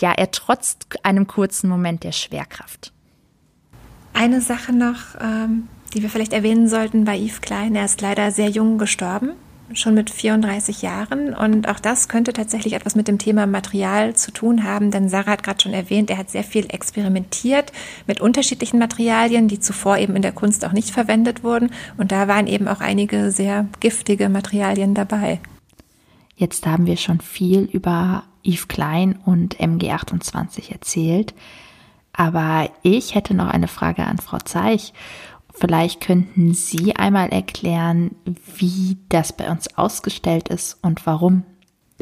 ja, 0.00 0.12
er 0.12 0.30
trotzt 0.30 0.86
einem 1.04 1.26
kurzen 1.26 1.68
Moment 1.68 2.02
der 2.02 2.12
Schwerkraft. 2.12 2.92
Eine 4.14 4.40
Sache 4.40 4.72
noch, 4.72 5.14
ähm, 5.20 5.68
die 5.94 6.02
wir 6.02 6.10
vielleicht 6.10 6.32
erwähnen 6.32 6.68
sollten 6.68 7.04
bei 7.04 7.18
Yves 7.18 7.40
Klein. 7.40 7.74
Er 7.74 7.84
ist 7.84 8.00
leider 8.00 8.30
sehr 8.30 8.48
jung 8.48 8.78
gestorben, 8.78 9.32
schon 9.74 9.94
mit 9.94 10.10
34 10.10 10.82
Jahren. 10.82 11.34
Und 11.34 11.68
auch 11.68 11.80
das 11.80 12.08
könnte 12.08 12.32
tatsächlich 12.32 12.74
etwas 12.74 12.94
mit 12.94 13.08
dem 13.08 13.18
Thema 13.18 13.46
Material 13.46 14.14
zu 14.14 14.32
tun 14.32 14.64
haben, 14.64 14.90
denn 14.90 15.08
Sarah 15.08 15.32
hat 15.32 15.42
gerade 15.42 15.60
schon 15.60 15.72
erwähnt, 15.72 16.10
er 16.10 16.18
hat 16.18 16.30
sehr 16.30 16.44
viel 16.44 16.66
experimentiert 16.68 17.72
mit 18.06 18.20
unterschiedlichen 18.20 18.78
Materialien, 18.78 19.48
die 19.48 19.60
zuvor 19.60 19.98
eben 19.98 20.16
in 20.16 20.22
der 20.22 20.32
Kunst 20.32 20.64
auch 20.64 20.72
nicht 20.72 20.90
verwendet 20.90 21.42
wurden. 21.44 21.70
Und 21.96 22.12
da 22.12 22.28
waren 22.28 22.46
eben 22.46 22.68
auch 22.68 22.80
einige 22.80 23.30
sehr 23.30 23.66
giftige 23.80 24.28
Materialien 24.28 24.94
dabei. 24.94 25.40
Jetzt 26.36 26.66
haben 26.66 26.86
wir 26.86 26.96
schon 26.96 27.20
viel 27.20 27.64
über 27.64 28.24
Yves 28.42 28.68
Klein 28.68 29.18
und 29.24 29.58
MG28 29.58 30.72
erzählt. 30.72 31.34
Aber 32.12 32.70
ich 32.82 33.14
hätte 33.14 33.34
noch 33.34 33.48
eine 33.48 33.68
Frage 33.68 34.04
an 34.04 34.18
Frau 34.18 34.38
Zeich. 34.38 34.92
Vielleicht 35.54 36.00
könnten 36.00 36.54
Sie 36.54 36.96
einmal 36.96 37.28
erklären, 37.28 38.16
wie 38.56 38.98
das 39.08 39.32
bei 39.32 39.50
uns 39.50 39.76
ausgestellt 39.76 40.48
ist 40.48 40.78
und 40.82 41.06
warum. 41.06 41.44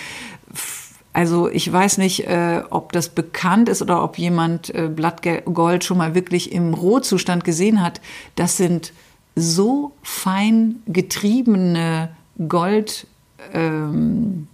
also 1.13 1.49
ich 1.49 1.71
weiß 1.71 1.99
nicht, 1.99 2.27
äh, 2.27 2.63
ob 2.71 2.93
das 2.93 3.09
bekannt 3.09 3.69
ist 3.69 3.83
oder 3.83 4.03
ob 4.03 4.19
jemand 4.19 4.73
äh, 4.75 4.89
Blattgold 4.89 5.85
schon 5.85 5.99
mal 5.99 6.15
wirklich 6.15 6.53
im 6.53 6.73
Rohzustand 6.75 7.45
gesehen 7.45 7.83
hat. 7.83 8.01
Das 8.37 8.57
sind 8.57 8.93
so 9.35 9.93
fein 10.03 10.77
getriebene 10.87 12.11
Goldfolien, 12.49 14.47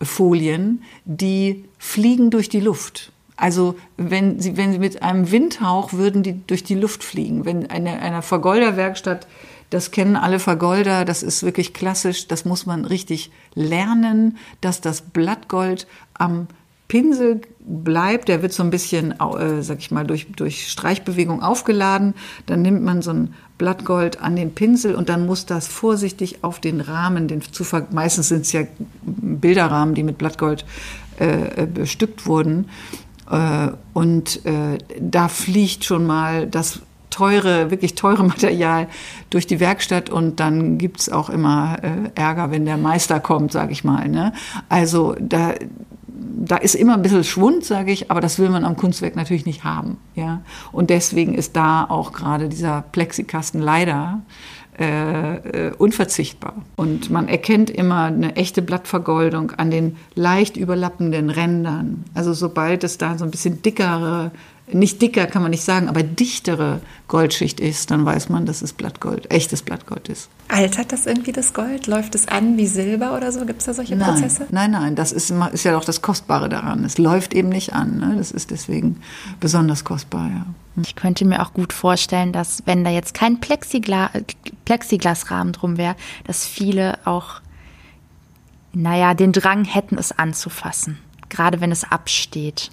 ähm, 0.00 0.82
die 1.04 1.64
fliegen 1.78 2.30
durch 2.30 2.48
die 2.48 2.60
Luft. 2.60 3.11
Also 3.42 3.74
wenn 3.96 4.38
sie, 4.38 4.56
wenn 4.56 4.70
sie 4.70 4.78
mit 4.78 5.02
einem 5.02 5.32
Windhauch 5.32 5.92
würden 5.92 6.22
die 6.22 6.46
durch 6.46 6.62
die 6.62 6.76
Luft 6.76 7.02
fliegen. 7.02 7.44
Wenn 7.44 7.68
eine, 7.68 7.98
einer 7.98 8.22
Vergolderwerkstatt, 8.22 9.26
das 9.68 9.90
kennen 9.90 10.14
alle 10.14 10.38
Vergolder, 10.38 11.04
das 11.04 11.24
ist 11.24 11.42
wirklich 11.42 11.74
klassisch, 11.74 12.28
das 12.28 12.44
muss 12.44 12.66
man 12.66 12.84
richtig 12.84 13.32
lernen, 13.56 14.36
dass 14.60 14.80
das 14.80 15.00
Blattgold 15.00 15.88
am 16.14 16.46
Pinsel 16.86 17.40
bleibt, 17.58 18.28
der 18.28 18.42
wird 18.42 18.52
so 18.52 18.62
ein 18.62 18.70
bisschen, 18.70 19.10
äh, 19.10 19.60
sag 19.62 19.80
ich 19.80 19.90
mal, 19.90 20.06
durch, 20.06 20.28
durch 20.36 20.68
Streichbewegung 20.68 21.42
aufgeladen. 21.42 22.14
Dann 22.46 22.62
nimmt 22.62 22.84
man 22.84 23.02
so 23.02 23.10
ein 23.10 23.34
Blattgold 23.58 24.20
an 24.20 24.36
den 24.36 24.54
Pinsel 24.54 24.94
und 24.94 25.08
dann 25.08 25.26
muss 25.26 25.46
das 25.46 25.66
vorsichtig 25.66 26.44
auf 26.44 26.60
den 26.60 26.80
Rahmen, 26.80 27.26
den 27.26 27.42
zu, 27.42 27.64
meistens 27.90 28.28
sind 28.28 28.42
es 28.42 28.52
ja 28.52 28.62
Bilderrahmen, 29.02 29.96
die 29.96 30.04
mit 30.04 30.18
Blattgold 30.18 30.64
äh, 31.18 31.66
bestückt 31.66 32.26
wurden. 32.26 32.68
Äh, 33.30 33.68
und 33.92 34.44
äh, 34.46 34.78
da 35.00 35.28
fliegt 35.28 35.84
schon 35.84 36.06
mal 36.06 36.46
das 36.46 36.80
teure, 37.12 37.70
wirklich 37.70 37.94
teure 37.94 38.24
Material 38.26 38.88
durch 39.30 39.46
die 39.46 39.60
Werkstatt 39.60 40.10
und 40.10 40.40
dann 40.40 40.78
gibt's 40.78 41.08
auch 41.08 41.30
immer 41.30 41.78
äh, 41.82 42.10
Ärger, 42.14 42.50
wenn 42.50 42.64
der 42.64 42.78
Meister 42.78 43.20
kommt, 43.20 43.52
sage 43.52 43.72
ich 43.72 43.84
mal. 43.84 44.08
Ne? 44.08 44.32
Also 44.68 45.14
da, 45.20 45.54
da 46.08 46.56
ist 46.56 46.74
immer 46.74 46.94
ein 46.94 47.02
bisschen 47.02 47.24
Schwund, 47.24 47.64
sage 47.64 47.92
ich, 47.92 48.10
aber 48.10 48.20
das 48.20 48.38
will 48.38 48.48
man 48.48 48.64
am 48.64 48.76
Kunstwerk 48.76 49.14
natürlich 49.14 49.46
nicht 49.46 49.62
haben. 49.64 49.98
Ja? 50.14 50.40
Und 50.72 50.90
deswegen 50.90 51.34
ist 51.34 51.54
da 51.54 51.84
auch 51.84 52.12
gerade 52.12 52.48
dieser 52.48 52.82
Plexikasten 52.92 53.60
leider 53.60 54.22
äh, 54.78 55.68
äh, 55.68 55.72
unverzichtbar. 55.76 56.54
Und 56.76 57.10
man 57.10 57.28
erkennt 57.28 57.68
immer 57.68 58.04
eine 58.04 58.36
echte 58.36 58.62
Blattvergoldung 58.62 59.52
an 59.52 59.70
den 59.70 59.96
leicht 60.14 60.56
überlappenden 60.56 61.30
Rändern. 61.30 62.04
Also 62.14 62.32
sobald 62.32 62.82
es 62.84 62.98
da 62.98 63.18
so 63.18 63.24
ein 63.24 63.30
bisschen 63.30 63.62
dickere 63.62 64.30
nicht 64.74 65.02
dicker 65.02 65.26
kann 65.26 65.42
man 65.42 65.50
nicht 65.50 65.64
sagen, 65.64 65.88
aber 65.88 66.02
dichtere 66.02 66.80
Goldschicht 67.08 67.60
ist, 67.60 67.90
dann 67.90 68.04
weiß 68.04 68.28
man, 68.28 68.46
dass 68.46 68.62
es 68.62 68.72
Blattgold, 68.72 69.30
echtes 69.30 69.62
Blattgold 69.62 70.08
ist. 70.08 70.28
Altert 70.48 70.92
das 70.92 71.06
irgendwie 71.06 71.32
das 71.32 71.52
Gold? 71.52 71.86
Läuft 71.86 72.14
es 72.14 72.28
an 72.28 72.56
wie 72.56 72.66
Silber 72.66 73.16
oder 73.16 73.32
so? 73.32 73.44
Gibt 73.44 73.60
es 73.60 73.66
da 73.66 73.74
solche 73.74 73.96
nein, 73.96 74.14
Prozesse? 74.14 74.46
Nein, 74.50 74.70
nein, 74.70 74.94
das 74.94 75.12
ist, 75.12 75.32
ist 75.52 75.64
ja 75.64 75.76
auch 75.76 75.84
das 75.84 76.02
Kostbare 76.02 76.48
daran. 76.48 76.84
Es 76.84 76.98
läuft 76.98 77.34
eben 77.34 77.48
nicht 77.48 77.74
an. 77.74 77.98
Ne? 77.98 78.14
Das 78.16 78.30
ist 78.30 78.50
deswegen 78.50 79.00
besonders 79.40 79.84
kostbar, 79.84 80.28
ja. 80.28 80.46
Ich 80.80 80.94
könnte 80.94 81.24
mir 81.24 81.42
auch 81.42 81.52
gut 81.52 81.72
vorstellen, 81.72 82.32
dass 82.32 82.62
wenn 82.66 82.84
da 82.84 82.90
jetzt 82.90 83.14
kein 83.14 83.40
Plexigla 83.40 84.10
Plexiglasrahmen 84.64 85.52
drum 85.52 85.76
wäre, 85.76 85.96
dass 86.24 86.46
viele 86.46 86.98
auch, 87.04 87.40
naja, 88.72 89.14
den 89.14 89.32
Drang 89.32 89.64
hätten, 89.64 89.98
es 89.98 90.12
anzufassen. 90.12 90.98
Gerade 91.28 91.60
wenn 91.60 91.72
es 91.72 91.84
absteht. 91.84 92.70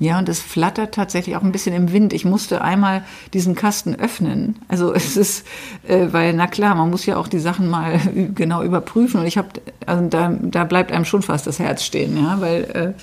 Ja, 0.00 0.18
und 0.18 0.28
es 0.28 0.40
flattert 0.40 0.94
tatsächlich 0.94 1.34
auch 1.36 1.42
ein 1.42 1.50
bisschen 1.50 1.74
im 1.74 1.92
Wind. 1.92 2.12
Ich 2.12 2.24
musste 2.24 2.62
einmal 2.62 3.04
diesen 3.32 3.54
Kasten 3.54 3.96
öffnen. 3.96 4.56
Also 4.68 4.94
es 4.94 5.16
ist, 5.16 5.46
äh, 5.86 6.08
weil, 6.12 6.34
na 6.34 6.46
klar, 6.46 6.74
man 6.74 6.90
muss 6.90 7.06
ja 7.06 7.16
auch 7.16 7.28
die 7.28 7.40
Sachen 7.40 7.68
mal 7.68 8.00
genau 8.34 8.62
überprüfen. 8.62 9.20
Und 9.20 9.26
ich 9.26 9.38
habe, 9.38 9.48
also 9.86 10.06
da, 10.08 10.36
da 10.40 10.64
bleibt 10.64 10.92
einem 10.92 11.04
schon 11.04 11.22
fast 11.22 11.46
das 11.46 11.58
Herz 11.58 11.84
stehen, 11.84 12.16
ja, 12.16 12.40
weil 12.40 12.94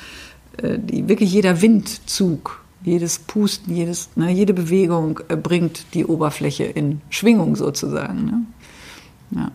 äh, 0.62 0.66
äh, 0.66 0.80
die, 0.80 1.10
wirklich 1.10 1.32
jeder 1.32 1.62
Windzug, 1.62 2.65
jedes 2.86 3.20
Pusten, 3.20 3.76
jedes, 3.76 4.10
ne, 4.16 4.32
jede 4.32 4.54
Bewegung 4.54 5.20
äh, 5.28 5.36
bringt 5.36 5.94
die 5.94 6.06
Oberfläche 6.06 6.64
in 6.64 7.02
Schwingung 7.10 7.56
sozusagen. 7.56 8.26
Ne? 8.26 8.42
Ja. 9.32 9.52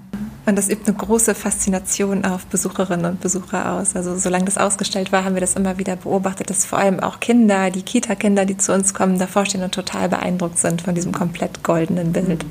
Und 0.47 0.57
das 0.57 0.69
übt 0.69 0.87
eine 0.87 0.97
große 0.97 1.35
Faszination 1.35 2.25
auf 2.25 2.47
Besucherinnen 2.47 3.07
und 3.07 3.21
Besucher 3.21 3.73
aus. 3.73 3.95
Also 3.95 4.17
solange 4.17 4.47
das 4.47 4.59
ausgestellt 4.59 5.13
war, 5.13 5.25
haben 5.25 5.35
wir 5.35 5.41
das 5.41 5.55
immer 5.55 5.79
wieder 5.79 5.97
beobachtet, 5.97 6.51
dass 6.51 6.67
vor 6.67 6.79
allem 6.79 7.01
auch 7.01 7.21
Kinder, 7.21 7.71
die 7.71 7.83
Kita-Kinder, 7.83 8.45
die 8.47 8.57
zu 8.57 8.75
uns 8.75 8.93
kommen, 8.95 9.19
davor 9.19 9.47
stehen 9.47 9.63
und 9.63 9.73
total 9.73 10.09
beeindruckt 10.09 10.59
sind 10.59 10.83
von 10.83 10.95
diesem 10.95 11.13
komplett 11.13 11.63
goldenen 11.63 12.13
Bild. 12.13 12.45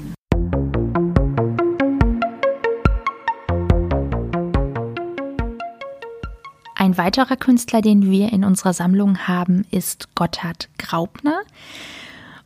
Weiterer 6.97 7.35
Künstler, 7.35 7.81
den 7.81 8.09
wir 8.09 8.31
in 8.31 8.43
unserer 8.43 8.73
Sammlung 8.73 9.27
haben, 9.27 9.65
ist 9.71 10.15
Gotthard 10.15 10.69
Graupner. 10.77 11.41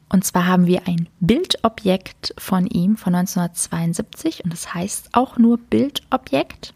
Und 0.10 0.24
zwar 0.26 0.46
haben 0.46 0.68
wir 0.68 0.88
ein 0.88 1.08
Bildobjekt 1.20 2.36
von 2.38 2.68
ihm 2.68 2.98
von 2.98 3.16
1972 3.16 4.44
und 4.44 4.54
das 4.54 4.74
heißt 4.74 5.10
auch 5.14 5.38
nur 5.38 5.58
Bildobjekt. 5.58 6.74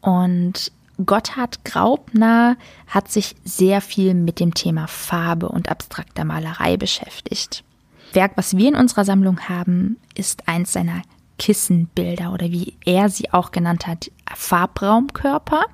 Und 0.00 0.72
Gotthard 1.04 1.64
Graupner 1.64 2.56
hat 2.86 3.10
sich 3.10 3.36
sehr 3.44 3.80
viel 3.80 4.14
mit 4.14 4.40
dem 4.40 4.54
Thema 4.54 4.86
Farbe 4.86 5.48
und 5.48 5.68
abstrakter 5.68 6.24
Malerei 6.24 6.76
beschäftigt. 6.76 7.64
Werk, 8.12 8.32
was 8.36 8.56
wir 8.56 8.68
in 8.68 8.74
unserer 8.74 9.04
Sammlung 9.04 9.40
haben, 9.48 9.96
ist 10.14 10.48
eins 10.48 10.72
seiner 10.72 11.02
Kissenbilder 11.38 12.32
oder 12.32 12.50
wie 12.50 12.74
er 12.84 13.08
sie 13.08 13.32
auch 13.32 13.52
genannt 13.52 13.86
hat, 13.86 14.10
Farbraumkörper. 14.34 15.66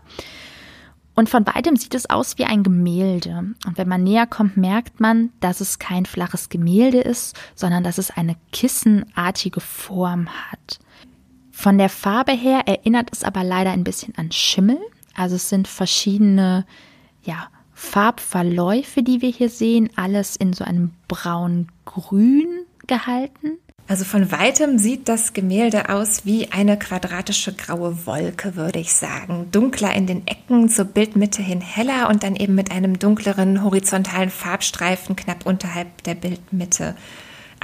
Und 1.14 1.28
von 1.28 1.46
weitem 1.46 1.76
sieht 1.76 1.94
es 1.94 2.10
aus 2.10 2.38
wie 2.38 2.44
ein 2.44 2.62
Gemälde. 2.62 3.54
Und 3.66 3.78
wenn 3.78 3.88
man 3.88 4.02
näher 4.02 4.26
kommt, 4.26 4.56
merkt 4.56 5.00
man, 5.00 5.30
dass 5.40 5.60
es 5.60 5.78
kein 5.78 6.06
flaches 6.06 6.48
Gemälde 6.48 7.00
ist, 7.00 7.36
sondern 7.54 7.84
dass 7.84 7.98
es 7.98 8.10
eine 8.10 8.36
kissenartige 8.52 9.60
Form 9.60 10.28
hat. 10.28 10.80
Von 11.52 11.78
der 11.78 11.88
Farbe 11.88 12.32
her 12.32 12.62
erinnert 12.66 13.10
es 13.12 13.22
aber 13.22 13.44
leider 13.44 13.70
ein 13.70 13.84
bisschen 13.84 14.12
an 14.16 14.32
Schimmel. 14.32 14.78
Also 15.14 15.36
es 15.36 15.48
sind 15.48 15.68
verschiedene, 15.68 16.66
ja, 17.22 17.48
Farbverläufe, 17.74 19.02
die 19.02 19.20
wir 19.20 19.30
hier 19.30 19.48
sehen, 19.48 19.90
alles 19.96 20.36
in 20.36 20.52
so 20.52 20.64
einem 20.64 20.92
braun-grün 21.06 22.66
gehalten. 22.86 23.58
Also 23.86 24.04
von 24.06 24.32
weitem 24.32 24.78
sieht 24.78 25.10
das 25.10 25.34
Gemälde 25.34 25.90
aus 25.90 26.24
wie 26.24 26.50
eine 26.50 26.78
quadratische 26.78 27.52
graue 27.52 28.06
Wolke, 28.06 28.56
würde 28.56 28.78
ich 28.78 28.94
sagen. 28.94 29.48
Dunkler 29.52 29.94
in 29.94 30.06
den 30.06 30.26
Ecken, 30.26 30.70
zur 30.70 30.86
Bildmitte 30.86 31.42
hin 31.42 31.60
heller 31.60 32.08
und 32.08 32.22
dann 32.22 32.34
eben 32.34 32.54
mit 32.54 32.70
einem 32.70 32.98
dunkleren 32.98 33.62
horizontalen 33.62 34.30
Farbstreifen 34.30 35.16
knapp 35.16 35.44
unterhalb 35.44 36.02
der 36.04 36.14
Bildmitte. 36.14 36.94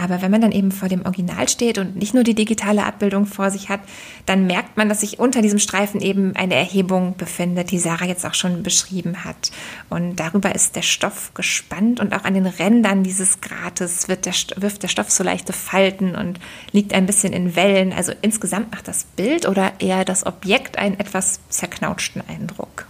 Aber 0.00 0.22
wenn 0.22 0.30
man 0.30 0.40
dann 0.40 0.52
eben 0.52 0.72
vor 0.72 0.88
dem 0.88 1.04
Original 1.04 1.46
steht 1.46 1.76
und 1.76 1.94
nicht 1.94 2.14
nur 2.14 2.24
die 2.24 2.34
digitale 2.34 2.86
Abbildung 2.86 3.26
vor 3.26 3.50
sich 3.50 3.68
hat, 3.68 3.80
dann 4.24 4.46
merkt 4.46 4.78
man, 4.78 4.88
dass 4.88 5.00
sich 5.00 5.18
unter 5.18 5.42
diesem 5.42 5.58
Streifen 5.58 6.00
eben 6.00 6.34
eine 6.36 6.54
Erhebung 6.54 7.18
befindet, 7.18 7.70
die 7.70 7.78
Sarah 7.78 8.06
jetzt 8.06 8.24
auch 8.24 8.32
schon 8.32 8.62
beschrieben 8.62 9.24
hat. 9.24 9.50
Und 9.90 10.16
darüber 10.16 10.54
ist 10.54 10.74
der 10.74 10.82
Stoff 10.82 11.34
gespannt 11.34 12.00
und 12.00 12.14
auch 12.14 12.24
an 12.24 12.32
den 12.32 12.46
Rändern 12.46 13.02
dieses 13.02 13.42
Grates 13.42 14.08
wird 14.08 14.24
der, 14.24 14.32
wirft 14.56 14.82
der 14.82 14.88
Stoff 14.88 15.10
so 15.10 15.22
leichte 15.22 15.52
Falten 15.52 16.14
und 16.14 16.40
liegt 16.72 16.94
ein 16.94 17.04
bisschen 17.04 17.34
in 17.34 17.54
Wellen. 17.54 17.92
Also 17.92 18.12
insgesamt 18.22 18.70
macht 18.70 18.88
das 18.88 19.04
Bild 19.04 19.46
oder 19.46 19.72
eher 19.80 20.06
das 20.06 20.24
Objekt 20.24 20.78
einen 20.78 20.98
etwas 20.98 21.40
zerknautschten 21.50 22.22
Eindruck. 22.26 22.86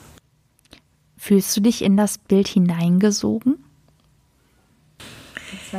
Fühlst 1.16 1.56
du 1.56 1.60
dich 1.60 1.82
in 1.82 1.96
das 1.96 2.18
Bild 2.18 2.46
hineingesogen? 2.46 3.64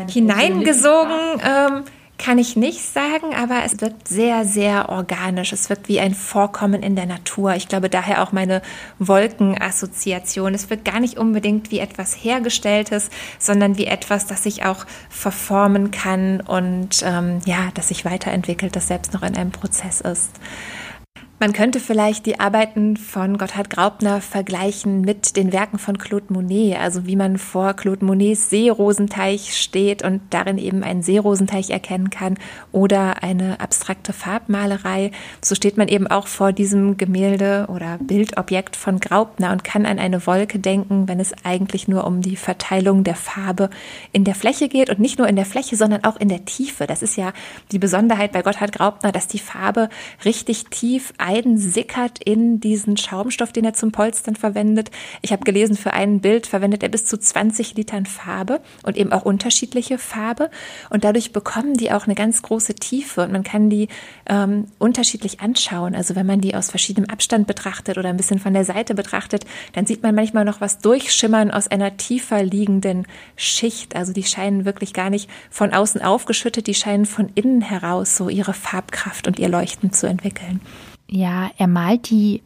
Hineingesogen 0.10 1.42
ähm, 1.44 1.84
kann 2.22 2.38
ich 2.38 2.56
nicht 2.56 2.82
sagen, 2.82 3.34
aber 3.36 3.64
es 3.66 3.82
wirkt 3.82 4.08
sehr, 4.08 4.46
sehr 4.46 4.90
organisch. 4.90 5.54
Es 5.54 5.70
wirkt 5.70 5.88
wie 5.88 6.00
ein 6.00 6.14
Vorkommen 6.14 6.84
in 6.84 6.96
der 6.96 7.08
Natur. 7.08 7.56
Ich 7.56 7.68
glaube 7.68 7.90
daher 7.90 8.22
auch 8.22 8.32
meine 8.32 8.62
Wolkenassoziation. 9.00 10.54
Es 10.54 10.70
wirkt 10.70 10.86
gar 10.86 11.00
nicht 11.00 11.18
unbedingt 11.18 11.72
wie 11.72 11.80
etwas 11.80 12.14
Hergestelltes, 12.14 13.10
sondern 13.40 13.78
wie 13.78 13.88
etwas, 13.88 14.28
das 14.28 14.44
sich 14.44 14.64
auch 14.66 14.86
verformen 15.10 15.90
kann 15.90 16.42
und 16.42 17.02
ähm, 17.04 17.40
ja, 17.46 17.70
das 17.74 17.88
sich 17.88 18.06
weiterentwickelt, 18.06 18.76
das 18.76 18.88
selbst 18.88 19.14
noch 19.14 19.24
in 19.24 19.36
einem 19.36 19.52
Prozess 19.52 20.02
ist. 20.02 20.30
Man 21.42 21.54
könnte 21.54 21.80
vielleicht 21.80 22.28
die 22.28 22.40
Arbeiten 22.40 22.98
von 22.98 23.40
Gotthard 23.40 23.72
Graupner 23.72 24.22
vergleichen 24.22 25.02
mit 25.02 25.36
den 25.36 25.52
Werken 25.52 25.80
von 25.80 25.98
Claude 25.98 26.32
Monet, 26.32 26.80
also 26.80 27.08
wie 27.08 27.16
man 27.16 27.40
vor 27.40 27.74
Claude 27.74 28.06
Monets 28.06 28.52
Seerosenteich 28.52 29.58
steht 29.58 30.04
und 30.04 30.22
darin 30.30 30.60
eben 30.60 30.84
einen 30.84 31.02
Seerosenteich 31.02 31.72
erkennen 31.72 32.12
kann 32.12 32.38
oder 32.72 33.24
eine 33.24 33.60
abstrakte 33.60 34.14
Farbmalerei. 34.14 35.10
So 35.44 35.56
steht 35.56 35.78
man 35.78 35.88
eben 35.88 36.06
auch 36.06 36.28
vor 36.28 36.54
diesem 36.54 36.98
Gemälde 36.98 37.66
oder 37.70 37.98
Bildobjekt 37.98 38.76
von 38.76 39.00
Graupner 39.00 39.52
und 39.52 39.64
kann 39.64 39.88
an 39.88 39.98
eine 39.98 40.28
Wolke 40.28 40.60
denken, 40.60 41.08
wenn 41.08 41.20
es 41.20 41.34
eigentlich 41.44 41.88
nur 41.88 42.06
um 42.06 42.22
die 42.22 42.36
Verteilung 42.36 43.04
der 43.04 43.16
Farbe 43.16 43.72
in 44.12 44.26
der 44.26 44.36
Fläche 44.36 44.70
geht 44.70 44.92
und 44.92 45.00
nicht 45.00 45.18
nur 45.18 45.28
in 45.28 45.38
der 45.38 45.48
Fläche, 45.48 45.76
sondern 45.76 46.04
auch 46.04 46.18
in 46.18 46.30
der 46.30 46.46
Tiefe. 46.46 46.86
Das 46.86 47.02
ist 47.02 47.16
ja 47.16 47.34
die 47.72 47.80
Besonderheit 47.80 48.32
bei 48.32 48.44
Gotthard 48.44 48.74
Graupner, 48.74 49.12
dass 49.12 49.28
die 49.28 49.40
Farbe 49.40 49.90
richtig 50.24 50.66
tief 50.66 51.14
sickert 51.58 52.24
in 52.24 52.60
diesen 52.60 52.98
Schaumstoff, 52.98 53.52
den 53.52 53.66
er 53.66 53.74
zum 53.74 53.92
Polstern 53.92 54.36
verwendet. 54.36 54.92
Ich 55.22 55.32
habe 55.32 55.44
gelesen, 55.44 55.76
für 55.76 55.94
ein 55.94 56.20
Bild 56.20 56.48
verwendet 56.48 56.84
er 56.84 56.90
bis 56.90 57.06
zu 57.06 57.18
20 57.18 57.76
Litern 57.76 58.06
Farbe 58.06 58.62
und 58.84 58.98
eben 58.98 59.12
auch 59.12 59.24
unterschiedliche 59.24 59.98
Farbe. 59.98 60.50
Und 60.90 61.04
dadurch 61.04 61.34
bekommen 61.34 61.76
die 61.76 61.92
auch 61.92 62.06
eine 62.06 62.16
ganz 62.16 62.42
große 62.42 62.76
Tiefe 62.76 63.24
und 63.24 63.32
man 63.32 63.44
kann 63.44 63.70
die 63.70 63.88
ähm, 64.28 64.68
unterschiedlich 64.80 65.40
anschauen. 65.40 65.96
Also 65.96 66.16
wenn 66.16 66.26
man 66.26 66.42
die 66.42 66.56
aus 66.56 66.70
verschiedenem 66.70 67.10
Abstand 67.10 67.48
betrachtet 67.48 67.98
oder 67.98 68.10
ein 68.10 68.18
bisschen 68.18 68.40
von 68.40 68.54
der 68.54 68.66
Seite 68.66 68.94
betrachtet, 68.94 69.46
dann 69.74 69.86
sieht 69.86 70.04
man 70.04 70.16
manchmal 70.16 70.46
noch 70.46 70.62
was 70.62 70.80
durchschimmern 70.80 71.52
aus 71.52 71.68
einer 71.68 71.98
tiefer 71.98 72.44
liegenden 72.44 73.08
Schicht. 73.36 73.96
Also 73.96 74.14
die 74.14 74.24
scheinen 74.24 74.66
wirklich 74.66 74.94
gar 74.94 75.10
nicht 75.10 75.30
von 75.50 75.74
außen 75.74 76.02
aufgeschüttet, 76.02 76.68
die 76.68 76.74
scheinen 76.74 77.06
von 77.06 77.30
innen 77.36 77.62
heraus 77.62 78.18
so 78.18 78.30
ihre 78.30 78.54
Farbkraft 78.54 79.28
und 79.28 79.40
ihr 79.40 79.50
Leuchten 79.50 79.92
zu 79.92 80.08
entwickeln. 80.08 80.62
Ja, 81.12 81.52
er 81.58 81.68
malt 81.68 82.10
die 82.10 82.42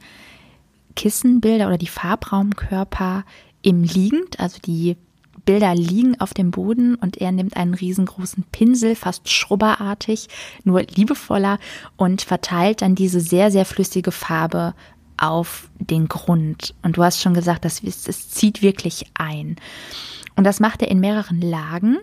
Kissenbilder 0.95 1.67
oder 1.67 1.77
die 1.77 1.87
Farbraumkörper 1.87 3.23
im 3.61 3.83
Liegend, 3.83 4.39
also 4.39 4.57
die 4.59 4.97
Bilder 5.45 5.75
liegen 5.75 6.19
auf 6.19 6.33
dem 6.33 6.49
Boden 6.49 6.95
und 6.95 7.17
er 7.17 7.31
nimmt 7.31 7.55
einen 7.55 7.75
riesengroßen 7.75 8.43
Pinsel, 8.51 8.95
fast 8.95 9.29
schrubberartig, 9.29 10.27
nur 10.63 10.81
liebevoller 10.81 11.59
und 11.95 12.23
verteilt 12.23 12.81
dann 12.81 12.95
diese 12.95 13.19
sehr, 13.19 13.51
sehr 13.51 13.65
flüssige 13.65 14.11
Farbe 14.11 14.73
auf 15.17 15.69
den 15.77 16.07
Grund. 16.07 16.73
Und 16.81 16.97
du 16.97 17.03
hast 17.03 17.21
schon 17.21 17.35
gesagt, 17.35 17.65
das, 17.65 17.83
es 17.83 18.29
zieht 18.31 18.63
wirklich 18.63 19.05
ein. 19.13 19.57
Und 20.35 20.43
das 20.43 20.59
macht 20.59 20.81
er 20.81 20.89
in 20.89 20.99
mehreren 20.99 21.39
Lagen 21.39 21.97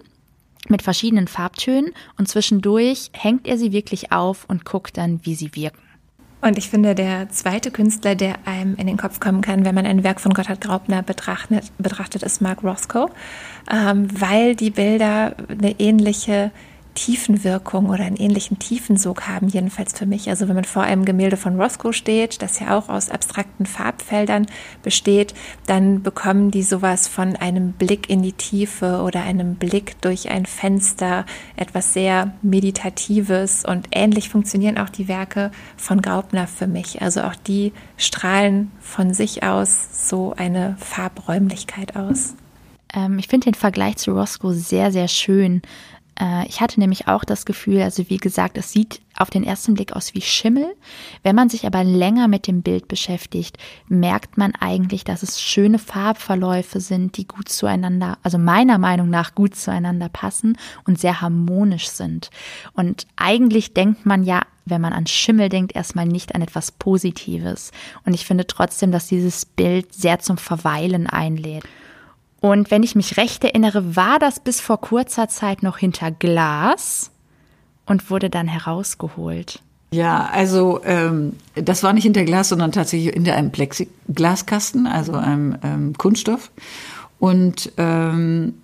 mit 0.68 0.82
verschiedenen 0.82 1.26
Farbtönen 1.26 1.92
und 2.16 2.28
zwischendurch 2.28 3.10
hängt 3.12 3.48
er 3.48 3.58
sie 3.58 3.72
wirklich 3.72 4.12
auf 4.12 4.44
und 4.48 4.64
guckt 4.64 4.96
dann, 4.96 5.18
wie 5.24 5.34
sie 5.34 5.56
wirken. 5.56 5.91
Und 6.42 6.58
ich 6.58 6.68
finde, 6.68 6.96
der 6.96 7.30
zweite 7.30 7.70
Künstler, 7.70 8.16
der 8.16 8.34
einem 8.44 8.74
in 8.74 8.88
den 8.88 8.96
Kopf 8.96 9.20
kommen 9.20 9.42
kann, 9.42 9.64
wenn 9.64 9.76
man 9.76 9.86
ein 9.86 10.02
Werk 10.02 10.20
von 10.20 10.34
Gotthard 10.34 10.60
Graupner 10.60 11.02
betrachtet, 11.02 11.70
betrachtet 11.78 12.24
ist 12.24 12.42
Mark 12.42 12.64
Roscoe, 12.64 13.06
ähm, 13.72 14.08
weil 14.20 14.56
die 14.56 14.70
Bilder 14.70 15.36
eine 15.48 15.78
ähnliche 15.78 16.50
Tiefenwirkung 16.94 17.88
oder 17.88 18.04
einen 18.04 18.16
ähnlichen 18.16 18.58
Tiefensog 18.58 19.26
haben, 19.28 19.48
jedenfalls 19.48 19.98
für 19.98 20.06
mich. 20.06 20.28
Also 20.28 20.48
wenn 20.48 20.54
man 20.54 20.64
vor 20.64 20.82
einem 20.82 21.04
Gemälde 21.04 21.36
von 21.36 21.60
Roscoe 21.60 21.92
steht, 21.92 22.42
das 22.42 22.60
ja 22.60 22.76
auch 22.76 22.88
aus 22.88 23.10
abstrakten 23.10 23.66
Farbfeldern 23.66 24.46
besteht, 24.82 25.34
dann 25.66 26.02
bekommen 26.02 26.50
die 26.50 26.62
sowas 26.62 27.08
von 27.08 27.36
einem 27.36 27.72
Blick 27.72 28.10
in 28.10 28.22
die 28.22 28.32
Tiefe 28.32 29.02
oder 29.02 29.22
einem 29.22 29.54
Blick 29.56 30.00
durch 30.00 30.30
ein 30.30 30.46
Fenster, 30.46 31.24
etwas 31.56 31.92
sehr 31.92 32.34
Meditatives 32.42 33.64
und 33.64 33.88
ähnlich 33.92 34.28
funktionieren 34.28 34.78
auch 34.78 34.88
die 34.88 35.08
Werke 35.08 35.50
von 35.76 36.02
Graupner 36.02 36.46
für 36.46 36.66
mich. 36.66 37.02
Also 37.02 37.22
auch 37.22 37.34
die 37.34 37.72
strahlen 37.96 38.70
von 38.80 39.14
sich 39.14 39.42
aus 39.42 40.08
so 40.08 40.34
eine 40.36 40.76
Farbräumlichkeit 40.78 41.96
aus. 41.96 42.34
Ähm, 42.94 43.18
ich 43.18 43.28
finde 43.28 43.46
den 43.46 43.54
Vergleich 43.54 43.96
zu 43.96 44.12
Roscoe 44.12 44.52
sehr, 44.52 44.92
sehr 44.92 45.08
schön 45.08 45.62
ich 46.46 46.60
hatte 46.60 46.78
nämlich 46.78 47.08
auch 47.08 47.24
das 47.24 47.44
Gefühl, 47.44 47.82
also 47.82 48.08
wie 48.08 48.18
gesagt, 48.18 48.56
es 48.56 48.70
sieht 48.70 49.00
auf 49.16 49.30
den 49.30 49.44
ersten 49.44 49.74
Blick 49.74 49.92
aus 49.92 50.14
wie 50.14 50.20
Schimmel. 50.20 50.74
Wenn 51.22 51.34
man 51.34 51.48
sich 51.48 51.66
aber 51.66 51.84
länger 51.84 52.28
mit 52.28 52.46
dem 52.46 52.62
Bild 52.62 52.86
beschäftigt, 52.88 53.58
merkt 53.88 54.38
man 54.38 54.54
eigentlich, 54.54 55.04
dass 55.04 55.22
es 55.22 55.40
schöne 55.40 55.78
Farbverläufe 55.78 56.80
sind, 56.80 57.16
die 57.16 57.26
gut 57.26 57.48
zueinander, 57.48 58.18
also 58.22 58.38
meiner 58.38 58.78
Meinung 58.78 59.10
nach 59.10 59.34
gut 59.34 59.56
zueinander 59.56 60.08
passen 60.08 60.56
und 60.84 61.00
sehr 61.00 61.20
harmonisch 61.20 61.88
sind. 61.88 62.30
Und 62.74 63.06
eigentlich 63.16 63.74
denkt 63.74 64.06
man 64.06 64.22
ja, 64.22 64.42
wenn 64.64 64.80
man 64.80 64.92
an 64.92 65.06
Schimmel 65.06 65.48
denkt, 65.48 65.74
erstmal 65.74 66.06
nicht 66.06 66.34
an 66.34 66.42
etwas 66.42 66.70
Positives. 66.70 67.72
Und 68.04 68.14
ich 68.14 68.24
finde 68.24 68.46
trotzdem, 68.46 68.92
dass 68.92 69.08
dieses 69.08 69.44
Bild 69.44 69.92
sehr 69.92 70.20
zum 70.20 70.38
Verweilen 70.38 71.08
einlädt. 71.08 71.64
Und 72.42 72.72
wenn 72.72 72.82
ich 72.82 72.96
mich 72.96 73.16
recht 73.18 73.44
erinnere, 73.44 73.94
war 73.94 74.18
das 74.18 74.40
bis 74.40 74.60
vor 74.60 74.80
kurzer 74.80 75.28
Zeit 75.28 75.62
noch 75.62 75.78
hinter 75.78 76.10
Glas 76.10 77.12
und 77.86 78.10
wurde 78.10 78.30
dann 78.30 78.48
herausgeholt. 78.48 79.62
Ja, 79.92 80.28
also 80.32 80.80
ähm, 80.84 81.36
das 81.54 81.84
war 81.84 81.92
nicht 81.92 82.02
hinter 82.02 82.24
Glas, 82.24 82.48
sondern 82.48 82.72
tatsächlich 82.72 83.14
hinter 83.14 83.36
einem 83.36 83.52
Plexiglaskasten, 83.52 84.88
also 84.88 85.12
einem 85.12 85.56
ähm, 85.62 85.92
Kunststoff. 85.96 86.50
Und 87.20 87.70
ähm, 87.76 88.54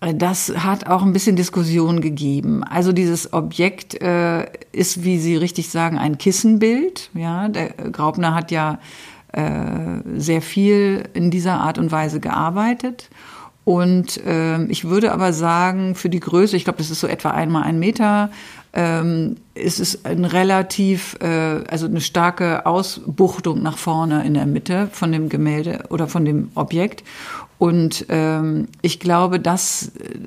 das 0.00 0.54
hat 0.56 0.86
auch 0.86 1.02
ein 1.02 1.12
bisschen 1.12 1.36
Diskussion 1.36 2.00
gegeben. 2.00 2.64
Also 2.64 2.92
dieses 2.92 3.34
Objekt 3.34 4.00
äh, 4.00 4.46
ist, 4.72 5.04
wie 5.04 5.18
Sie 5.18 5.36
richtig 5.36 5.68
sagen, 5.68 5.98
ein 5.98 6.16
Kissenbild. 6.16 7.10
Ja, 7.12 7.48
der 7.48 7.68
Graupner 7.68 8.34
hat 8.34 8.50
ja 8.50 8.78
sehr 9.32 10.42
viel 10.42 11.04
in 11.14 11.30
dieser 11.30 11.60
Art 11.60 11.78
und 11.78 11.92
Weise 11.92 12.18
gearbeitet. 12.20 13.08
Und 13.64 14.24
äh, 14.24 14.64
ich 14.64 14.86
würde 14.86 15.12
aber 15.12 15.32
sagen, 15.32 15.94
für 15.94 16.08
die 16.08 16.18
Größe, 16.18 16.56
ich 16.56 16.64
glaube, 16.64 16.78
das 16.78 16.90
ist 16.90 17.00
so 17.00 17.06
etwa 17.06 17.30
einmal 17.30 17.62
ein 17.64 17.78
Meter, 17.78 18.30
ähm, 18.72 19.36
ist 19.54 19.80
es 19.80 20.04
ein 20.04 20.24
relativ, 20.24 21.16
äh, 21.20 21.62
also 21.68 21.86
eine 21.86 22.00
starke 22.00 22.66
Ausbuchtung 22.66 23.62
nach 23.62 23.78
vorne 23.78 24.24
in 24.24 24.34
der 24.34 24.46
Mitte 24.46 24.88
von 24.92 25.12
dem 25.12 25.28
Gemälde 25.28 25.84
oder 25.90 26.08
von 26.08 26.24
dem 26.24 26.50
Objekt. 26.54 27.04
Und 27.58 28.06
ähm, 28.08 28.68
ich 28.80 29.00
glaube, 29.00 29.38
dass 29.38 29.92
äh, 29.98 30.18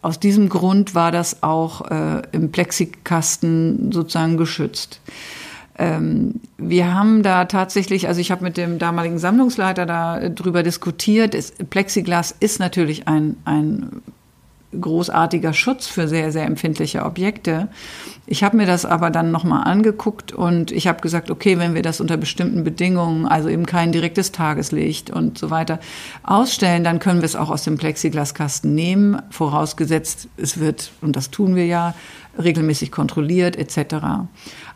aus 0.00 0.20
diesem 0.20 0.48
Grund 0.48 0.94
war 0.94 1.10
das 1.10 1.42
auch 1.42 1.90
äh, 1.90 2.22
im 2.32 2.52
Plexikasten 2.52 3.90
sozusagen 3.90 4.36
geschützt. 4.36 5.00
Ähm, 5.78 6.40
wir 6.56 6.92
haben 6.92 7.22
da 7.22 7.44
tatsächlich, 7.44 8.08
also 8.08 8.20
ich 8.20 8.30
habe 8.30 8.44
mit 8.44 8.56
dem 8.56 8.78
damaligen 8.78 9.18
Sammlungsleiter 9.18 9.86
da 9.86 10.28
drüber 10.28 10.62
diskutiert. 10.62 11.34
Es, 11.34 11.52
Plexiglas 11.52 12.34
ist 12.40 12.58
natürlich 12.58 13.06
ein, 13.06 13.36
ein 13.44 14.02
großartiger 14.78 15.54
Schutz 15.54 15.86
für 15.86 16.08
sehr, 16.08 16.30
sehr 16.30 16.44
empfindliche 16.44 17.04
Objekte. 17.04 17.68
Ich 18.26 18.44
habe 18.44 18.58
mir 18.58 18.66
das 18.66 18.84
aber 18.84 19.08
dann 19.10 19.30
nochmal 19.30 19.64
angeguckt 19.64 20.32
und 20.32 20.70
ich 20.70 20.86
habe 20.86 21.00
gesagt, 21.00 21.30
okay, 21.30 21.58
wenn 21.58 21.74
wir 21.74 21.82
das 21.82 22.00
unter 22.00 22.18
bestimmten 22.18 22.64
Bedingungen, 22.64 23.26
also 23.26 23.48
eben 23.48 23.64
kein 23.64 23.92
direktes 23.92 24.32
Tageslicht 24.32 25.10
und 25.10 25.38
so 25.38 25.48
weiter, 25.48 25.80
ausstellen, 26.22 26.84
dann 26.84 26.98
können 26.98 27.20
wir 27.20 27.26
es 27.26 27.36
auch 27.36 27.48
aus 27.48 27.64
dem 27.64 27.78
Plexiglaskasten 27.78 28.74
nehmen, 28.74 29.22
vorausgesetzt, 29.30 30.28
es 30.36 30.60
wird, 30.60 30.90
und 31.00 31.16
das 31.16 31.30
tun 31.30 31.56
wir 31.56 31.64
ja, 31.64 31.94
regelmäßig 32.38 32.92
kontrolliert 32.92 33.56
etc. 33.56 33.96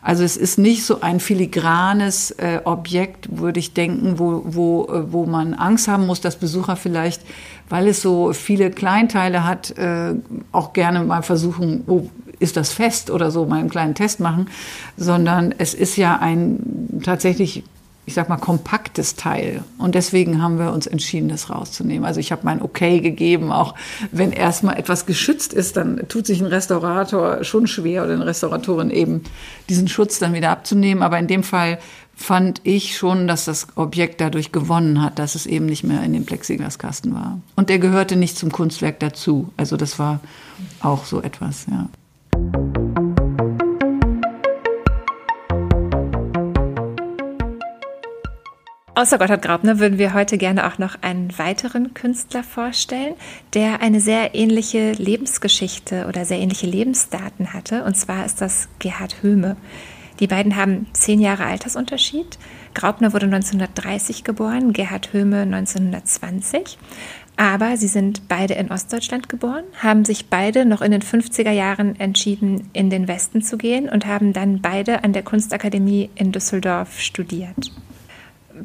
Also 0.03 0.25
es 0.25 0.35
ist 0.35 0.57
nicht 0.59 0.85
so 0.85 0.99
ein 0.99 1.21
filigranes 1.21 2.31
äh, 2.31 2.59
Objekt, 2.65 3.37
würde 3.37 3.59
ich 3.61 3.73
denken, 3.73 4.19
wo, 4.19 4.41
wo, 4.45 4.85
äh, 4.87 5.13
wo 5.13 5.25
man 5.25 5.53
Angst 5.53 5.87
haben 5.87 6.05
muss, 6.05 6.19
dass 6.19 6.35
Besucher 6.35 6.75
vielleicht, 6.75 7.21
weil 7.69 7.87
es 7.87 8.01
so 8.01 8.33
viele 8.33 8.69
Kleinteile 8.69 9.45
hat, 9.45 9.77
äh, 9.77 10.13
auch 10.51 10.73
gerne 10.73 11.03
mal 11.05 11.23
versuchen, 11.23 11.85
oh, 11.87 12.09
ist 12.39 12.57
das 12.57 12.73
fest 12.73 13.11
oder 13.11 13.31
so, 13.31 13.45
mal 13.45 13.59
einen 13.59 13.69
kleinen 13.69 13.95
Test 13.95 14.19
machen, 14.19 14.49
sondern 14.97 15.55
es 15.57 15.73
ist 15.73 15.95
ja 15.95 16.19
ein 16.19 17.01
tatsächlich 17.05 17.63
ich 18.05 18.13
sag 18.13 18.27
mal, 18.27 18.37
kompaktes 18.37 19.15
Teil. 19.15 19.63
Und 19.77 19.95
deswegen 19.95 20.41
haben 20.41 20.59
wir 20.59 20.73
uns 20.73 20.87
entschieden, 20.87 21.29
das 21.29 21.49
rauszunehmen. 21.49 22.05
Also 22.05 22.19
ich 22.19 22.31
habe 22.31 22.41
mein 22.43 22.61
Okay 22.61 22.99
gegeben, 22.99 23.51
auch 23.51 23.75
wenn 24.11 24.31
erstmal 24.31 24.77
etwas 24.77 25.05
geschützt 25.05 25.53
ist, 25.53 25.77
dann 25.77 26.01
tut 26.09 26.25
sich 26.25 26.41
ein 26.41 26.47
Restaurator 26.47 27.43
schon 27.43 27.67
schwer 27.67 28.03
oder 28.03 28.13
eine 28.13 28.25
Restauratorin 28.25 28.89
eben, 28.89 29.21
diesen 29.69 29.87
Schutz 29.87 30.19
dann 30.19 30.33
wieder 30.33 30.49
abzunehmen. 30.49 31.01
Aber 31.01 31.17
in 31.17 31.27
dem 31.27 31.43
Fall 31.43 31.79
fand 32.15 32.61
ich 32.63 32.97
schon, 32.97 33.27
dass 33.27 33.45
das 33.45 33.67
Objekt 33.75 34.21
dadurch 34.21 34.51
gewonnen 34.51 35.01
hat, 35.01 35.17
dass 35.17 35.35
es 35.35 35.45
eben 35.45 35.65
nicht 35.65 35.83
mehr 35.83 36.03
in 36.03 36.13
dem 36.13 36.25
Plexiglaskasten 36.25 37.13
war. 37.13 37.39
Und 37.55 37.69
der 37.69 37.79
gehörte 37.79 38.15
nicht 38.15 38.37
zum 38.37 38.51
Kunstwerk 38.51 38.99
dazu. 38.99 39.51
Also 39.57 39.77
das 39.77 39.97
war 39.97 40.19
auch 40.81 41.05
so 41.05 41.21
etwas, 41.21 41.65
ja. 41.71 41.89
Außer 48.95 49.17
Gotthard 49.17 49.41
Graubner 49.41 49.79
würden 49.79 49.97
wir 49.97 50.13
heute 50.13 50.37
gerne 50.37 50.67
auch 50.67 50.77
noch 50.77 50.97
einen 51.01 51.35
weiteren 51.39 51.95
Künstler 51.95 52.43
vorstellen, 52.43 53.15
der 53.55 53.81
eine 53.81 53.99
sehr 53.99 54.35
ähnliche 54.35 54.91
Lebensgeschichte 54.91 56.05
oder 56.07 56.25
sehr 56.25 56.37
ähnliche 56.37 56.67
Lebensdaten 56.67 57.53
hatte. 57.53 57.85
Und 57.85 57.97
zwar 57.97 58.23
ist 58.23 58.39
das 58.39 58.69
Gerhard 58.77 59.23
Höhme. 59.23 59.57
Die 60.19 60.27
beiden 60.27 60.55
haben 60.55 60.85
zehn 60.93 61.19
Jahre 61.19 61.45
Altersunterschied. 61.45 62.37
Graubner 62.75 63.13
wurde 63.13 63.25
1930 63.25 64.23
geboren, 64.23 64.73
Gerhard 64.73 65.11
Höhme 65.11 65.41
1920. 65.41 66.77
Aber 67.35 67.77
sie 67.77 67.87
sind 67.87 68.27
beide 68.27 68.53
in 68.53 68.71
Ostdeutschland 68.71 69.27
geboren, 69.27 69.63
haben 69.81 70.05
sich 70.05 70.27
beide 70.27 70.65
noch 70.65 70.83
in 70.83 70.91
den 70.91 71.01
50er 71.01 71.49
Jahren 71.49 71.99
entschieden, 71.99 72.69
in 72.73 72.91
den 72.91 73.07
Westen 73.07 73.41
zu 73.41 73.57
gehen 73.57 73.89
und 73.89 74.05
haben 74.05 74.33
dann 74.33 74.61
beide 74.61 75.03
an 75.03 75.13
der 75.13 75.23
Kunstakademie 75.23 76.11
in 76.13 76.31
Düsseldorf 76.31 76.99
studiert. 76.99 77.71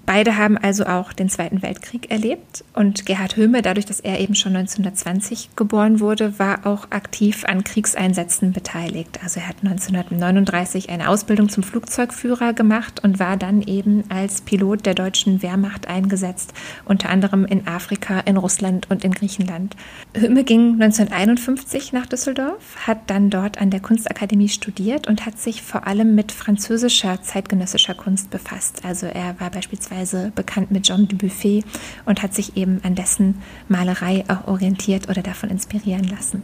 Beide 0.06 0.36
haben 0.36 0.56
also 0.58 0.86
auch 0.86 1.12
den 1.12 1.28
Zweiten 1.28 1.62
Weltkrieg 1.62 2.10
erlebt 2.10 2.64
und 2.74 3.06
Gerhard 3.06 3.36
Höhme, 3.36 3.62
dadurch, 3.62 3.86
dass 3.86 4.00
er 4.00 4.20
eben 4.20 4.34
schon 4.34 4.54
1920 4.54 5.50
geboren 5.56 6.00
wurde, 6.00 6.38
war 6.38 6.66
auch 6.66 6.90
aktiv 6.90 7.44
an 7.44 7.64
Kriegseinsätzen 7.64 8.52
beteiligt. 8.52 9.18
Also 9.22 9.40
er 9.40 9.48
hat 9.48 9.56
1939 9.62 10.90
eine 10.90 11.08
Ausbildung 11.08 11.48
zum 11.48 11.62
Flugzeugführer 11.62 12.52
gemacht 12.52 13.02
und 13.02 13.18
war 13.18 13.36
dann 13.36 13.62
eben 13.62 14.04
als 14.10 14.40
Pilot 14.40 14.86
der 14.86 14.94
deutschen 14.94 15.42
Wehrmacht 15.42 15.88
eingesetzt, 15.88 16.52
unter 16.84 17.08
anderem 17.08 17.44
in 17.44 17.66
Afrika, 17.66 18.20
in 18.20 18.36
Russland 18.36 18.90
und 18.90 19.04
in 19.04 19.12
Griechenland. 19.12 19.76
Höhme 20.14 20.44
ging 20.44 20.74
1951 20.80 21.92
nach 21.92 22.06
Düsseldorf, 22.06 22.86
hat 22.86 22.98
dann 23.08 23.30
dort 23.30 23.60
an 23.60 23.70
der 23.70 23.80
Kunstakademie 23.80 24.48
studiert 24.48 25.06
und 25.08 25.26
hat 25.26 25.38
sich 25.38 25.62
vor 25.62 25.86
allem 25.86 26.14
mit 26.14 26.32
französischer 26.32 27.22
zeitgenössischer 27.22 27.94
Kunst 27.94 28.30
befasst. 28.30 28.84
Also 28.84 29.06
er 29.06 29.38
war 29.40 29.50
beispielsweise 29.50 29.87
beispielsweise 29.88 30.32
bekannt 30.34 30.70
mit 30.70 30.86
John 30.86 31.08
Dubuffet 31.08 31.64
und 32.04 32.22
hat 32.22 32.34
sich 32.34 32.56
eben 32.56 32.80
an 32.84 32.94
dessen 32.94 33.42
Malerei 33.68 34.24
auch 34.28 34.46
orientiert 34.46 35.08
oder 35.08 35.22
davon 35.22 35.50
inspirieren 35.50 36.04
lassen. 36.04 36.42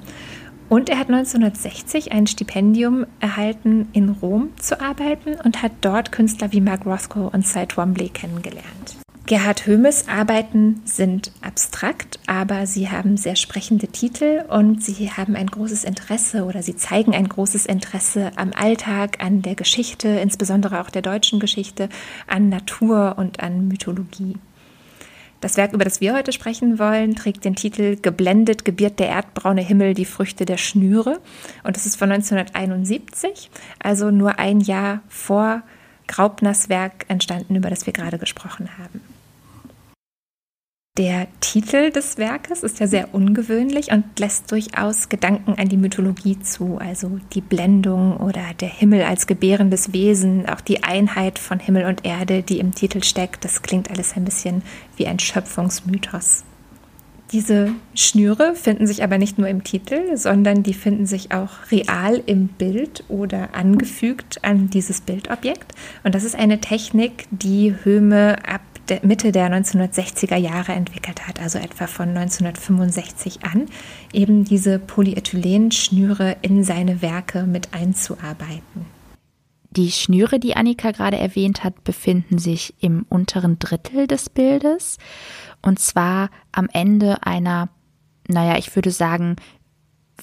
Und 0.68 0.88
er 0.88 0.98
hat 0.98 1.08
1960 1.08 2.12
ein 2.12 2.26
Stipendium 2.26 3.06
erhalten, 3.20 3.88
in 3.92 4.08
Rom 4.08 4.50
zu 4.58 4.80
arbeiten 4.80 5.34
und 5.44 5.62
hat 5.62 5.72
dort 5.82 6.10
Künstler 6.10 6.52
wie 6.52 6.60
Mark 6.60 6.86
Rothko 6.86 7.28
und 7.28 7.46
Cy 7.46 7.66
Twombly 7.66 8.08
kennengelernt. 8.08 9.03
Gerhard 9.26 9.64
Höhmes 9.64 10.06
Arbeiten 10.06 10.82
sind 10.84 11.32
abstrakt, 11.40 12.18
aber 12.26 12.66
sie 12.66 12.90
haben 12.90 13.16
sehr 13.16 13.36
sprechende 13.36 13.88
Titel 13.88 14.44
und 14.50 14.84
sie 14.84 15.10
haben 15.10 15.34
ein 15.34 15.46
großes 15.46 15.84
Interesse 15.84 16.44
oder 16.44 16.62
sie 16.62 16.76
zeigen 16.76 17.14
ein 17.14 17.26
großes 17.26 17.64
Interesse 17.64 18.32
am 18.36 18.52
Alltag, 18.52 19.24
an 19.24 19.40
der 19.40 19.54
Geschichte, 19.54 20.08
insbesondere 20.08 20.82
auch 20.82 20.90
der 20.90 21.00
deutschen 21.00 21.40
Geschichte, 21.40 21.88
an 22.26 22.50
Natur 22.50 23.14
und 23.16 23.40
an 23.40 23.66
Mythologie. 23.66 24.36
Das 25.40 25.56
Werk, 25.56 25.72
über 25.72 25.84
das 25.84 26.02
wir 26.02 26.14
heute 26.14 26.32
sprechen 26.32 26.78
wollen, 26.78 27.14
trägt 27.14 27.46
den 27.46 27.56
Titel 27.56 27.96
Geblendet 27.96 28.66
gebiert 28.66 28.98
der 28.98 29.08
erdbraune 29.08 29.62
Himmel 29.62 29.94
die 29.94 30.04
Früchte 30.04 30.44
der 30.44 30.58
Schnüre 30.58 31.18
und 31.62 31.76
das 31.76 31.86
ist 31.86 31.96
von 31.96 32.12
1971, 32.12 33.50
also 33.78 34.10
nur 34.10 34.38
ein 34.38 34.60
Jahr 34.60 35.00
vor 35.08 35.62
Graupners 36.08 36.68
Werk 36.68 37.06
entstanden, 37.08 37.56
über 37.56 37.70
das 37.70 37.86
wir 37.86 37.94
gerade 37.94 38.18
gesprochen 38.18 38.68
haben. 38.76 39.13
Der 40.96 41.26
Titel 41.40 41.90
des 41.90 42.18
Werkes 42.18 42.62
ist 42.62 42.78
ja 42.78 42.86
sehr 42.86 43.12
ungewöhnlich 43.14 43.90
und 43.90 44.04
lässt 44.20 44.52
durchaus 44.52 45.08
Gedanken 45.08 45.54
an 45.58 45.68
die 45.68 45.76
Mythologie 45.76 46.38
zu, 46.38 46.78
also 46.78 47.18
die 47.32 47.40
Blendung 47.40 48.16
oder 48.18 48.42
der 48.60 48.68
Himmel 48.68 49.02
als 49.02 49.26
gebärendes 49.26 49.92
Wesen, 49.92 50.48
auch 50.48 50.60
die 50.60 50.84
Einheit 50.84 51.40
von 51.40 51.58
Himmel 51.58 51.86
und 51.86 52.04
Erde, 52.04 52.44
die 52.44 52.60
im 52.60 52.76
Titel 52.76 53.02
steckt. 53.02 53.44
Das 53.44 53.62
klingt 53.62 53.90
alles 53.90 54.14
ein 54.14 54.24
bisschen 54.24 54.62
wie 54.96 55.08
ein 55.08 55.18
Schöpfungsmythos. 55.18 56.44
Diese 57.32 57.72
Schnüre 57.96 58.54
finden 58.54 58.86
sich 58.86 59.02
aber 59.02 59.18
nicht 59.18 59.36
nur 59.36 59.48
im 59.48 59.64
Titel, 59.64 60.16
sondern 60.16 60.62
die 60.62 60.74
finden 60.74 61.06
sich 61.06 61.32
auch 61.32 61.72
real 61.72 62.22
im 62.26 62.46
Bild 62.46 63.02
oder 63.08 63.56
angefügt 63.56 64.44
an 64.44 64.70
dieses 64.70 65.00
Bildobjekt. 65.00 65.72
Und 66.04 66.14
das 66.14 66.22
ist 66.22 66.36
eine 66.36 66.60
Technik, 66.60 67.26
die 67.32 67.74
Höhme 67.82 68.36
ab 68.46 68.60
der 68.88 69.00
Mitte 69.04 69.32
der 69.32 69.50
1960er 69.50 70.36
Jahre 70.36 70.72
entwickelt 70.72 71.26
hat, 71.26 71.40
also 71.40 71.58
etwa 71.58 71.86
von 71.86 72.08
1965 72.10 73.44
an, 73.44 73.66
eben 74.12 74.44
diese 74.44 74.78
Polyethylenschnüre 74.78 76.36
in 76.42 76.64
seine 76.64 77.02
Werke 77.02 77.44
mit 77.44 77.72
einzuarbeiten. 77.72 78.86
Die 79.70 79.90
Schnüre, 79.90 80.38
die 80.38 80.56
Annika 80.56 80.92
gerade 80.92 81.18
erwähnt 81.18 81.64
hat, 81.64 81.82
befinden 81.82 82.38
sich 82.38 82.74
im 82.80 83.06
unteren 83.08 83.58
Drittel 83.58 84.06
des 84.06 84.30
Bildes 84.30 84.98
und 85.62 85.80
zwar 85.80 86.30
am 86.52 86.68
Ende 86.72 87.26
einer, 87.26 87.70
naja, 88.28 88.56
ich 88.56 88.74
würde 88.76 88.90
sagen, 88.90 89.36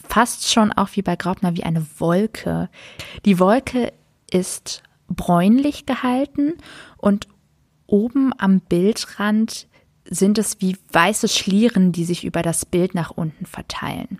fast 0.08 0.50
schon 0.50 0.72
auch 0.72 0.90
wie 0.94 1.02
bei 1.02 1.16
Graupner 1.16 1.56
wie 1.58 1.64
eine 1.64 1.86
Wolke. 1.98 2.70
Die 3.26 3.40
Wolke 3.40 3.92
ist 4.32 4.84
bräunlich 5.10 5.86
gehalten 5.86 6.54
und 6.98 7.28
oben 7.92 8.34
am 8.38 8.60
Bildrand 8.60 9.68
sind 10.06 10.38
es 10.38 10.60
wie 10.60 10.78
weiße 10.92 11.28
Schlieren, 11.28 11.92
die 11.92 12.06
sich 12.06 12.24
über 12.24 12.42
das 12.42 12.66
Bild 12.66 12.96
nach 12.96 13.12
unten 13.12 13.46
verteilen. 13.46 14.20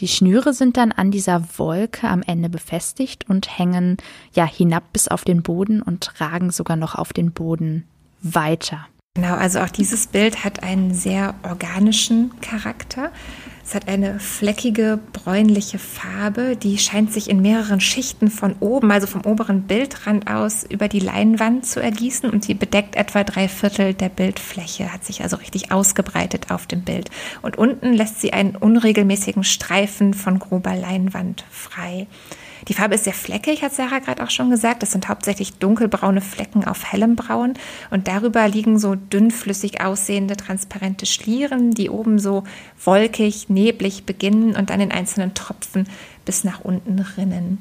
Die 0.00 0.08
Schnüre 0.08 0.52
sind 0.52 0.76
dann 0.76 0.92
an 0.92 1.10
dieser 1.10 1.58
Wolke 1.58 2.08
am 2.08 2.22
Ende 2.22 2.50
befestigt 2.50 3.28
und 3.28 3.58
hängen 3.58 3.96
ja 4.34 4.44
hinab 4.44 4.92
bis 4.92 5.08
auf 5.08 5.24
den 5.24 5.42
Boden 5.42 5.80
und 5.80 6.20
ragen 6.20 6.50
sogar 6.50 6.76
noch 6.76 6.94
auf 6.94 7.12
den 7.12 7.32
Boden 7.32 7.84
weiter. 8.20 8.86
Genau, 9.16 9.34
also 9.34 9.60
auch 9.60 9.70
dieses 9.70 10.08
Bild 10.08 10.44
hat 10.44 10.62
einen 10.62 10.92
sehr 10.92 11.36
organischen 11.42 12.38
Charakter. 12.42 13.10
Es 13.64 13.74
hat 13.74 13.88
eine 13.88 14.20
fleckige, 14.20 14.98
bräunliche 15.14 15.78
Farbe, 15.78 16.54
die 16.54 16.76
scheint 16.76 17.14
sich 17.14 17.30
in 17.30 17.40
mehreren 17.40 17.80
Schichten 17.80 18.30
von 18.30 18.56
oben, 18.60 18.90
also 18.90 19.06
vom 19.06 19.22
oberen 19.22 19.62
Bildrand 19.62 20.30
aus, 20.30 20.64
über 20.64 20.88
die 20.88 21.00
Leinwand 21.00 21.64
zu 21.64 21.80
ergießen 21.80 22.28
und 22.28 22.46
die 22.46 22.52
bedeckt 22.52 22.94
etwa 22.94 23.24
drei 23.24 23.48
Viertel 23.48 23.94
der 23.94 24.10
Bildfläche, 24.10 24.92
hat 24.92 25.06
sich 25.06 25.22
also 25.22 25.36
richtig 25.36 25.72
ausgebreitet 25.72 26.50
auf 26.50 26.66
dem 26.66 26.82
Bild. 26.82 27.08
Und 27.40 27.56
unten 27.56 27.94
lässt 27.94 28.20
sie 28.20 28.34
einen 28.34 28.54
unregelmäßigen 28.54 29.44
Streifen 29.44 30.12
von 30.12 30.38
grober 30.38 30.76
Leinwand 30.76 31.46
frei. 31.50 32.06
Die 32.68 32.74
Farbe 32.74 32.96
ist 32.96 33.04
sehr 33.04 33.12
fleckig, 33.12 33.62
hat 33.62 33.72
Sarah 33.72 34.00
gerade 34.00 34.22
auch 34.24 34.30
schon 34.30 34.50
gesagt. 34.50 34.82
Das 34.82 34.90
sind 34.90 35.08
hauptsächlich 35.08 35.54
dunkelbraune 35.54 36.20
Flecken 36.20 36.64
auf 36.64 36.90
hellem 36.90 37.14
Braun. 37.14 37.54
Und 37.90 38.08
darüber 38.08 38.48
liegen 38.48 38.78
so 38.78 38.96
dünnflüssig 38.96 39.80
aussehende 39.80 40.36
transparente 40.36 41.06
Schlieren, 41.06 41.70
die 41.70 41.90
oben 41.90 42.18
so 42.18 42.42
wolkig, 42.84 43.48
neblig 43.48 44.04
beginnen 44.04 44.56
und 44.56 44.70
dann 44.70 44.80
in 44.80 44.90
einzelnen 44.90 45.34
Tropfen 45.34 45.88
bis 46.24 46.42
nach 46.42 46.60
unten 46.64 46.98
rinnen. 47.16 47.58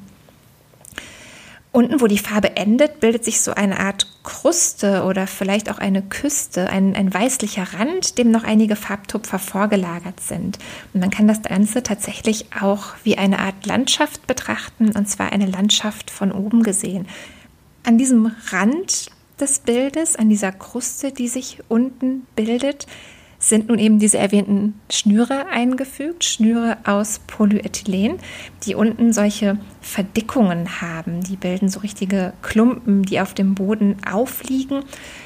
Unten, 1.76 2.00
wo 2.00 2.08
die 2.08 2.18
Farbe 2.18 2.56
endet, 2.56 3.02
bildet 3.02 3.26
sich 3.26 3.42
so 3.42 3.54
eine 3.54 3.82
Art 3.82 4.08
Kruste 4.24 5.04
oder 5.04 5.28
vielleicht 5.28 5.70
auch 5.70 5.78
eine 5.78 6.02
Küste, 6.02 6.70
ein, 6.70 6.96
ein 6.96 7.14
weißlicher 7.14 7.74
Rand, 7.78 8.18
dem 8.18 8.32
noch 8.32 8.46
einige 8.46 8.78
Farbtupfer 8.78 9.40
vorgelagert 9.40 10.22
sind. 10.22 10.58
Und 10.94 11.02
man 11.02 11.10
kann 11.10 11.28
das 11.28 11.42
Ganze 11.42 11.84
tatsächlich 11.84 12.46
auch 12.62 12.94
wie 13.04 13.18
eine 13.18 13.40
Art 13.40 13.66
Landschaft 13.66 14.26
betrachten, 14.26 14.94
und 14.96 15.10
zwar 15.10 15.34
eine 15.34 15.48
Landschaft 15.48 16.12
von 16.12 16.32
oben 16.32 16.64
gesehen. 16.64 17.08
An 17.84 17.98
diesem 17.98 18.32
Rand 18.52 19.08
des 19.42 19.60
Bildes, 19.60 20.16
an 20.16 20.30
dieser 20.30 20.54
Kruste, 20.54 21.12
die 21.12 21.28
sich 21.28 21.60
unten 21.68 22.26
bildet, 22.38 22.88
sind 23.50 23.70
nun 23.70 23.78
eben 23.78 24.00
diese 24.00 24.18
erwähnten 24.18 24.74
Schnüre 24.90 25.48
eingefügt, 25.48 26.24
Schnüre 26.24 26.78
aus 26.84 27.20
Polyethylen, 27.28 28.18
die 28.64 28.74
unten 28.74 29.14
solche 29.14 29.60
Verdickungen 29.82 30.82
haben. 30.82 31.22
Die 31.22 31.36
bilden 31.36 31.70
so 31.70 31.82
richtige 31.82 32.34
Klumpen, 32.42 33.04
die 33.04 33.20
auf 33.20 33.36
dem 33.36 33.54
Boden 33.54 33.98
aufliegen, 34.10 34.84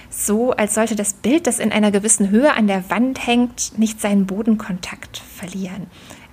so 0.09 0.51
als 0.51 0.73
sollte 0.73 0.95
das 0.95 1.13
Bild, 1.13 1.47
das 1.47 1.59
in 1.59 1.71
einer 1.71 1.91
gewissen 1.91 2.29
Höhe 2.29 2.53
an 2.53 2.67
der 2.67 2.89
Wand 2.89 3.25
hängt, 3.25 3.77
nicht 3.77 4.01
seinen 4.01 4.25
Bodenkontakt 4.25 5.17
verlieren. 5.17 5.87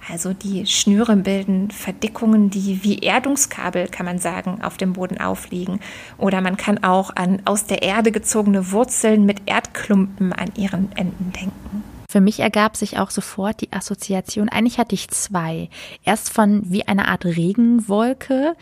Also 0.09 0.32
die 0.32 0.66
Schnüre 0.66 1.16
bilden 1.16 1.70
Verdickungen, 1.70 2.48
die 2.48 2.84
wie 2.84 3.00
Erdungskabel, 3.00 3.88
kann 3.88 4.07
man 4.07 4.18
sagen, 4.18 4.62
auf 4.62 4.76
dem 4.76 4.92
Boden 4.92 5.18
aufliegen. 5.18 5.80
Oder 6.16 6.40
man 6.40 6.57
kann 6.57 6.82
auch 6.84 7.14
an 7.16 7.42
aus 7.44 7.66
der 7.66 7.82
Erde 7.82 8.12
gezogene 8.12 8.70
Wurzeln 8.70 9.26
mit 9.26 9.42
Erdklumpen 9.46 10.32
an 10.32 10.50
ihren 10.57 10.92
Enden 10.92 11.32
denken. 11.32 11.82
Für 12.09 12.20
mich 12.20 12.38
ergab 12.38 12.76
sich 12.76 12.98
auch 12.98 13.11
sofort 13.11 13.61
die 13.61 13.72
Assoziation, 13.72 14.48
eigentlich 14.48 14.78
hatte 14.78 14.94
ich 14.94 15.09
zwei. 15.09 15.68
Erst 16.04 16.32
von 16.32 16.62
wie 16.64 16.86
eine 16.86 17.09
Art 17.09 17.24
Regenwolke, 17.24 18.54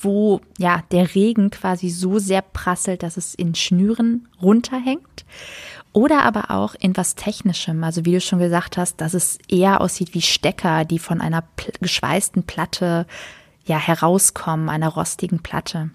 wo 0.00 0.40
ja 0.58 0.82
der 0.90 1.14
Regen 1.14 1.50
quasi 1.50 1.90
so 1.90 2.18
sehr 2.18 2.40
prasselt, 2.42 3.02
dass 3.02 3.18
es 3.18 3.34
in 3.34 3.54
Schnüren 3.54 4.26
runterhängt. 4.40 5.26
Oder 5.96 6.24
aber 6.24 6.50
auch 6.50 6.74
in 6.78 6.94
was 6.94 7.14
Technischem, 7.14 7.82
also 7.82 8.04
wie 8.04 8.12
du 8.12 8.20
schon 8.20 8.38
gesagt 8.38 8.76
hast, 8.76 9.00
dass 9.00 9.14
es 9.14 9.38
eher 9.48 9.80
aussieht 9.80 10.12
wie 10.12 10.20
Stecker, 10.20 10.84
die 10.84 10.98
von 10.98 11.22
einer 11.22 11.42
geschweißten 11.80 12.42
Platte 12.42 13.06
ja 13.64 13.78
herauskommen, 13.78 14.68
einer 14.68 14.88
rostigen 14.88 15.42
Platte. 15.42 15.88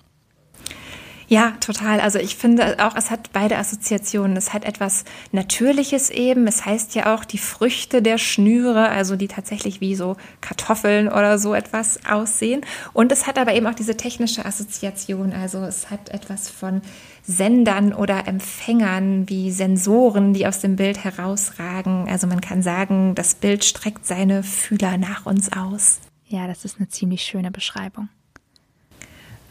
Ja, 1.27 1.51
total. 1.59 1.99
Also 1.99 2.17
ich 2.17 2.35
finde 2.35 2.83
auch, 2.83 2.95
es 2.95 3.11
hat 3.11 3.31
beide 3.31 3.59
Assoziationen. 3.59 4.35
Es 4.35 4.53
hat 4.53 4.65
etwas 4.65 5.05
Natürliches 5.31 6.09
eben. 6.09 6.47
Es 6.47 6.65
heißt 6.65 6.95
ja 6.95 7.13
auch 7.15 7.23
die 7.23 7.37
Früchte 7.37 8.01
der 8.01 8.17
Schnüre, 8.17 8.89
also 8.89 9.15
die 9.15 9.27
tatsächlich 9.27 9.81
wie 9.81 9.93
so 9.93 10.17
Kartoffeln 10.41 11.09
oder 11.09 11.37
so 11.37 11.53
etwas 11.53 12.03
aussehen. 12.09 12.65
Und 12.93 13.11
es 13.11 13.27
hat 13.27 13.37
aber 13.37 13.53
eben 13.53 13.67
auch 13.67 13.75
diese 13.75 13.95
technische 13.95 14.45
Assoziation. 14.45 15.31
Also 15.31 15.59
es 15.59 15.91
hat 15.91 16.09
etwas 16.09 16.49
von 16.49 16.81
Sendern 17.23 17.93
oder 17.93 18.27
Empfängern 18.27 19.29
wie 19.29 19.51
Sensoren, 19.51 20.33
die 20.33 20.47
aus 20.47 20.59
dem 20.59 20.75
Bild 20.75 21.03
herausragen. 21.03 22.07
Also 22.09 22.27
man 22.27 22.41
kann 22.41 22.61
sagen, 22.61 23.15
das 23.15 23.35
Bild 23.35 23.63
streckt 23.63 24.05
seine 24.05 24.43
Fühler 24.43 24.97
nach 24.97 25.25
uns 25.25 25.51
aus. 25.53 25.99
Ja, 26.27 26.47
das 26.47 26.65
ist 26.65 26.77
eine 26.79 26.89
ziemlich 26.89 27.23
schöne 27.23 27.51
Beschreibung. 27.51 28.09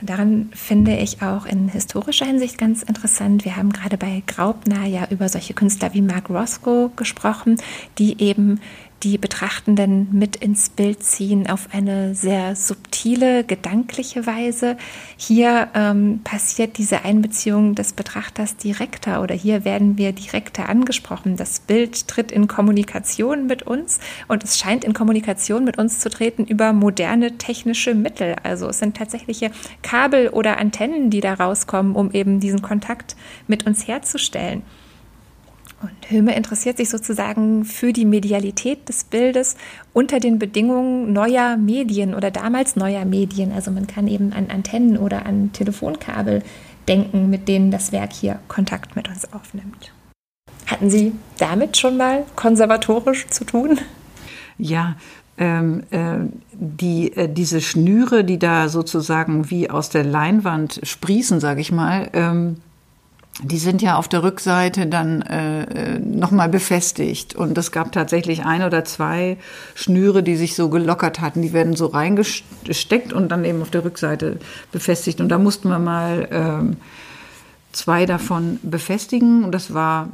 Daran 0.03 0.51
finde 0.55 0.97
ich 0.97 1.21
auch 1.21 1.45
in 1.45 1.69
historischer 1.69 2.25
Hinsicht 2.25 2.57
ganz 2.57 2.83
interessant. 2.83 3.45
Wir 3.45 3.57
haben 3.57 3.71
gerade 3.71 3.99
bei 3.99 4.23
Graupner 4.27 4.87
ja 4.87 5.07
über 5.11 5.29
solche 5.29 5.53
Künstler 5.53 5.93
wie 5.93 6.01
Mark 6.01 6.31
Roscoe 6.31 6.91
gesprochen, 6.97 7.57
die 7.99 8.21
eben 8.23 8.61
die 9.03 9.17
Betrachtenden 9.17 10.09
mit 10.13 10.37
ins 10.37 10.69
Bild 10.69 11.03
ziehen 11.03 11.49
auf 11.49 11.69
eine 11.73 12.15
sehr 12.15 12.55
subtile, 12.55 13.45
gedankliche 13.45 14.27
Weise. 14.27 14.77
Hier 15.17 15.69
ähm, 15.75 16.21
passiert 16.23 16.77
diese 16.77 17.03
Einbeziehung 17.05 17.75
des 17.75 17.95
Betrachters 17.95 18.57
direkter 18.57 19.23
oder 19.23 19.35
hier 19.35 19.65
werden 19.65 19.97
wir 19.97 20.13
direkter 20.13 20.69
angesprochen. 20.69 21.37
Das 21.37 21.61
Bild 21.61 22.09
tritt 22.09 22.31
in 22.31 22.47
Kommunikation 22.47 23.47
mit 23.47 23.63
uns 23.63 24.01
und 24.29 24.45
es 24.45 24.59
scheint 24.59 24.85
in 24.85 24.93
Kommunikation 24.93 25.65
mit 25.65 25.79
uns 25.79 26.01
zu 26.01 26.11
treten 26.11 26.45
über 26.45 26.75
moderne 26.75 27.39
technische 27.39 27.95
Mittel. 27.95 28.37
Also 28.43 28.69
es 28.69 28.81
sind 28.81 28.99
tatsächliche 28.99 29.51
Kabel 29.83 30.29
oder 30.29 30.59
Antennen, 30.59 31.09
die 31.09 31.21
da 31.21 31.35
rauskommen, 31.35 31.97
um 31.97 32.11
eben 32.13 32.39
diesen 32.39 32.61
Kontakt 32.61 33.17
mit 33.47 33.67
uns 33.67 33.89
herzustellen. 33.89 34.63
Und 35.83 36.11
Höhme 36.11 36.37
interessiert 36.37 36.77
sich 36.77 36.91
sozusagen 36.91 37.65
für 37.65 37.95
die 37.95 38.05
Medialität 38.05 38.87
des 38.89 39.05
Bildes 39.05 39.57
unter 39.95 40.21
den 40.21 40.39
Bedingungen 40.39 41.13
neuer 41.15 41.57
Medien 41.57 42.15
oder 42.15 42.31
damals 42.31 42.77
neuer 42.77 43.07
Medien. 43.07 43.53
Also 43.53 43.71
man 43.71 43.87
kann 43.87 44.07
eben 44.07 44.35
an 44.35 44.51
Antennen 44.51 44.99
oder 44.99 45.25
an 45.25 45.53
Telefonkabel 45.53 46.43
denken, 46.87 47.31
mit 47.31 47.49
denen 47.49 47.71
das 47.71 47.93
Werk 47.93 48.13
hier 48.13 48.41
Kontakt 48.47 48.95
mit 48.95 49.09
uns 49.09 49.33
aufnimmt. 49.33 49.93
Hatten 50.67 50.91
Sie 50.91 51.13
damit 51.39 51.79
schon 51.79 51.97
mal 51.97 52.25
konservatorisch 52.37 53.29
zu 53.29 53.45
tun? 53.45 53.79
Ja, 54.59 54.97
ähm, 55.39 55.83
äh, 55.91 56.19
die, 56.53 57.17
äh, 57.17 57.33
diese 57.33 57.63
Schnüre, 57.63 58.25
die 58.25 58.39
da 58.39 58.69
sozusagen 58.69 59.51
wie 59.51 59.71
aus 59.71 59.89
der 59.89 60.05
Leinwand 60.05 60.81
sprießen, 60.83 61.41
sage 61.41 61.63
ich 61.63 61.73
mal, 61.73 62.11
ähm, 62.13 62.59
die 63.43 63.59
sind 63.59 63.81
ja 63.83 63.97
auf 63.97 64.09
der 64.09 64.23
Rückseite 64.23 64.87
dann 64.87 65.23
äh, 65.23 65.99
nochmal 65.99 66.49
befestigt. 66.49 67.35
Und 67.35 67.57
es 67.57 67.73
gab 67.73 67.93
tatsächlich 67.93 68.45
ein 68.45 68.63
oder 68.63 68.85
zwei 68.85 69.39
Schnüre, 69.75 70.23
die 70.23 70.37
sich 70.37 70.55
so 70.55 70.69
gelockert 70.69 71.21
hatten. 71.21 71.43
Die 71.43 71.53
werden 71.53 71.75
so 71.75 71.87
reingesteckt 71.87 73.13
und 73.13 73.31
dann 73.31 73.45
eben 73.45 73.63
auf 73.63 73.71
der 73.71 73.85
Rückseite 73.85 74.39
befestigt. 74.73 75.21
Und 75.21 75.29
da 75.29 75.39
mussten 75.39 75.69
wir 75.69 75.79
mal 75.79 76.29
ähm, 76.31 76.77
zwei 77.73 78.07
davon 78.07 78.59
befestigen. 78.63 79.45
Und 79.45 79.53
das 79.53 79.73
war 79.73 80.11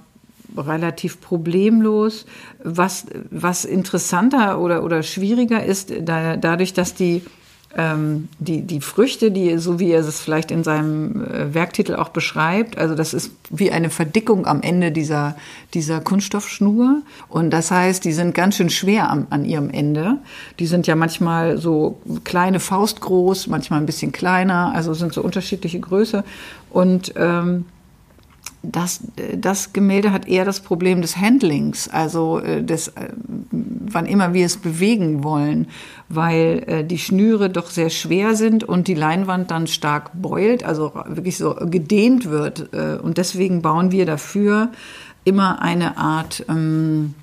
relativ 0.57 1.21
problemlos. 1.21 2.27
Was, 2.63 3.07
was 3.31 3.65
interessanter 3.65 4.61
oder, 4.61 4.85
oder 4.85 5.03
schwieriger 5.03 5.65
ist, 5.65 5.93
da, 6.03 6.37
dadurch, 6.37 6.75
dass 6.75 6.95
die 6.95 7.23
ähm, 7.77 8.29
die, 8.39 8.63
die 8.63 8.81
Früchte, 8.81 9.31
die, 9.31 9.59
so 9.59 9.79
wie 9.79 9.91
er 9.91 10.01
es 10.01 10.21
vielleicht 10.21 10.51
in 10.51 10.65
seinem 10.65 11.23
äh, 11.25 11.53
Werktitel 11.53 11.95
auch 11.95 12.09
beschreibt, 12.09 12.79
also 12.79 12.95
das 12.95 13.13
ist 13.13 13.33
wie 13.51 13.71
eine 13.71 13.91
Verdickung 13.91 14.47
am 14.47 14.63
Ende 14.63 14.91
dieser, 14.93 15.37
dieser 15.75 16.01
Kunststoffschnur. 16.01 17.03
Und 17.29 17.51
das 17.51 17.71
heißt, 17.71 18.05
die 18.05 18.13
sind 18.13 18.35
ganz 18.35 18.57
schön 18.57 18.71
schwer 18.71 19.11
am, 19.11 19.27
an 19.29 19.45
ihrem 19.45 19.69
Ende. 19.69 20.19
Die 20.59 20.67
sind 20.67 20.87
ja 20.87 20.97
manchmal 20.97 21.59
so 21.59 22.01
kleine 22.25 22.61
Faust 22.61 23.03
groß, 23.03 23.47
manchmal 23.49 23.81
ein 23.81 23.87
bisschen 23.87 24.11
kleiner, 24.11 24.73
also 24.75 24.95
sind 24.95 25.13
so 25.13 25.23
unterschiedliche 25.23 25.79
Größe. 25.79 26.25
Und 26.71 27.13
ähm, 27.17 27.67
das, 28.63 29.01
das 29.37 29.73
Gemälde 29.73 30.13
hat 30.13 30.29
eher 30.29 30.45
das 30.45 30.61
Problem 30.61 31.03
des 31.03 31.17
Handlings, 31.17 31.89
also 31.89 32.41
äh, 32.41 32.63
des, 32.63 32.89
äh, 32.89 33.09
wann 33.51 34.07
immer 34.07 34.35
wir 34.35 34.47
es 34.47 34.57
bewegen 34.57 35.23
wollen, 35.23 35.69
weil 36.09 36.65
äh, 36.67 36.85
die 36.85 36.99
Schnüre 36.99 37.51
doch 37.51 37.71
sehr 37.71 37.91
schwer 37.91 38.35
sind 38.35 38.65
und 38.65 38.89
die 38.89 38.95
Leinwand 38.95 39.51
dann 39.51 39.67
stark 39.67 40.11
beult, 40.15 40.65
also 40.65 40.93
wirklich 41.07 41.39
so 41.39 41.55
gedehnt 41.55 42.27
wird. 42.27 42.73
Und 43.03 43.19
deswegen 43.19 43.63
bauen 43.63 43.93
wir 43.93 44.07
dafür 44.07 44.71
immer 45.25 45.61
eine 45.61 45.97
Art, 45.97 46.45
ähm, 46.49 47.15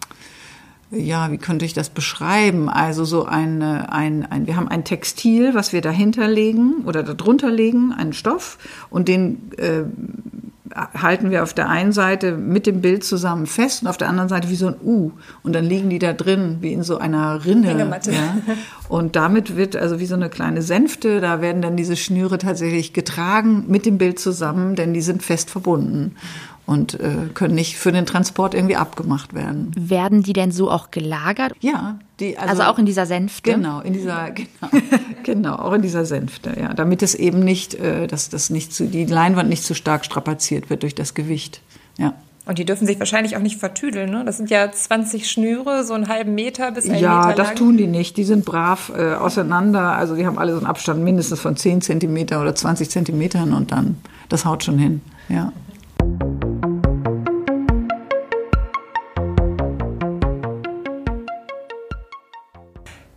ja, 0.92 1.32
wie 1.32 1.38
könnte 1.38 1.66
ich 1.66 1.74
das 1.74 1.90
beschreiben? 1.90 2.70
Also 2.70 3.04
so 3.06 3.26
ein, 3.26 3.62
ein, 3.62 4.26
ein, 4.30 4.46
wir 4.48 4.56
haben 4.56 4.68
ein 4.68 4.84
Textil, 4.84 5.54
was 5.54 5.74
wir 5.74 5.82
dahinter 5.82 6.28
legen 6.28 6.84
oder 6.86 7.04
darunter 7.04 7.50
legen, 7.50 7.92
einen 7.94 8.14
Stoff 8.14 8.58
und 8.90 9.08
den 9.08 9.52
äh, 9.58 9.84
halten 10.76 11.30
wir 11.30 11.44
auf 11.44 11.54
der 11.54 11.70
einen 11.70 11.92
Seite 11.92 12.32
mit 12.34 12.66
dem 12.66 12.82
Bild 12.82 13.04
zusammen 13.04 13.46
fest 13.46 13.84
und 13.84 13.88
auf 13.88 13.98
der 13.98 14.10
anderen 14.10 14.30
Seite 14.30 14.50
wie 14.50 14.56
so 14.56 14.68
ein 14.68 14.76
U. 14.84 15.12
Und 15.44 15.54
dann 15.54 15.66
liegen 15.66 15.90
die 15.90 16.00
da 16.00 16.14
drin, 16.14 16.58
wie 16.62 16.74
in 16.74 16.84
so 16.84 16.98
einer 16.98 17.46
Rinne. 17.46 18.00
Ja. 18.08 18.38
Und 18.90 19.16
damit 19.16 19.56
wird 19.56 19.76
also 19.76 20.00
wie 20.00 20.06
so 20.06 20.16
eine 20.16 20.30
kleine 20.30 20.62
Sänfte, 20.62 21.22
da 21.22 21.42
werden 21.42 21.62
dann 21.62 21.78
diese 21.78 21.96
Schnüre 21.96 22.38
tatsächlich 22.38 22.94
getragen 22.94 23.66
mit 23.68 23.86
dem 23.86 23.98
Bild 23.98 24.20
zusammen, 24.20 24.76
denn 24.76 24.94
die 24.94 25.02
sind 25.02 25.24
fest 25.24 25.50
verbunden. 25.50 26.16
Und 26.66 26.99
äh, 26.99 27.30
können 27.34 27.55
nicht 27.55 27.78
für 27.78 27.91
den 27.91 28.05
Transport 28.05 28.53
irgendwie 28.53 28.76
abgemacht 28.76 29.34
werden. 29.34 29.72
Werden 29.76 30.24
die 30.24 30.34
denn 30.34 30.51
so 30.51 30.72
auch 30.72 30.91
gelagert? 30.91 31.53
Ja, 31.59 31.99
die, 32.20 32.38
also, 32.38 32.61
also 32.61 32.64
auch 32.64 32.80
in 32.80 32.86
dieser 32.86 33.05
Sänfte. 33.05 33.51
Genau, 33.51 33.82
in 33.82 33.93
dieser 33.93 34.32
genau, 34.32 34.84
genau, 35.24 35.55
auch 35.55 35.74
in 35.74 35.82
dieser 35.82 36.05
Sänfte, 36.05 36.55
ja, 36.59 36.74
damit 36.74 37.03
es 37.03 37.16
eben 37.16 37.39
nicht, 37.39 37.74
äh, 37.76 38.07
dass 38.07 38.30
das 38.30 38.49
nicht 38.49 38.74
zu, 38.74 38.86
die 38.86 39.05
Leinwand 39.05 39.49
nicht 39.49 39.64
zu 39.64 39.74
stark 39.74 40.05
strapaziert 40.05 40.70
wird 40.70 40.84
durch 40.84 40.95
das 40.95 41.14
Gewicht. 41.14 41.61
Ja. 41.97 42.14
Und 42.45 42.59
die 42.59 42.66
dürfen 42.66 42.86
sich 42.86 42.99
wahrscheinlich 42.99 43.38
auch 43.38 43.41
nicht 43.41 43.57
vertüdeln, 43.57 44.09
ne? 44.09 44.24
Das 44.26 44.36
sind 44.36 44.49
ja 44.49 44.70
20 44.70 45.32
Schnüre, 45.32 45.86
so 45.86 45.93
einen 45.93 46.09
halben 46.09 46.36
Meter 46.36 46.72
bis 46.72 46.89
ein 46.89 46.95
ja, 46.95 46.95
Meter 46.95 47.09
lang. 47.09 47.30
Ja, 47.30 47.36
das 47.36 47.55
tun 47.55 47.78
die 47.78 47.88
nicht. 47.88 48.18
Die 48.18 48.26
sind 48.26 48.43
brav 48.43 48.91
äh, 48.97 49.14
auseinander. 49.14 49.93
Also 49.93 50.16
die 50.16 50.26
haben 50.26 50.38
alle 50.38 50.51
so 50.51 50.57
einen 50.57 50.68
Abstand 50.68 51.01
mindestens 51.01 51.39
von 51.39 51.55
10 51.55 51.82
Zentimeter 51.82 52.41
oder 52.41 52.53
20 52.53 52.89
Zentimetern 52.89 53.53
und 53.53 53.72
dann, 53.72 53.97
das 54.28 54.43
haut 54.43 54.64
schon 54.66 54.78
hin, 54.78 55.01
ja. 55.30 55.53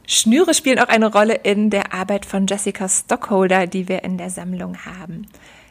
Schnüre 0.09 0.55
spielen 0.55 0.79
auch 0.79 0.89
eine 0.89 1.11
Rolle 1.11 1.35
in 1.35 1.69
der 1.69 1.93
Arbeit 1.93 2.27
von 2.27 2.47
Jessica 2.47 2.89
Stockholder, 2.89 3.67
die 3.67 3.89
wir 3.89 4.05
in 4.05 4.19
der 4.19 4.31
Sammlung 4.31 4.77
haben. 4.87 5.27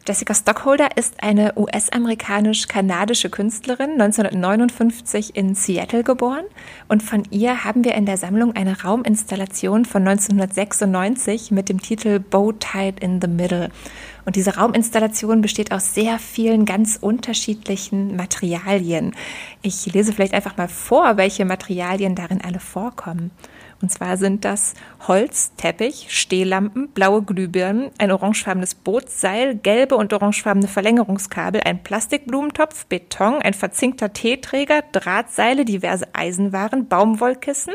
Jessica 0.06 0.36
Stockholder 0.36 0.98
ist 0.98 1.24
eine 1.24 1.54
US-amerikanisch-kanadische 1.56 3.30
Künstlerin, 3.30 3.94
1959 3.94 5.36
in 5.36 5.56
Seattle 5.56 6.04
geboren. 6.04 6.44
Und 6.90 7.02
von 7.02 7.24
ihr 7.32 7.64
haben 7.64 7.84
wir 7.86 7.96
in 7.96 8.06
der 8.06 8.18
Sammlung 8.18 8.56
eine 8.56 8.84
Rauminstallation 8.84 9.86
von 9.86 10.08
1996 10.08 11.52
mit 11.52 11.70
dem 11.70 11.82
Titel 11.82 12.20
Bow 12.20 12.52
Tied 12.52 13.00
in 13.00 13.22
the 13.22 13.28
Middle. 13.28 13.70
Und 14.26 14.36
diese 14.36 14.58
Rauminstallation 14.58 15.42
besteht 15.42 15.72
aus 15.72 15.96
sehr 15.96 16.20
vielen 16.20 16.66
ganz 16.66 17.00
unterschiedlichen 17.02 18.16
Materialien. 18.16 19.16
Ich 19.62 19.92
lese 19.92 20.12
vielleicht 20.14 20.34
einfach 20.34 20.58
mal 20.58 20.68
vor, 20.68 21.18
welche 21.18 21.46
Materialien 21.46 22.16
darin 22.16 22.42
alle 22.42 22.60
vorkommen. 22.60 23.32
Und 23.82 23.92
zwar 23.92 24.18
sind 24.18 24.46
das 24.46 24.74
Holz, 25.08 25.54
Teppich, 25.58 26.08
Stehlampen, 26.10 26.90
blaue 26.90 27.22
Glühbirnen, 27.22 27.92
ein 27.98 28.12
orangefarbenes 28.12 28.76
Bootsseil, 28.76 29.56
gelbe 29.56 29.96
und 29.96 30.14
orangefarbene 30.14 30.68
Verlängerungskabel, 30.68 31.62
ein 31.62 31.84
Plastikblumentopf, 31.84 32.86
Beton, 32.86 33.42
ein 33.42 33.54
verzinkter 33.54 34.14
Teeträger, 34.14 34.84
Drahtseile, 34.92 35.66
diverse 35.66 36.08
Eisenwaren, 36.14 36.88
Baumwollkissen, 36.88 37.74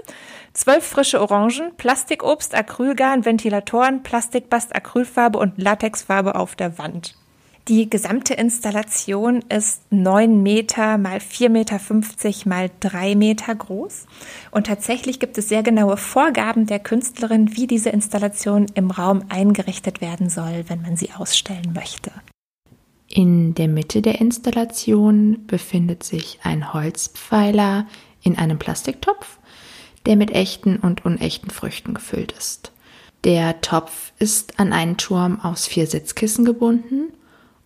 zwölf 0.53 0.85
frische 0.85 1.21
Orangen, 1.21 1.77
Plastikobst, 1.77 2.55
Acrylgarn, 2.55 3.25
Ventilatoren, 3.25 4.03
Plastikbast, 4.03 4.75
Acrylfarbe 4.75 5.39
und 5.39 5.59
Latexfarbe 5.59 6.35
auf 6.35 6.57
der 6.57 6.79
Wand. 6.79 7.20
Die 7.69 7.91
gesamte 7.91 8.35
Installation 8.35 9.45
ist 9.49 9.83
9 9.91 10.43
Meter 10.43 10.99
mal 10.99 11.19
4,50 11.19 11.49
Meter 11.51 12.49
mal 12.49 12.71
3 12.81 13.15
Meter 13.15 13.55
groß. 13.55 14.07
Und 14.51 14.67
tatsächlich 14.67 15.21
gibt 15.21 15.37
es 15.39 15.49
sehr 15.49 15.63
genaue 15.63 15.97
Vorgaben 15.97 16.67
der 16.67 16.79
Künstlerin, 16.79 17.57
wie 17.57 17.67
diese 17.67 17.91
Installation 17.91 18.67
im 18.75 18.91
Raum 18.91 19.25
eingerichtet 19.29 20.01
werden 20.01 20.31
soll, 20.31 20.65
wenn 20.69 20.83
man 20.83 20.97
sie 20.97 21.13
ausstellen 21.13 21.73
möchte. 21.75 22.11
In 23.09 23.55
der 23.55 23.69
Mitte 23.69 24.03
der 24.03 24.21
Installation 24.21 25.47
befindet 25.47 26.03
sich 26.03 26.39
ein 26.43 26.73
Holzpfeiler 26.73 27.87
in 28.23 28.39
einem 28.39 28.59
Plastiktopf, 28.59 29.39
der 30.07 30.17
mit 30.17 30.31
echten 30.31 30.77
und 30.77 31.05
unechten 31.05 31.51
Früchten 31.51 31.93
gefüllt 31.93 32.33
ist. 32.33 32.73
Der 33.25 33.61
Topf 33.61 34.13
ist 34.19 34.59
an 34.59 34.73
einen 34.73 34.97
Turm 34.97 35.41
aus 35.41 35.67
vier 35.67 35.87
Sitzkissen 35.87 36.45
gebunden 36.45 37.13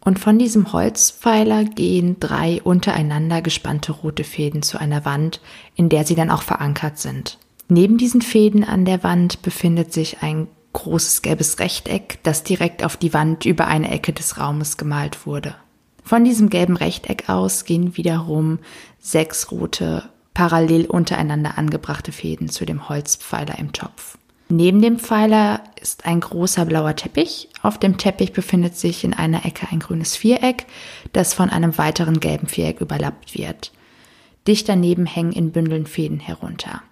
und 0.05 0.19
von 0.19 0.39
diesem 0.39 0.73
Holzpfeiler 0.73 1.65
gehen 1.65 2.17
drei 2.21 2.61
untereinander 2.63 3.43
gespannte 3.43 3.93
rote 3.93 4.25
Fäden 4.25 4.63
zu 4.63 4.79
einer 4.79 5.05
Wand, 5.05 5.41
in 5.75 5.89
der 5.89 6.05
sie 6.05 6.15
dann 6.15 6.31
auch 6.31 6.43
verankert 6.43 6.99
sind. 6.99 7.39
Neben 7.69 7.97
diesen 7.97 8.21
Fäden 8.21 8.65
an 8.65 8.85
der 8.85 9.03
Wand 9.03 9.43
befindet 9.43 9.93
sich 9.93 10.23
ein 10.23 10.47
großes 10.75 11.23
gelbes 11.23 11.59
Rechteck, 11.59 12.19
das 12.23 12.43
direkt 12.43 12.85
auf 12.85 12.97
die 12.97 13.15
Wand 13.15 13.47
über 13.47 13.67
eine 13.67 13.91
Ecke 13.91 14.13
des 14.13 14.39
Raumes 14.39 14.77
gemalt 14.77 15.27
wurde. 15.27 15.55
Von 16.03 16.25
diesem 16.25 16.51
gelben 16.51 16.77
Rechteck 16.77 17.31
aus 17.31 17.65
gehen 17.65 17.97
wiederum 17.97 18.59
sechs 19.01 19.51
rote, 19.51 20.11
parallel 20.35 20.85
untereinander 20.85 21.57
angebrachte 21.57 22.13
Fäden 22.13 22.51
zu 22.51 22.67
dem 22.67 22.91
Holzpfeiler 22.91 23.59
im 23.59 23.73
Topf. 23.73 24.19
Neben 24.49 24.83
dem 24.83 24.99
Pfeiler 24.99 25.63
ist 25.81 26.07
ein 26.07 26.21
großer 26.21 26.67
blauer 26.67 26.95
Teppich. 26.97 27.49
Auf 27.63 27.79
dem 27.79 27.97
Teppich 27.97 28.33
befindet 28.33 28.77
sich 28.77 29.05
in 29.05 29.15
einer 29.15 29.47
Ecke 29.47 29.69
ein 29.71 29.81
grünes 29.81 30.17
Viereck, 30.17 30.67
das 31.13 31.33
von 31.33 31.49
einem 31.49 31.79
weiteren 31.79 32.21
gelben 32.21 32.47
Viereck 32.47 32.81
überlappt 32.81 33.37
wird. 33.37 33.73
Dicht 34.47 34.69
daneben 34.69 35.07
hängen 35.07 35.33
in 35.33 35.53
Bündeln 35.53 35.87
Fäden 35.87 36.21
herunter. 36.21 36.83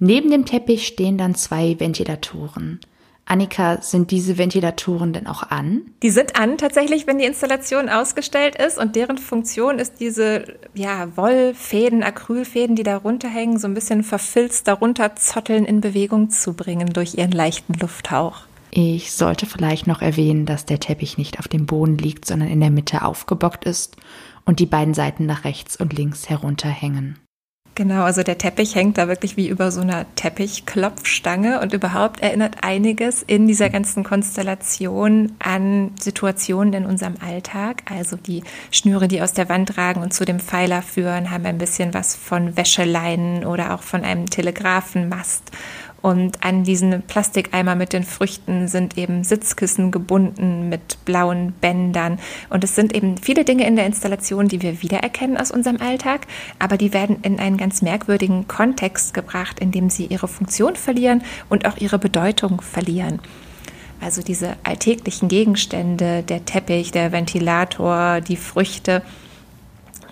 Neben 0.00 0.30
dem 0.30 0.44
Teppich 0.44 0.86
stehen 0.86 1.18
dann 1.18 1.34
zwei 1.34 1.78
Ventilatoren. 1.78 2.80
Annika, 3.28 3.82
sind 3.82 4.10
diese 4.10 4.38
Ventilatoren 4.38 5.12
denn 5.12 5.26
auch 5.26 5.42
an? 5.42 5.82
Die 6.02 6.10
sind 6.10 6.40
an 6.40 6.56
tatsächlich, 6.56 7.06
wenn 7.06 7.18
die 7.18 7.26
Installation 7.26 7.88
ausgestellt 7.88 8.56
ist 8.56 8.78
und 8.78 8.96
deren 8.96 9.18
Funktion 9.18 9.78
ist 9.78 10.00
diese 10.00 10.56
ja, 10.74 11.14
Wollfäden, 11.16 12.02
Acrylfäden, 12.02 12.74
die 12.74 12.84
da 12.84 12.96
runterhängen, 12.96 13.58
so 13.58 13.68
ein 13.68 13.74
bisschen 13.74 14.02
verfilzt 14.02 14.66
darunter 14.66 15.14
zotteln 15.16 15.66
in 15.66 15.80
Bewegung 15.82 16.30
zu 16.30 16.54
bringen 16.54 16.92
durch 16.92 17.16
ihren 17.16 17.32
leichten 17.32 17.74
Lufthauch. 17.74 18.42
Ich 18.70 19.12
sollte 19.12 19.46
vielleicht 19.46 19.86
noch 19.86 20.02
erwähnen, 20.02 20.46
dass 20.46 20.64
der 20.64 20.80
Teppich 20.80 21.18
nicht 21.18 21.38
auf 21.38 21.48
dem 21.48 21.66
Boden 21.66 21.98
liegt, 21.98 22.24
sondern 22.24 22.48
in 22.48 22.60
der 22.60 22.70
Mitte 22.70 23.02
aufgebockt 23.02 23.64
ist 23.64 23.96
und 24.44 24.60
die 24.60 24.66
beiden 24.66 24.94
Seiten 24.94 25.26
nach 25.26 25.44
rechts 25.44 25.76
und 25.76 25.92
links 25.92 26.28
herunterhängen. 26.28 27.18
Genau, 27.78 28.02
also 28.02 28.24
der 28.24 28.38
Teppich 28.38 28.74
hängt 28.74 28.98
da 28.98 29.06
wirklich 29.06 29.36
wie 29.36 29.46
über 29.46 29.70
so 29.70 29.82
einer 29.82 30.04
Teppichklopfstange 30.16 31.60
und 31.60 31.72
überhaupt 31.72 32.18
erinnert 32.18 32.56
einiges 32.62 33.22
in 33.22 33.46
dieser 33.46 33.70
ganzen 33.70 34.02
Konstellation 34.02 35.36
an 35.38 35.92
Situationen 36.00 36.72
in 36.72 36.86
unserem 36.86 37.14
Alltag. 37.24 37.82
Also 37.88 38.16
die 38.16 38.42
Schnüre, 38.72 39.06
die 39.06 39.22
aus 39.22 39.32
der 39.32 39.48
Wand 39.48 39.78
ragen 39.78 40.02
und 40.02 40.12
zu 40.12 40.24
dem 40.24 40.40
Pfeiler 40.40 40.82
führen, 40.82 41.30
haben 41.30 41.46
ein 41.46 41.58
bisschen 41.58 41.94
was 41.94 42.16
von 42.16 42.56
Wäscheleinen 42.56 43.46
oder 43.46 43.72
auch 43.72 43.82
von 43.82 44.02
einem 44.02 44.28
Telegrafenmast 44.28 45.52
und 46.00 46.44
an 46.44 46.62
diesen 46.62 47.02
Plastikeimer 47.02 47.74
mit 47.74 47.92
den 47.92 48.04
Früchten 48.04 48.68
sind 48.68 48.96
eben 48.96 49.24
Sitzkissen 49.24 49.90
gebunden 49.90 50.68
mit 50.68 51.04
blauen 51.04 51.52
Bändern. 51.60 52.20
Und 52.50 52.62
es 52.62 52.76
sind 52.76 52.94
eben 52.94 53.18
viele 53.18 53.44
Dinge 53.44 53.66
in 53.66 53.74
der 53.74 53.86
Installation, 53.86 54.46
die 54.46 54.62
wir 54.62 54.80
wiedererkennen 54.82 55.36
aus 55.36 55.50
unserem 55.50 55.80
Alltag, 55.80 56.26
aber 56.58 56.76
die 56.76 56.92
werden 56.92 57.18
in 57.22 57.40
einen 57.40 57.56
ganz 57.56 57.82
merkwürdigen 57.82 58.46
Kontext 58.46 59.12
gebracht, 59.12 59.58
in 59.58 59.72
dem 59.72 59.90
sie 59.90 60.06
ihre 60.06 60.28
Funktion 60.28 60.76
verlieren 60.76 61.22
und 61.48 61.66
auch 61.66 61.76
ihre 61.78 61.98
Bedeutung 61.98 62.60
verlieren. 62.60 63.20
Also 64.00 64.22
diese 64.22 64.56
alltäglichen 64.62 65.28
Gegenstände, 65.28 66.22
der 66.22 66.44
Teppich, 66.44 66.92
der 66.92 67.10
Ventilator, 67.10 68.20
die 68.20 68.36
Früchte, 68.36 69.02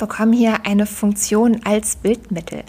bekommen 0.00 0.32
hier 0.32 0.66
eine 0.66 0.86
Funktion 0.86 1.60
als 1.64 1.94
Bildmittel. 1.94 2.64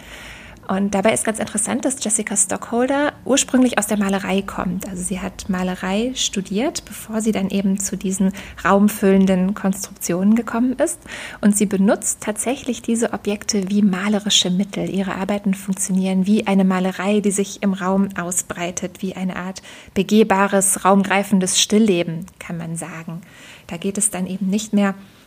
Und 0.68 0.94
dabei 0.94 1.14
ist 1.14 1.24
ganz 1.24 1.38
interessant, 1.38 1.86
dass 1.86 2.04
Jessica 2.04 2.36
Stockholder 2.36 3.14
ursprünglich 3.24 3.78
aus 3.78 3.86
der 3.86 3.98
Malerei 3.98 4.42
kommt. 4.42 4.86
Also 4.86 5.02
sie 5.02 5.18
hat 5.18 5.48
Malerei 5.48 6.12
studiert, 6.14 6.84
bevor 6.84 7.22
sie 7.22 7.32
dann 7.32 7.48
eben 7.48 7.80
zu 7.80 7.96
diesen 7.96 8.32
raumfüllenden 8.62 9.54
Konstruktionen 9.54 10.34
gekommen 10.34 10.74
ist. 10.74 11.00
Und 11.40 11.56
sie 11.56 11.64
benutzt 11.64 12.20
tatsächlich 12.20 12.82
diese 12.82 13.14
Objekte 13.14 13.70
wie 13.70 13.80
malerische 13.80 14.50
Mittel. 14.50 14.90
Ihre 14.90 15.14
Arbeiten 15.14 15.54
funktionieren 15.54 16.26
wie 16.26 16.46
eine 16.46 16.64
Malerei, 16.64 17.20
die 17.20 17.30
sich 17.30 17.62
im 17.62 17.72
Raum 17.72 18.10
ausbreitet, 18.20 19.00
wie 19.00 19.16
eine 19.16 19.36
Art 19.36 19.62
begehbares, 19.94 20.84
raumgreifendes 20.84 21.58
Stillleben, 21.58 22.26
kann 22.38 22.58
man 22.58 22.76
sagen. 22.76 23.22
Da 23.68 23.78
geht 23.78 23.96
es 23.96 24.10
dann 24.10 24.26
eben 24.26 24.48
nicht 24.48 24.74
mehr 24.74 24.90
um 24.90 25.17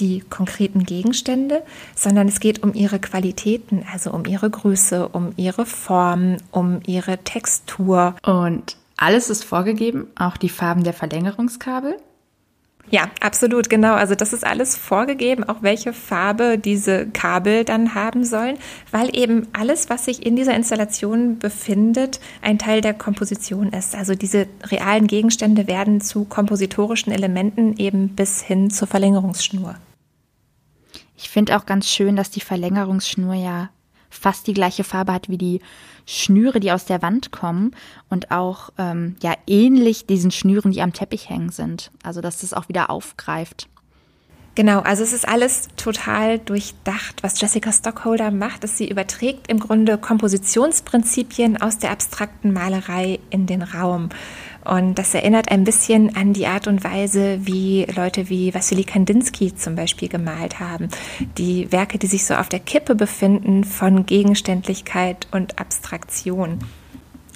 die 0.00 0.20
konkreten 0.20 0.84
Gegenstände, 0.84 1.62
sondern 1.94 2.28
es 2.28 2.40
geht 2.40 2.62
um 2.62 2.74
ihre 2.74 2.98
Qualitäten, 2.98 3.84
also 3.92 4.10
um 4.10 4.24
ihre 4.24 4.50
Größe, 4.50 5.08
um 5.08 5.32
ihre 5.36 5.66
Form, 5.66 6.38
um 6.50 6.80
ihre 6.86 7.18
Textur. 7.18 8.16
Und 8.24 8.76
alles 8.96 9.30
ist 9.30 9.44
vorgegeben, 9.44 10.06
auch 10.16 10.36
die 10.36 10.48
Farben 10.48 10.84
der 10.84 10.92
Verlängerungskabel. 10.92 11.96
Ja, 12.90 13.10
absolut, 13.20 13.70
genau. 13.70 13.94
Also 13.94 14.14
das 14.14 14.32
ist 14.32 14.44
alles 14.44 14.76
vorgegeben, 14.76 15.42
auch 15.44 15.62
welche 15.62 15.92
Farbe 15.92 16.58
diese 16.58 17.06
Kabel 17.06 17.64
dann 17.64 17.94
haben 17.94 18.24
sollen, 18.24 18.58
weil 18.90 19.16
eben 19.16 19.48
alles, 19.52 19.88
was 19.88 20.04
sich 20.04 20.24
in 20.24 20.36
dieser 20.36 20.54
Installation 20.54 21.38
befindet, 21.38 22.20
ein 22.42 22.58
Teil 22.58 22.82
der 22.82 22.94
Komposition 22.94 23.70
ist. 23.70 23.94
Also 23.94 24.14
diese 24.14 24.46
realen 24.64 25.06
Gegenstände 25.06 25.66
werden 25.66 26.00
zu 26.00 26.24
kompositorischen 26.24 27.12
Elementen 27.12 27.76
eben 27.78 28.10
bis 28.10 28.42
hin 28.42 28.70
zur 28.70 28.86
Verlängerungsschnur. 28.86 29.76
Ich 31.16 31.30
finde 31.30 31.56
auch 31.56 31.64
ganz 31.64 31.88
schön, 31.88 32.16
dass 32.16 32.30
die 32.30 32.40
Verlängerungsschnur 32.40 33.34
ja 33.34 33.70
fast 34.10 34.46
die 34.46 34.54
gleiche 34.54 34.84
Farbe 34.84 35.12
hat 35.12 35.28
wie 35.28 35.38
die 35.38 35.60
Schnüre, 36.06 36.60
die 36.60 36.72
aus 36.72 36.84
der 36.84 37.02
Wand 37.02 37.32
kommen 37.32 37.74
und 38.10 38.30
auch 38.30 38.70
ähm, 38.78 39.16
ja 39.22 39.34
ähnlich 39.46 40.06
diesen 40.06 40.30
Schnüren, 40.30 40.72
die 40.72 40.82
am 40.82 40.92
Teppich 40.92 41.30
hängen 41.30 41.50
sind. 41.50 41.90
Also 42.02 42.20
dass 42.20 42.40
das 42.40 42.52
auch 42.52 42.68
wieder 42.68 42.90
aufgreift. 42.90 43.68
Genau, 44.56 44.80
also 44.80 45.02
es 45.02 45.12
ist 45.12 45.26
alles 45.26 45.68
total 45.76 46.38
durchdacht. 46.38 47.22
Was 47.22 47.40
Jessica 47.40 47.72
Stockholder 47.72 48.30
macht, 48.30 48.62
ist, 48.62 48.78
sie 48.78 48.88
überträgt 48.88 49.48
im 49.48 49.58
Grunde 49.58 49.98
Kompositionsprinzipien 49.98 51.60
aus 51.60 51.78
der 51.78 51.90
abstrakten 51.90 52.52
Malerei 52.52 53.18
in 53.30 53.46
den 53.46 53.62
Raum. 53.62 54.10
Und 54.64 54.98
das 54.98 55.14
erinnert 55.14 55.50
ein 55.50 55.64
bisschen 55.64 56.16
an 56.16 56.32
die 56.32 56.46
Art 56.46 56.66
und 56.66 56.84
Weise, 56.84 57.38
wie 57.42 57.84
Leute 57.94 58.28
wie 58.30 58.54
Wassily 58.54 58.84
Kandinsky 58.84 59.54
zum 59.54 59.74
Beispiel 59.74 60.08
gemalt 60.08 60.60
haben. 60.60 60.88
Die 61.38 61.70
Werke, 61.70 61.98
die 61.98 62.06
sich 62.06 62.24
so 62.24 62.34
auf 62.34 62.48
der 62.48 62.60
Kippe 62.60 62.94
befinden 62.94 63.64
von 63.64 64.06
Gegenständlichkeit 64.06 65.28
und 65.32 65.58
Abstraktion. 65.58 66.58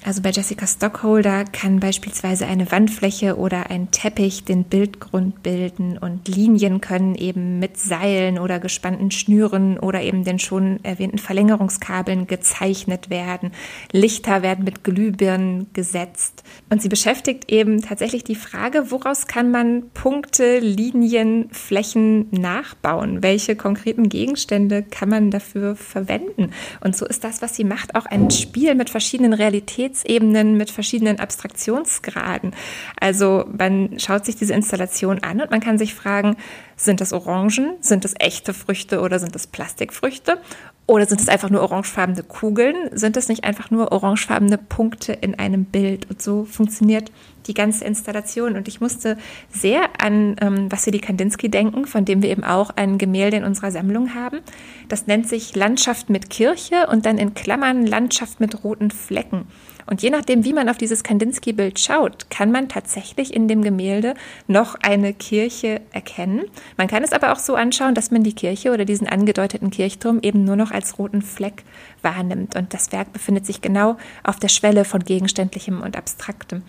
Also 0.05 0.21
bei 0.21 0.29
Jessica 0.29 0.65
Stockholder 0.65 1.43
kann 1.43 1.81
beispielsweise 1.81 2.47
eine 2.47 2.71
Wandfläche 2.71 3.35
oder 3.35 3.69
ein 3.69 3.91
Teppich 3.91 4.45
den 4.45 4.63
Bildgrund 4.63 5.43
bilden 5.43 5.97
und 5.97 6.25
Linien 6.29 6.79
können 6.79 7.15
eben 7.15 7.59
mit 7.59 7.77
Seilen 7.77 8.39
oder 8.39 8.59
gespannten 8.59 9.11
Schnüren 9.11 9.77
oder 9.77 10.01
eben 10.01 10.23
den 10.23 10.39
schon 10.39 10.79
erwähnten 10.83 11.17
Verlängerungskabeln 11.17 12.27
gezeichnet 12.27 13.09
werden. 13.09 13.51
Lichter 13.91 14.41
werden 14.41 14.63
mit 14.63 14.85
Glühbirnen 14.85 15.67
gesetzt. 15.73 16.43
Und 16.69 16.81
sie 16.81 16.89
beschäftigt 16.89 17.51
eben 17.51 17.81
tatsächlich 17.81 18.23
die 18.23 18.35
Frage, 18.35 18.91
woraus 18.91 19.27
kann 19.27 19.51
man 19.51 19.89
Punkte, 19.93 20.59
Linien, 20.59 21.49
Flächen 21.51 22.29
nachbauen? 22.31 23.21
Welche 23.21 23.57
konkreten 23.57 24.07
Gegenstände 24.07 24.81
kann 24.81 25.09
man 25.09 25.29
dafür 25.29 25.75
verwenden? 25.75 26.51
Und 26.79 26.95
so 26.95 27.05
ist 27.05 27.25
das, 27.25 27.41
was 27.41 27.57
sie 27.57 27.65
macht, 27.65 27.95
auch 27.95 28.05
ein 28.05 28.31
Spiel 28.31 28.75
mit 28.75 28.89
verschiedenen 28.89 29.33
Realitäten 29.33 29.88
Realitätsebenen 29.89 30.57
mit 30.57 30.71
verschiedenen 30.71 31.19
Abstraktionsgraden. 31.19 32.53
Also 32.99 33.45
man 33.57 33.99
schaut 33.99 34.25
sich 34.25 34.35
diese 34.35 34.53
Installation 34.53 35.19
an 35.23 35.41
und 35.41 35.51
man 35.51 35.59
kann 35.59 35.77
sich 35.77 35.93
fragen, 35.93 36.37
sind 36.75 37.01
das 37.01 37.13
Orangen, 37.13 37.73
sind 37.81 38.05
das 38.05 38.13
echte 38.19 38.53
Früchte 38.53 39.01
oder 39.01 39.19
sind 39.19 39.35
das 39.35 39.47
Plastikfrüchte? 39.47 40.37
Oder 40.85 41.05
sind 41.05 41.21
es 41.21 41.29
einfach 41.29 41.51
nur 41.51 41.61
orangefarbene 41.61 42.23
Kugeln? 42.23 42.75
Sind 42.93 43.15
es 43.15 43.29
nicht 43.29 43.43
einfach 43.43 43.69
nur 43.69 43.91
orangefarbene 43.91 44.57
Punkte 44.57 45.13
in 45.13 45.37
einem 45.37 45.65
Bild? 45.65 46.09
Und 46.09 46.19
so 46.19 46.45
funktioniert 46.45 47.11
die 47.45 47.53
ganze 47.53 47.85
Installation. 47.85 48.55
Und 48.55 48.67
ich 48.67 48.81
musste 48.81 49.15
sehr 49.51 49.81
an 49.99 50.35
ähm, 50.41 50.71
Wassily 50.71 50.97
Kandinsky 50.97 51.47
denken, 51.47 51.85
von 51.85 52.05
dem 52.05 52.23
wir 52.23 52.31
eben 52.31 52.43
auch 52.43 52.71
ein 52.75 52.97
Gemälde 52.97 53.37
in 53.37 53.43
unserer 53.43 53.69
Sammlung 53.69 54.15
haben. 54.15 54.39
Das 54.87 55.05
nennt 55.05 55.29
sich 55.29 55.55
Landschaft 55.55 56.09
mit 56.09 56.31
Kirche 56.31 56.87
und 56.87 57.05
dann 57.05 57.19
in 57.19 57.35
Klammern 57.35 57.85
Landschaft 57.85 58.39
mit 58.39 58.63
roten 58.63 58.89
Flecken. 58.89 59.45
Und 59.89 60.03
je 60.03 60.11
nachdem, 60.11 60.45
wie 60.45 60.53
man 60.53 60.69
auf 60.69 60.77
dieses 60.77 61.01
Kandinsky-Bild 61.01 61.79
schaut, 61.79 62.29
kann 62.29 62.51
man 62.51 62.69
tatsächlich 62.69 63.33
in 63.33 63.47
dem 63.47 63.63
Gemälde 63.63 64.13
noch 64.47 64.75
eine 64.75 65.13
Kirche 65.13 65.81
erkennen. 65.91 66.43
Man 66.77 66.87
kann 66.87 67.03
es 67.03 67.11
aber 67.11 67.31
auch 67.31 67.39
so 67.39 67.55
anschauen, 67.55 67.95
dass 67.95 68.11
man 68.11 68.23
die 68.23 68.33
Kirche 68.33 68.71
oder 68.71 68.85
diesen 68.85 69.07
angedeuteten 69.07 69.71
Kirchturm 69.71 70.19
eben 70.21 70.43
nur 70.43 70.55
noch 70.55 70.69
als 70.69 70.99
roten 70.99 71.23
Fleck 71.23 71.63
wahrnimmt. 72.03 72.55
Und 72.55 72.75
das 72.75 72.91
Werk 72.91 73.11
befindet 73.13 73.47
sich 73.47 73.61
genau 73.61 73.97
auf 74.23 74.37
der 74.37 74.49
Schwelle 74.49 74.85
von 74.85 75.03
Gegenständlichem 75.03 75.81
und 75.81 75.97
Abstraktem. 75.97 76.61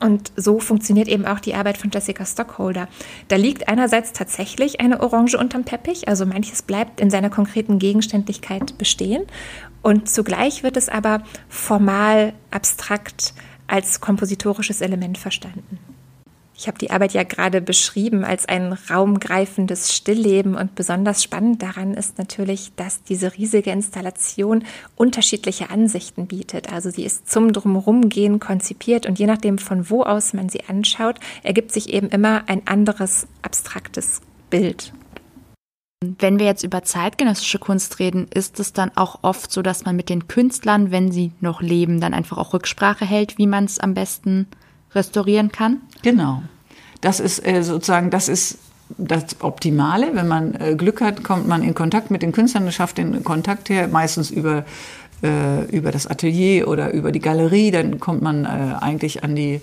Und 0.00 0.32
so 0.34 0.58
funktioniert 0.58 1.06
eben 1.06 1.24
auch 1.24 1.38
die 1.38 1.54
Arbeit 1.54 1.78
von 1.78 1.90
Jessica 1.92 2.26
Stockholder. 2.26 2.88
Da 3.28 3.36
liegt 3.36 3.68
einerseits 3.68 4.12
tatsächlich 4.12 4.80
eine 4.80 5.00
Orange 5.00 5.36
unterm 5.38 5.64
Teppich, 5.64 6.08
also 6.08 6.26
manches 6.26 6.62
bleibt 6.62 7.00
in 7.00 7.10
seiner 7.10 7.30
konkreten 7.30 7.78
Gegenständlichkeit 7.78 8.76
bestehen. 8.76 9.22
Und 9.84 10.08
zugleich 10.08 10.62
wird 10.62 10.78
es 10.78 10.88
aber 10.88 11.22
formal, 11.50 12.32
abstrakt 12.50 13.34
als 13.66 14.00
kompositorisches 14.00 14.80
Element 14.80 15.18
verstanden. 15.18 15.78
Ich 16.56 16.68
habe 16.68 16.78
die 16.78 16.90
Arbeit 16.90 17.12
ja 17.12 17.22
gerade 17.22 17.60
beschrieben 17.60 18.24
als 18.24 18.46
ein 18.46 18.72
raumgreifendes 18.72 19.94
Stillleben 19.94 20.54
und 20.54 20.74
besonders 20.74 21.22
spannend 21.22 21.60
daran 21.60 21.92
ist 21.92 22.16
natürlich, 22.16 22.72
dass 22.76 23.02
diese 23.02 23.36
riesige 23.36 23.72
Installation 23.72 24.64
unterschiedliche 24.96 25.68
Ansichten 25.68 26.28
bietet. 26.28 26.72
Also 26.72 26.88
sie 26.88 27.04
ist 27.04 27.30
zum 27.30 27.52
Drumherumgehen 27.52 28.40
konzipiert 28.40 29.04
und 29.04 29.18
je 29.18 29.26
nachdem 29.26 29.58
von 29.58 29.90
wo 29.90 30.02
aus 30.02 30.32
man 30.32 30.48
sie 30.48 30.64
anschaut, 30.66 31.16
ergibt 31.42 31.72
sich 31.72 31.90
eben 31.92 32.08
immer 32.08 32.44
ein 32.46 32.66
anderes 32.66 33.26
abstraktes 33.42 34.22
Bild. 34.48 34.94
Wenn 36.18 36.38
wir 36.38 36.46
jetzt 36.46 36.64
über 36.64 36.82
zeitgenössische 36.82 37.58
Kunst 37.58 37.98
reden, 37.98 38.26
ist 38.32 38.60
es 38.60 38.72
dann 38.72 38.90
auch 38.94 39.20
oft 39.22 39.50
so, 39.50 39.62
dass 39.62 39.84
man 39.84 39.96
mit 39.96 40.08
den 40.08 40.28
Künstlern, 40.28 40.90
wenn 40.90 41.10
sie 41.10 41.32
noch 41.40 41.62
leben, 41.62 42.00
dann 42.00 42.14
einfach 42.14 42.38
auch 42.38 42.54
Rücksprache 42.54 43.04
hält, 43.04 43.38
wie 43.38 43.46
man 43.46 43.64
es 43.64 43.78
am 43.78 43.94
besten 43.94 44.46
restaurieren 44.94 45.52
kann? 45.52 45.80
Genau. 46.02 46.42
Das 47.00 47.20
ist 47.20 47.46
äh, 47.46 47.62
sozusagen, 47.62 48.10
das 48.10 48.28
ist 48.28 48.58
das 48.98 49.40
Optimale. 49.40 50.14
Wenn 50.14 50.28
man 50.28 50.54
äh, 50.54 50.74
Glück 50.76 51.00
hat, 51.00 51.22
kommt 51.22 51.46
man 51.46 51.62
in 51.62 51.74
Kontakt 51.74 52.10
mit 52.10 52.22
den 52.22 52.32
Künstlern, 52.32 52.70
schafft 52.72 52.98
den 52.98 53.24
Kontakt 53.24 53.68
her, 53.68 53.88
meistens 53.88 54.30
über, 54.30 54.64
äh, 55.22 55.64
über 55.70 55.90
das 55.90 56.06
Atelier 56.06 56.68
oder 56.68 56.92
über 56.92 57.12
die 57.12 57.20
Galerie. 57.20 57.70
Dann 57.70 57.98
kommt 58.00 58.22
man 58.22 58.44
äh, 58.44 58.74
eigentlich 58.80 59.24
an 59.24 59.34
die 59.34 59.60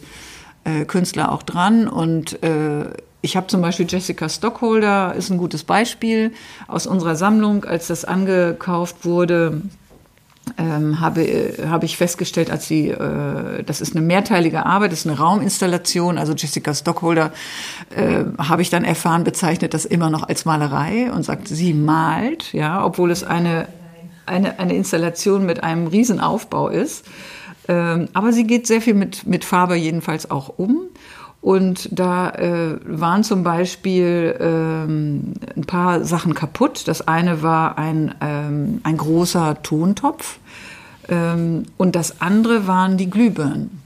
äh, 0.64 0.86
Künstler 0.86 1.32
auch 1.32 1.44
dran. 1.44 1.88
Und 1.88 2.42
äh, 2.44 2.86
ich 3.22 3.38
habe 3.38 3.48
zum 3.48 3.62
Beispiel 3.62 3.86
Jessica 3.88 4.30
Stockholder, 4.30 5.14
ist 5.16 5.30
ein 5.30 5.38
gutes 5.38 5.64
Beispiel 5.64 6.34
aus 6.68 6.88
unserer 6.88 7.16
Sammlung, 7.16 7.66
als 7.66 7.88
das 7.88 8.06
angekauft 8.06 9.06
wurde 9.06 9.62
ähm, 10.58 11.00
habe, 11.00 11.54
habe 11.68 11.86
ich 11.86 11.98
festgestellt, 11.98 12.50
als 12.50 12.68
sie, 12.68 12.90
äh, 12.90 13.64
das 13.64 13.82
ist 13.82 13.96
eine 13.96 14.06
mehrteilige 14.06 14.66
Arbeit, 14.66 14.92
das 14.92 15.00
ist 15.00 15.08
eine 15.08 15.18
Rauminstallation, 15.18 16.18
also 16.18 16.34
Jessica 16.34 16.74
Stockholder, 16.74 17.32
äh, 17.96 18.26
habe 18.38 18.62
ich 18.62 18.70
dann 18.70 18.84
erfahren, 18.84 19.24
bezeichnet 19.24 19.74
das 19.74 19.86
immer 19.86 20.10
noch 20.10 20.28
als 20.28 20.46
Malerei 20.46 21.12
und 21.12 21.24
sagt, 21.24 21.48
sie 21.48 21.74
malt, 21.74 22.54
ja, 22.54 22.84
obwohl 22.84 23.12
es 23.12 23.24
eine, 23.24 23.68
eine, 24.26 24.60
eine 24.60 24.76
Installation 24.76 25.46
mit 25.46 25.64
einem 25.64 25.88
Riesenaufbau 25.88 26.70
ist. 26.70 27.06
Ähm, 27.68 28.10
aber 28.14 28.34
sie 28.34 28.46
geht 28.46 28.66
sehr 28.66 28.82
viel 28.82 28.96
mit, 28.96 29.26
mit 29.28 29.46
Farbe 29.46 29.76
jedenfalls 29.76 30.30
auch 30.32 30.58
um. 30.58 30.88
Und 31.42 31.90
da 31.92 32.30
äh, 32.30 32.78
waren 32.86 33.24
zum 33.24 33.44
Beispiel 33.44 34.38
ähm, 34.40 35.34
ein 35.56 35.66
paar 35.66 36.06
Sachen 36.06 36.36
kaputt. 36.36 36.88
Das 36.88 37.08
eine 37.08 37.42
war 37.42 37.80
ein, 37.80 38.14
ähm, 38.22 38.80
ein 38.84 38.98
großer 38.98 39.62
Tontopf 39.64 40.38
ähm, 41.10 41.64
und 41.78 41.96
das 41.96 42.22
andere 42.22 42.68
waren 42.68 42.98
die 42.98 43.10
Glühbirnen. 43.10 43.81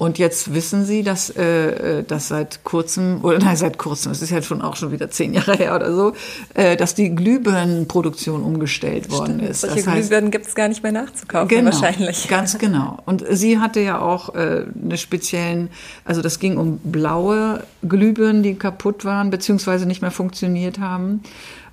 Und 0.00 0.16
jetzt 0.16 0.54
wissen 0.54 0.86
Sie, 0.86 1.02
dass 1.02 1.28
äh, 1.28 1.98
äh 1.98 2.02
das 2.02 2.28
seit 2.28 2.64
kurzem, 2.64 3.22
oder 3.22 3.38
nein, 3.38 3.54
seit 3.54 3.76
kurzem, 3.76 4.12
es 4.12 4.22
ist 4.22 4.30
ja 4.30 4.40
schon 4.40 4.62
auch 4.62 4.74
schon 4.74 4.92
wieder 4.92 5.10
zehn 5.10 5.34
Jahre 5.34 5.52
her 5.52 5.76
oder 5.76 5.94
so, 5.94 6.14
äh, 6.54 6.74
dass 6.78 6.94
die 6.94 7.14
Glühbirnenproduktion 7.14 8.42
umgestellt 8.42 9.10
worden 9.10 9.34
Stimmt, 9.34 9.50
ist. 9.50 9.60
Solche 9.60 9.76
das 9.76 9.86
heißt, 9.86 10.08
Glühbirnen 10.08 10.30
gibt 10.30 10.46
es 10.46 10.54
gar 10.54 10.68
nicht 10.68 10.82
mehr 10.82 10.92
nachzukaufen 10.92 11.48
genau, 11.48 11.70
wahrscheinlich. 11.70 12.28
Ganz 12.28 12.56
genau. 12.56 12.96
Und 13.04 13.26
sie 13.28 13.58
hatte 13.58 13.80
ja 13.80 14.00
auch 14.00 14.34
äh, 14.34 14.64
eine 14.82 14.96
speziellen, 14.96 15.68
also 16.06 16.22
das 16.22 16.38
ging 16.38 16.56
um 16.56 16.78
blaue 16.78 17.62
Glühbirnen, 17.86 18.42
die 18.42 18.54
kaputt 18.54 19.04
waren, 19.04 19.28
beziehungsweise 19.28 19.84
nicht 19.84 20.00
mehr 20.00 20.10
funktioniert 20.10 20.78
haben. 20.78 21.20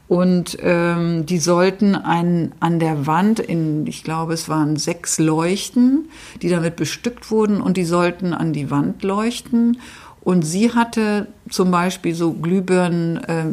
Und 0.08 0.58
ähm, 0.62 1.26
die 1.26 1.40
sollten 1.40 1.96
ein, 1.96 2.54
an 2.62 2.80
der 2.80 3.08
Wand 3.08 3.40
in, 3.40 3.86
ich 3.88 4.04
glaube, 4.04 4.34
es 4.34 4.48
waren 4.48 4.78
sechs 4.78 5.20
Leuchten, 5.20 6.10
die 6.42 6.50
damit 6.50 6.78
bestückt 6.78 7.30
wurden 7.30 7.60
und 7.60 7.76
die 7.76 7.84
sollten 7.84 8.34
an 8.34 8.54
die 8.54 8.72
Wand 8.72 9.04
leuchten. 9.04 9.80
Und 10.22 10.44
sie 10.44 10.74
hatte 10.74 11.28
zum 11.50 11.72
Beispiel 11.72 12.16
so 12.16 12.34
Glühbirnen 12.34 13.18
äh, 13.18 13.46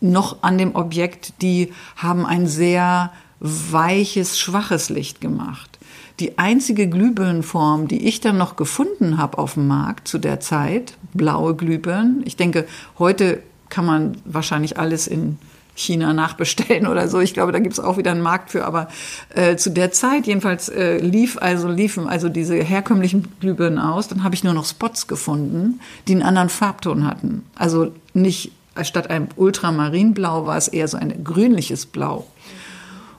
noch 0.00 0.42
an 0.42 0.58
dem 0.58 0.74
Objekt, 0.74 1.42
die 1.42 1.72
haben 1.96 2.26
ein 2.26 2.46
sehr 2.46 3.12
weiches, 3.40 4.38
schwaches 4.38 4.90
Licht 4.90 5.20
gemacht. 5.20 5.78
Die 6.18 6.38
einzige 6.38 6.88
Glühbirnenform, 6.88 7.86
die 7.86 8.08
ich 8.08 8.20
dann 8.20 8.36
noch 8.36 8.56
gefunden 8.56 9.18
habe 9.18 9.38
auf 9.38 9.54
dem 9.54 9.68
Markt 9.68 10.08
zu 10.08 10.18
der 10.18 10.40
Zeit, 10.40 10.94
blaue 11.14 11.54
Glühbirnen. 11.54 12.22
Ich 12.24 12.34
denke, 12.34 12.66
heute 12.98 13.42
kann 13.68 13.84
man 13.84 14.16
wahrscheinlich 14.24 14.78
alles 14.78 15.06
in 15.06 15.38
China 15.78 16.12
nachbestellen 16.12 16.86
oder 16.86 17.08
so. 17.08 17.20
Ich 17.20 17.34
glaube, 17.34 17.52
da 17.52 17.58
gibt 17.60 17.74
es 17.74 17.80
auch 17.80 17.96
wieder 17.96 18.10
einen 18.10 18.20
Markt 18.20 18.50
für. 18.50 18.64
Aber 18.64 18.88
äh, 19.34 19.56
zu 19.56 19.70
der 19.70 19.92
Zeit 19.92 20.26
jedenfalls 20.26 20.68
äh, 20.68 20.98
lief 20.98 21.38
also 21.40 21.68
liefen 21.68 22.08
also 22.08 22.28
diese 22.28 22.56
herkömmlichen 22.56 23.28
Glühbirnen 23.40 23.78
aus. 23.78 24.08
Dann 24.08 24.24
habe 24.24 24.34
ich 24.34 24.44
nur 24.44 24.54
noch 24.54 24.64
Spots 24.64 25.06
gefunden, 25.06 25.80
die 26.06 26.12
einen 26.12 26.22
anderen 26.22 26.48
Farbton 26.48 27.06
hatten. 27.06 27.44
Also 27.54 27.92
nicht 28.12 28.52
statt 28.82 29.10
einem 29.10 29.28
Ultramarinblau 29.36 30.46
war 30.46 30.56
es 30.56 30.68
eher 30.68 30.88
so 30.88 30.96
ein 30.96 31.24
grünliches 31.24 31.86
Blau. 31.86 32.26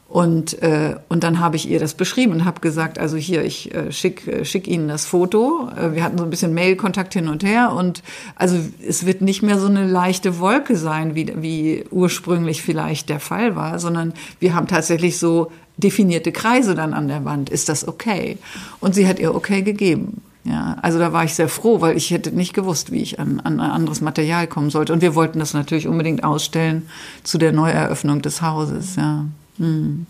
Und, 0.10 0.60
äh, 0.64 0.95
und 1.07 1.24
dann 1.24 1.39
habe 1.39 1.55
ich 1.55 1.70
ihr 1.70 1.80
das 1.80 1.93
beschrieben 1.93 2.34
und 2.34 2.45
habe 2.45 2.62
gesagt, 2.62 2.97
also 2.97 3.16
hier, 3.16 3.45
ich 3.45 3.74
äh, 3.76 3.91
schick, 3.91 4.28
äh, 4.28 4.43
schick 4.43 4.68
Ihnen 4.68 4.88
das 4.88 5.05
Foto. 5.05 5.70
Äh, 5.78 5.93
wir 5.93 6.03
hatten 6.03 6.18
so 6.18 6.24
ein 6.24 6.32
bisschen 6.32 6.55
Mailkontakt 6.55 7.14
hin 7.14 7.28
und 7.28 7.43
her 7.43 7.74
und 7.74 8.01
also 8.36 8.57
es 8.86 9.05
wird 9.05 9.22
nicht 9.22 9.43
mehr 9.43 9.60
so 9.60 9.68
eine 9.68 9.86
leichte 9.86 10.39
Wolke 10.39 10.78
sein, 10.78 11.14
wie, 11.14 11.32
wie 11.36 11.86
ursprünglich 11.91 12.64
vielleicht 12.64 13.10
der 13.10 13.20
Fall 13.20 13.55
war, 13.55 13.78
sondern 13.78 14.14
wir 14.39 14.55
haben 14.55 14.66
tatsächlich 14.66 15.20
so 15.20 15.51
definierte 15.78 16.32
Kreise 16.32 16.74
dann 16.74 16.95
an 16.95 17.07
der 17.07 17.24
Wand. 17.24 17.51
Ist 17.51 17.70
das 17.70 17.88
okay? 17.88 18.39
Und 18.80 18.95
sie 18.95 19.07
hat 19.07 19.20
ihr 19.20 19.36
okay 19.36 19.62
gegeben. 19.62 20.22
Ja, 20.43 20.78
also 20.82 20.97
da 20.97 21.14
war 21.14 21.24
ich 21.24 21.36
sehr 21.36 21.49
froh, 21.49 21.82
weil 21.82 21.95
ich 21.95 22.10
hätte 22.10 22.32
nicht 22.32 22.55
gewusst, 22.55 22.91
wie 22.91 23.03
ich 23.03 23.20
an, 23.20 23.39
an 23.41 23.60
anderes 23.60 24.01
Material 24.01 24.47
kommen 24.47 24.72
sollte. 24.72 24.91
Und 24.91 25.03
wir 25.03 25.14
wollten 25.14 25.38
das 25.38 25.53
natürlich 25.53 25.88
unbedingt 25.88 26.24
ausstellen 26.24 26.89
zu 27.24 27.38
der 27.38 27.51
Neueröffnung 27.51 28.24
des 28.24 28.41
Hauses. 28.41 28.95
Ja. 28.95 29.26
Hm. 29.60 30.07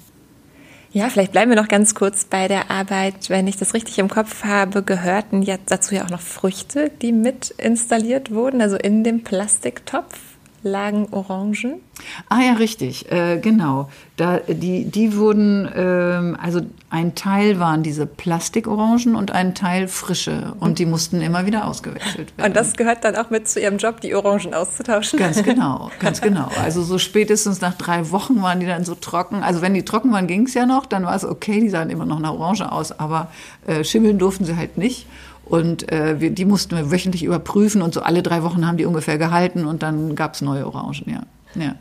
Ja, 0.92 1.10
vielleicht 1.10 1.34
bleiben 1.34 1.52
wir 1.52 1.62
noch 1.62 1.68
ganz 1.68 1.94
kurz 1.94 2.26
bei 2.26 2.48
der 2.48 2.72
Arbeit. 2.72 3.30
Wenn 3.30 3.48
ich 3.48 3.58
das 3.58 3.76
richtig 3.76 4.00
im 4.00 4.10
Kopf 4.10 4.44
habe, 4.44 4.82
gehörten 4.82 5.44
jetzt 5.44 5.70
dazu 5.70 5.94
ja 5.94 6.06
auch 6.06 6.10
noch 6.10 6.22
Früchte, 6.22 6.92
die 7.02 7.12
mit 7.12 7.52
installiert 7.52 8.32
wurden, 8.32 8.60
also 8.60 8.76
in 8.76 9.04
dem 9.04 9.24
Plastiktopf 9.24 10.18
lagen 10.64 11.08
Orangen. 11.12 11.82
Ah 12.30 12.42
ja, 12.42 12.54
richtig, 12.54 13.12
äh, 13.12 13.40
genau. 13.40 13.90
Da, 14.16 14.40
die, 14.48 14.86
die 14.86 15.16
wurden, 15.16 15.70
ähm, 15.76 16.38
also 16.42 16.62
ein 16.90 17.16
Teil 17.16 17.60
waren 17.60 17.84
diese 17.84 18.06
Plastikorangen 18.06 19.16
und 19.16 19.32
ein 19.32 19.56
Teil 19.56 19.88
frische 19.88 20.54
und 20.60 20.80
die 20.80 20.86
mussten 20.86 21.22
immer 21.22 21.46
wieder 21.46 21.66
ausgewechselt 21.66 22.38
werden. 22.38 22.50
Und 22.50 22.56
das 22.56 22.76
gehört 22.76 23.04
dann 23.04 23.16
auch 23.16 23.30
mit 23.30 23.48
zu 23.48 23.60
Ihrem 23.60 23.78
Job, 23.78 24.02
die 24.02 24.16
Orangen 24.16 24.54
auszutauschen? 24.54 25.20
Ganz 25.20 25.44
genau, 25.44 25.92
ganz 26.00 26.22
genau. 26.22 26.50
Also 26.62 26.84
so 26.84 26.98
spätestens 26.98 27.62
nach 27.62 27.76
drei 27.76 28.12
Wochen 28.12 28.42
waren 28.42 28.60
die 28.60 28.66
dann 28.66 28.86
so 28.86 28.96
trocken. 28.96 29.44
Also 29.44 29.62
wenn 29.62 29.74
die 29.74 29.84
trocken 29.84 30.12
waren, 30.12 30.28
ging 30.28 30.46
es 30.46 30.54
ja 30.54 30.66
noch, 30.66 30.86
dann 30.86 31.06
war 31.06 31.16
es 31.16 31.26
okay, 31.26 31.60
die 31.60 31.70
sahen 31.70 31.90
immer 31.90 32.06
noch 32.06 32.20
nach 32.20 32.34
Orange 32.34 32.72
aus, 32.72 32.98
aber 32.98 33.30
äh, 33.68 33.84
schimmeln 33.84 34.18
durften 34.20 34.46
sie 34.46 34.56
halt 34.56 34.78
nicht. 34.78 35.06
Und 35.50 35.92
äh, 35.92 36.22
wir, 36.22 36.30
die 36.30 36.46
mussten 36.46 36.76
wir 36.76 36.92
wöchentlich 36.92 37.24
überprüfen 37.24 37.82
und 37.82 37.94
so 37.94 38.02
alle 38.02 38.22
drei 38.22 38.44
Wochen 38.44 38.68
haben 38.68 38.78
die 38.78 38.86
ungefähr 38.86 39.18
gehalten 39.18 39.66
und 39.66 39.82
dann 39.82 40.16
gab 40.16 40.36
es 40.36 40.42
neue 40.42 40.66
Orangen, 40.66 41.04
ja. 41.08 41.62
ja. 41.62 41.76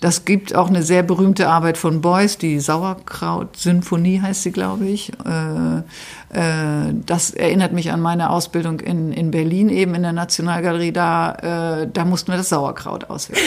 Das 0.00 0.26
gibt 0.26 0.54
auch 0.54 0.68
eine 0.68 0.82
sehr 0.82 1.02
berühmte 1.02 1.48
Arbeit 1.48 1.78
von 1.78 2.02
Beuys, 2.02 2.36
die 2.36 2.60
Sauerkraut-Symphonie 2.60 4.20
heißt 4.20 4.42
sie, 4.42 4.52
glaube 4.52 4.86
ich. 4.86 5.10
Äh, 5.24 5.78
äh, 6.38 6.92
das 7.06 7.30
erinnert 7.30 7.72
mich 7.72 7.90
an 7.90 8.00
meine 8.00 8.28
Ausbildung 8.28 8.80
in, 8.80 9.12
in 9.12 9.30
Berlin 9.30 9.70
eben 9.70 9.94
in 9.94 10.02
der 10.02 10.12
Nationalgalerie. 10.12 10.92
Da, 10.92 11.80
äh, 11.82 11.88
da 11.90 12.04
mussten 12.04 12.30
wir 12.30 12.36
das 12.36 12.50
Sauerkraut 12.50 13.08
auswählen. 13.08 13.42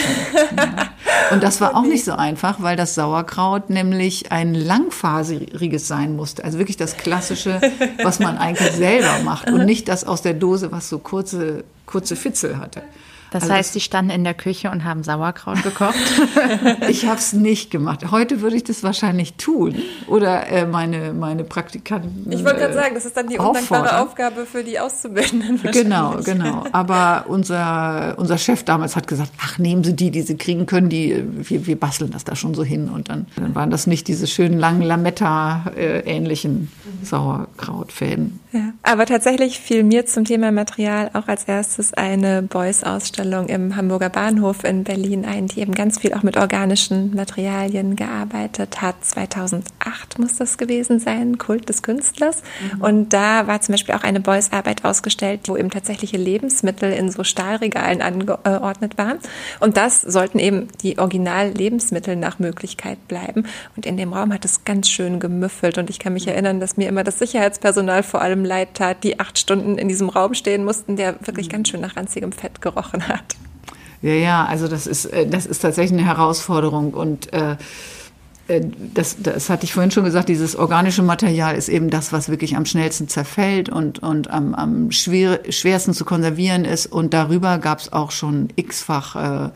Und 1.30 1.44
das 1.44 1.60
war 1.60 1.76
auch 1.76 1.84
nicht 1.84 2.04
so 2.04 2.12
einfach, 2.12 2.60
weil 2.60 2.76
das 2.76 2.96
Sauerkraut 2.96 3.70
nämlich 3.70 4.32
ein 4.32 4.54
langfaseriges 4.54 5.86
sein 5.86 6.16
musste. 6.16 6.44
Also 6.44 6.58
wirklich 6.58 6.76
das 6.76 6.96
Klassische, 6.96 7.60
was 8.02 8.18
man 8.18 8.38
eigentlich 8.38 8.72
selber 8.72 9.22
macht 9.24 9.48
und 9.50 9.64
nicht 9.64 9.88
das 9.88 10.04
aus 10.04 10.22
der 10.22 10.34
Dose, 10.34 10.72
was 10.72 10.88
so 10.88 10.98
kurze, 10.98 11.62
kurze 11.86 12.16
Fitzel 12.16 12.58
hatte. 12.58 12.82
Das 13.30 13.44
also 13.44 13.54
heißt, 13.54 13.72
Sie 13.74 13.80
standen 13.80 14.10
in 14.10 14.24
der 14.24 14.34
Küche 14.34 14.70
und 14.70 14.84
haben 14.84 15.04
Sauerkraut 15.04 15.62
gekocht? 15.62 15.94
ich 16.88 17.06
habe 17.06 17.18
es 17.18 17.32
nicht 17.32 17.70
gemacht. 17.70 18.10
Heute 18.10 18.40
würde 18.40 18.56
ich 18.56 18.64
das 18.64 18.82
wahrscheinlich 18.82 19.34
tun. 19.34 19.76
Oder 20.08 20.48
äh, 20.48 20.66
meine, 20.66 21.12
meine 21.12 21.44
Praktikanten. 21.44 22.30
Ich 22.30 22.44
wollte 22.44 22.58
gerade 22.58 22.74
sagen, 22.74 22.94
das 22.94 23.04
ist 23.04 23.16
dann 23.16 23.28
die 23.28 23.38
undankbare 23.38 24.00
Aufgabe 24.00 24.46
für 24.46 24.64
die 24.64 24.80
Auszubildenden. 24.80 25.60
Genau, 25.72 26.16
genau. 26.24 26.64
Aber 26.72 27.26
unser, 27.28 28.16
unser 28.18 28.36
Chef 28.36 28.64
damals 28.64 28.96
hat 28.96 29.06
gesagt, 29.06 29.30
ach, 29.40 29.58
nehmen 29.58 29.84
Sie 29.84 29.94
die, 29.94 30.10
die 30.10 30.22
Sie 30.22 30.36
kriegen 30.36 30.66
können, 30.66 30.88
die, 30.88 31.24
wir, 31.48 31.66
wir 31.66 31.78
basteln 31.78 32.10
das 32.10 32.24
da 32.24 32.34
schon 32.34 32.54
so 32.54 32.64
hin. 32.64 32.88
Und 32.88 33.10
dann, 33.10 33.26
dann 33.36 33.54
waren 33.54 33.70
das 33.70 33.86
nicht 33.86 34.08
diese 34.08 34.26
schönen 34.26 34.58
langen 34.58 34.82
Lametta-ähnlichen 34.82 36.68
äh, 37.02 37.06
Sauerkrautfäden. 37.06 38.40
Ja. 38.52 38.72
Aber 38.82 39.06
tatsächlich 39.06 39.60
fiel 39.60 39.84
mir 39.84 40.06
zum 40.06 40.24
Thema 40.24 40.50
Material 40.50 41.10
auch 41.14 41.28
als 41.28 41.44
erstes 41.44 41.94
eine 41.94 42.42
Beuys-Ausstellung 42.42 43.19
Ausstellung 43.20 43.48
im 43.48 43.76
Hamburger 43.76 44.08
Bahnhof 44.08 44.64
in 44.64 44.82
Berlin 44.82 45.26
ein, 45.26 45.46
die 45.46 45.60
eben 45.60 45.74
ganz 45.74 45.98
viel 45.98 46.14
auch 46.14 46.22
mit 46.22 46.38
organischen 46.38 47.14
Materialien 47.14 47.94
gearbeitet 47.94 48.80
hat. 48.80 49.04
2008 49.04 50.18
muss 50.18 50.36
das 50.36 50.56
gewesen 50.56 51.00
sein, 51.00 51.36
Kult 51.36 51.68
des 51.68 51.82
Künstlers. 51.82 52.42
Mhm. 52.74 52.80
Und 52.80 53.12
da 53.12 53.46
war 53.46 53.60
zum 53.60 53.74
Beispiel 53.74 53.94
auch 53.94 54.04
eine 54.04 54.20
Beuys-Arbeit 54.20 54.86
ausgestellt, 54.86 55.40
wo 55.48 55.56
eben 55.56 55.68
tatsächliche 55.68 56.16
Lebensmittel 56.16 56.92
in 56.92 57.10
so 57.10 57.22
Stahlregalen 57.22 58.00
angeordnet 58.00 58.96
waren. 58.96 59.18
Und 59.60 59.76
das 59.76 60.00
sollten 60.00 60.38
eben 60.38 60.68
die 60.82 60.98
Original-Lebensmittel 60.98 62.16
nach 62.16 62.38
Möglichkeit 62.38 63.06
bleiben. 63.06 63.44
Und 63.76 63.84
in 63.84 63.98
dem 63.98 64.14
Raum 64.14 64.32
hat 64.32 64.46
es 64.46 64.64
ganz 64.64 64.88
schön 64.88 65.20
gemüffelt. 65.20 65.76
Und 65.76 65.90
ich 65.90 65.98
kann 65.98 66.14
mich 66.14 66.26
erinnern, 66.26 66.58
dass 66.58 66.78
mir 66.78 66.88
immer 66.88 67.04
das 67.04 67.18
Sicherheitspersonal 67.18 68.02
vor 68.02 68.22
allem 68.22 68.46
leid 68.46 68.70
tat, 68.74 69.04
die 69.04 69.20
acht 69.20 69.38
Stunden 69.38 69.76
in 69.76 69.88
diesem 69.88 70.08
Raum 70.08 70.32
stehen 70.32 70.64
mussten, 70.64 70.96
der 70.96 71.16
wirklich 71.26 71.48
mhm. 71.48 71.52
ganz 71.52 71.68
schön 71.68 71.82
nach 71.82 71.96
ranzigem 71.96 72.32
Fett 72.32 72.62
gerochen 72.62 73.06
hat. 73.14 73.36
Ja, 74.02 74.12
ja, 74.12 74.44
also 74.44 74.66
das 74.66 74.86
ist, 74.86 75.06
äh, 75.06 75.26
das 75.26 75.46
ist 75.46 75.60
tatsächlich 75.60 75.98
eine 75.98 76.08
Herausforderung 76.08 76.94
und 76.94 77.32
äh, 77.32 77.56
äh, 78.50 78.62
das, 78.94 79.16
das 79.22 79.48
hatte 79.48 79.64
ich 79.64 79.72
vorhin 79.72 79.90
schon 79.90 80.04
gesagt, 80.04 80.28
dieses 80.28 80.56
organische 80.56 81.02
Material 81.02 81.54
ist 81.54 81.68
eben 81.68 81.90
das, 81.90 82.12
was 82.12 82.28
wirklich 82.28 82.56
am 82.56 82.66
schnellsten 82.66 83.08
zerfällt 83.08 83.68
und, 83.68 84.00
und 84.00 84.30
am, 84.30 84.54
am 84.54 84.90
schwer, 84.90 85.40
schwersten 85.48 85.94
zu 85.94 86.04
konservieren 86.04 86.64
ist. 86.64 86.86
Und 86.86 87.14
darüber 87.14 87.58
gab 87.58 87.78
es 87.78 87.92
auch 87.92 88.10
schon 88.10 88.48
x-fach 88.56 89.16
äh, 89.16 89.50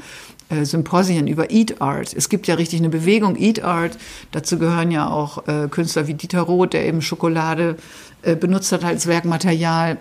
äh, 0.51 0.65
Symposien 0.65 1.27
über 1.27 1.51
Eat 1.51 1.81
Art. 1.81 2.15
Es 2.15 2.29
gibt 2.29 2.47
ja 2.47 2.55
richtig 2.55 2.81
eine 2.81 2.91
Bewegung 2.91 3.37
Eat 3.37 3.65
Art. 3.65 3.99
Dazu 4.31 4.59
gehören 4.59 4.91
ja 4.91 5.09
auch 5.09 5.49
äh, 5.49 5.69
Künstler 5.69 6.07
wie 6.07 6.15
Dieter 6.15 6.43
Roth, 6.43 6.73
der 6.73 6.87
eben 6.87 7.03
Schokolade 7.03 7.77
äh, 8.23 8.37
benutzt 8.37 8.71
hat 8.73 8.85
als 8.85 9.07
Werkmaterial. 9.07 9.99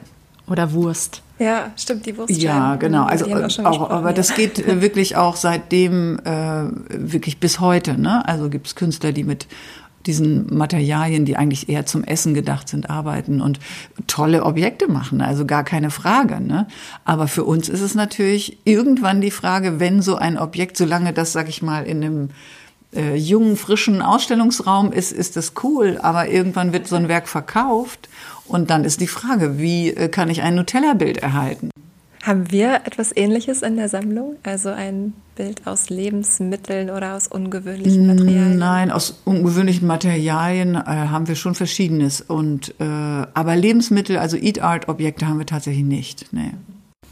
Oder 0.48 0.74
Wurst. 0.74 1.22
Ja, 1.40 1.72
stimmt, 1.78 2.06
die 2.06 2.18
Wurst. 2.18 2.30
Ja, 2.30 2.76
genau. 2.76 3.06
Also 3.06 3.26
auch, 3.64 3.90
aber 3.90 4.10
ja. 4.10 4.14
das 4.14 4.36
geht 4.36 4.60
äh, 4.60 4.82
wirklich 4.82 5.16
auch 5.16 5.36
seitdem 5.36 6.20
äh, 6.20 6.66
wirklich 6.90 7.40
bis 7.40 7.60
heute. 7.60 8.00
Ne? 8.00 8.28
Also 8.28 8.50
gibt 8.50 8.68
es 8.68 8.76
Künstler, 8.76 9.12
die 9.12 9.24
mit 9.24 9.48
diesen 10.06 10.54
Materialien, 10.54 11.26
die 11.26 11.38
eigentlich 11.38 11.70
eher 11.70 11.86
zum 11.86 12.04
Essen 12.04 12.34
gedacht 12.34 12.68
sind, 12.68 12.90
arbeiten 12.90 13.42
und 13.42 13.60
tolle 14.08 14.44
Objekte 14.44 14.90
machen, 14.90 15.22
also 15.22 15.46
gar 15.46 15.64
keine 15.64 15.92
Frage. 15.92 16.42
Ne? 16.42 16.68
Aber 17.06 17.28
für 17.28 17.46
uns 17.46 17.70
ist 17.70 17.82
es 17.82 17.96
natürlich 17.96 18.58
irgendwann 18.66 19.22
die 19.22 19.32
Frage, 19.32 19.80
wenn 19.80 20.02
so 20.02 20.16
ein 20.16 20.38
Objekt, 20.38 20.78
solange 20.78 21.14
das, 21.14 21.32
sag 21.32 21.48
ich 21.48 21.62
mal, 21.62 21.86
in 21.86 22.04
einem 22.04 22.30
äh, 22.94 23.16
jungen, 23.16 23.56
frischen 23.56 24.02
Ausstellungsraum 24.02 24.92
ist, 24.92 25.12
ist 25.12 25.36
das 25.36 25.54
cool, 25.64 26.00
aber 26.02 26.28
irgendwann 26.28 26.74
wird 26.74 26.88
so 26.88 26.96
ein 26.96 27.08
Werk 27.08 27.28
verkauft 27.28 28.10
und 28.48 28.70
dann 28.70 28.84
ist 28.84 29.02
die 29.02 29.08
Frage, 29.08 29.58
wie 29.58 29.90
äh, 29.90 30.10
kann 30.10 30.30
ich 30.30 30.42
ein 30.42 30.56
Nutella-Bild 30.56 31.18
erhalten? 31.18 31.70
Haben 32.24 32.52
wir 32.52 32.76
etwas 32.86 33.16
Ähnliches 33.16 33.64
in 33.64 33.76
der 33.76 33.90
Sammlung? 33.90 34.38
Also 34.44 34.70
ein 34.70 35.14
Bild 35.36 35.68
aus 35.68 35.90
Lebensmitteln 35.90 36.90
oder 36.90 37.16
aus 37.16 37.28
ungewöhnlichen 37.28 38.08
Materialien? 38.08 38.58
Nein, 38.58 38.92
aus 38.92 39.22
ungewöhnlichen 39.26 39.86
Materialien 39.88 40.76
äh, 40.76 40.80
haben 40.80 41.28
wir 41.28 41.36
schon 41.36 41.54
Verschiedenes. 41.54 42.22
Und, 42.22 42.76
äh, 42.80 42.84
aber 42.84 43.56
Lebensmittel, 43.58 44.18
also 44.18 44.38
Eat-Art-Objekte 44.38 45.28
haben 45.28 45.40
wir 45.40 45.46
tatsächlich 45.46 45.84
nicht. 45.84 46.32
Nee 46.32 46.54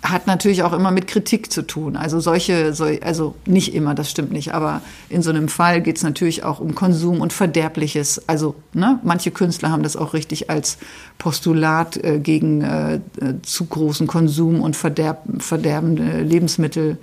hat 0.04 0.26
natürlich 0.26 0.64
auch 0.64 0.74
immer 0.74 0.90
mit 0.90 1.08
Kritik 1.08 1.52
zu 1.52 1.62
tun. 1.62 1.96
Also 1.96 2.20
solche, 2.20 2.74
also 3.04 3.36
nicht 3.46 3.76
immer, 3.76 3.94
das 3.94 4.10
stimmt 4.10 4.32
nicht, 4.32 4.54
aber 4.54 4.82
in 5.10 5.22
so 5.22 5.30
einem 5.30 5.48
Fall 5.48 5.82
geht 5.82 5.98
es 5.98 6.04
natürlich 6.04 6.44
auch 6.44 6.60
um 6.60 6.74
Konsum 6.74 7.22
und 7.22 7.34
Verderbliches. 7.34 8.28
Also 8.28 8.56
ne, 8.74 9.00
manche 9.04 9.30
Künstler 9.30 9.70
haben 9.70 9.84
das 9.84 9.96
auch 9.96 10.14
richtig 10.14 10.50
als 10.50 10.80
Postulat 11.20 11.98
äh, 11.98 12.20
gegen 12.20 12.62
äh, 12.62 13.00
zu 13.44 13.66
großen 13.66 14.08
Konsum 14.08 14.62
und 14.62 14.76
verderb, 14.76 15.24
verderbende 15.38 16.22
Lebensmittel 16.22 16.98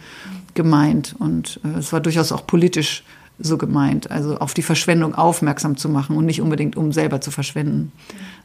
gemeint. 0.54 1.14
Und 1.20 1.60
äh, 1.64 1.78
es 1.78 1.92
war 1.92 2.00
durchaus 2.00 2.32
auch 2.32 2.46
politisch 2.46 3.04
so 3.38 3.56
gemeint, 3.56 4.10
also 4.10 4.38
auf 4.38 4.54
die 4.54 4.62
Verschwendung 4.62 5.14
aufmerksam 5.14 5.76
zu 5.76 5.88
machen 5.88 6.16
und 6.16 6.26
nicht 6.26 6.40
unbedingt 6.40 6.76
um 6.76 6.92
selber 6.92 7.20
zu 7.20 7.30
verschwenden. 7.30 7.92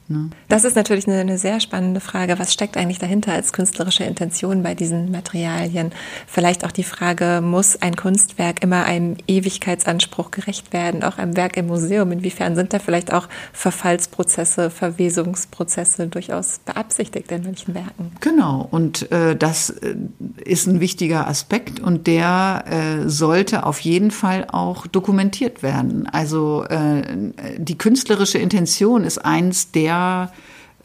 Ne? 0.09 0.29
Das 0.49 0.65
ist 0.65 0.75
natürlich 0.75 1.07
eine, 1.07 1.19
eine, 1.19 1.37
sehr 1.37 1.59
spannende 1.59 2.01
Frage. 2.01 2.37
Was 2.37 2.51
steckt 2.51 2.75
eigentlich 2.75 2.99
dahinter 2.99 3.31
als 3.31 3.53
künstlerische 3.53 4.03
Intention 4.03 4.61
bei 4.61 4.75
diesen 4.75 5.11
Materialien? 5.11 5.91
Vielleicht 6.27 6.65
auch 6.65 6.71
die 6.71 6.83
Frage, 6.83 7.39
muss 7.41 7.81
ein 7.81 7.95
Kunstwerk 7.95 8.61
immer 8.63 8.83
einem 8.83 9.15
Ewigkeitsanspruch 9.27 10.31
gerecht 10.31 10.73
werden, 10.73 11.03
auch 11.03 11.17
einem 11.17 11.37
Werk 11.37 11.55
im 11.55 11.67
Museum? 11.67 12.11
Inwiefern 12.11 12.55
sind 12.55 12.73
da 12.73 12.79
vielleicht 12.79 13.13
auch 13.13 13.29
Verfallsprozesse, 13.53 14.69
Verwesungsprozesse 14.69 16.07
durchaus 16.07 16.59
beabsichtigt 16.65 17.31
in 17.31 17.43
manchen 17.43 17.73
Werken? 17.73 18.11
Genau, 18.19 18.67
und 18.69 19.09
äh, 19.11 19.37
das 19.37 19.69
äh, 19.69 19.95
ist 20.43 20.67
ein 20.67 20.81
wichtiger 20.81 21.27
Aspekt 21.27 21.79
und 21.79 22.07
der 22.07 22.65
äh, 22.67 23.09
sollte 23.09 23.65
auf 23.65 23.79
jeden 23.79 24.11
Fall 24.11 24.47
auch 24.51 24.85
dokumentiert 24.85 25.63
werden. 25.63 26.07
Also 26.11 26.65
äh, 26.65 27.03
die 27.57 27.77
künstlerische 27.77 28.37
Intention 28.37 29.05
ist 29.05 29.19
eins 29.19 29.71
der 29.71 29.92
sehr, 29.93 30.31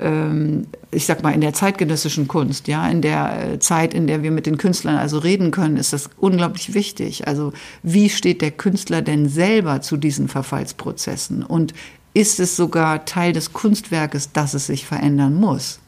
ähm, 0.01 0.67
ich 0.91 1.07
sag 1.07 1.23
mal, 1.23 1.33
in 1.33 1.41
der 1.41 1.55
zeitgenössischen 1.55 2.29
Kunst, 2.29 2.69
ja, 2.69 2.89
in 2.89 3.03
der 3.03 3.53
äh, 3.53 3.59
Zeit, 3.59 3.95
in 3.95 4.07
der 4.07 4.23
wir 4.23 4.31
mit 4.31 4.47
den 4.47 4.59
Künstlern 4.59 4.97
also 4.97 5.19
reden 5.19 5.51
können, 5.51 5.77
ist 5.77 5.93
das 5.93 6.11
unglaublich 6.19 6.75
wichtig. 6.75 7.27
Also 7.27 7.53
wie 7.83 8.09
steht 8.09 8.43
der 8.43 8.53
Künstler 8.53 9.03
denn 9.03 9.29
selber 9.29 9.81
zu 9.81 9.97
diesen 9.97 10.29
Verfallsprozessen? 10.29 11.43
Und 11.43 11.75
ist 12.15 12.41
es 12.41 12.57
sogar 12.57 13.05
Teil 13.05 13.33
des 13.33 13.53
Kunstwerkes, 13.53 14.33
dass 14.33 14.55
es 14.55 14.67
sich 14.67 14.87
verändern 14.87 15.35
muss? 15.35 15.81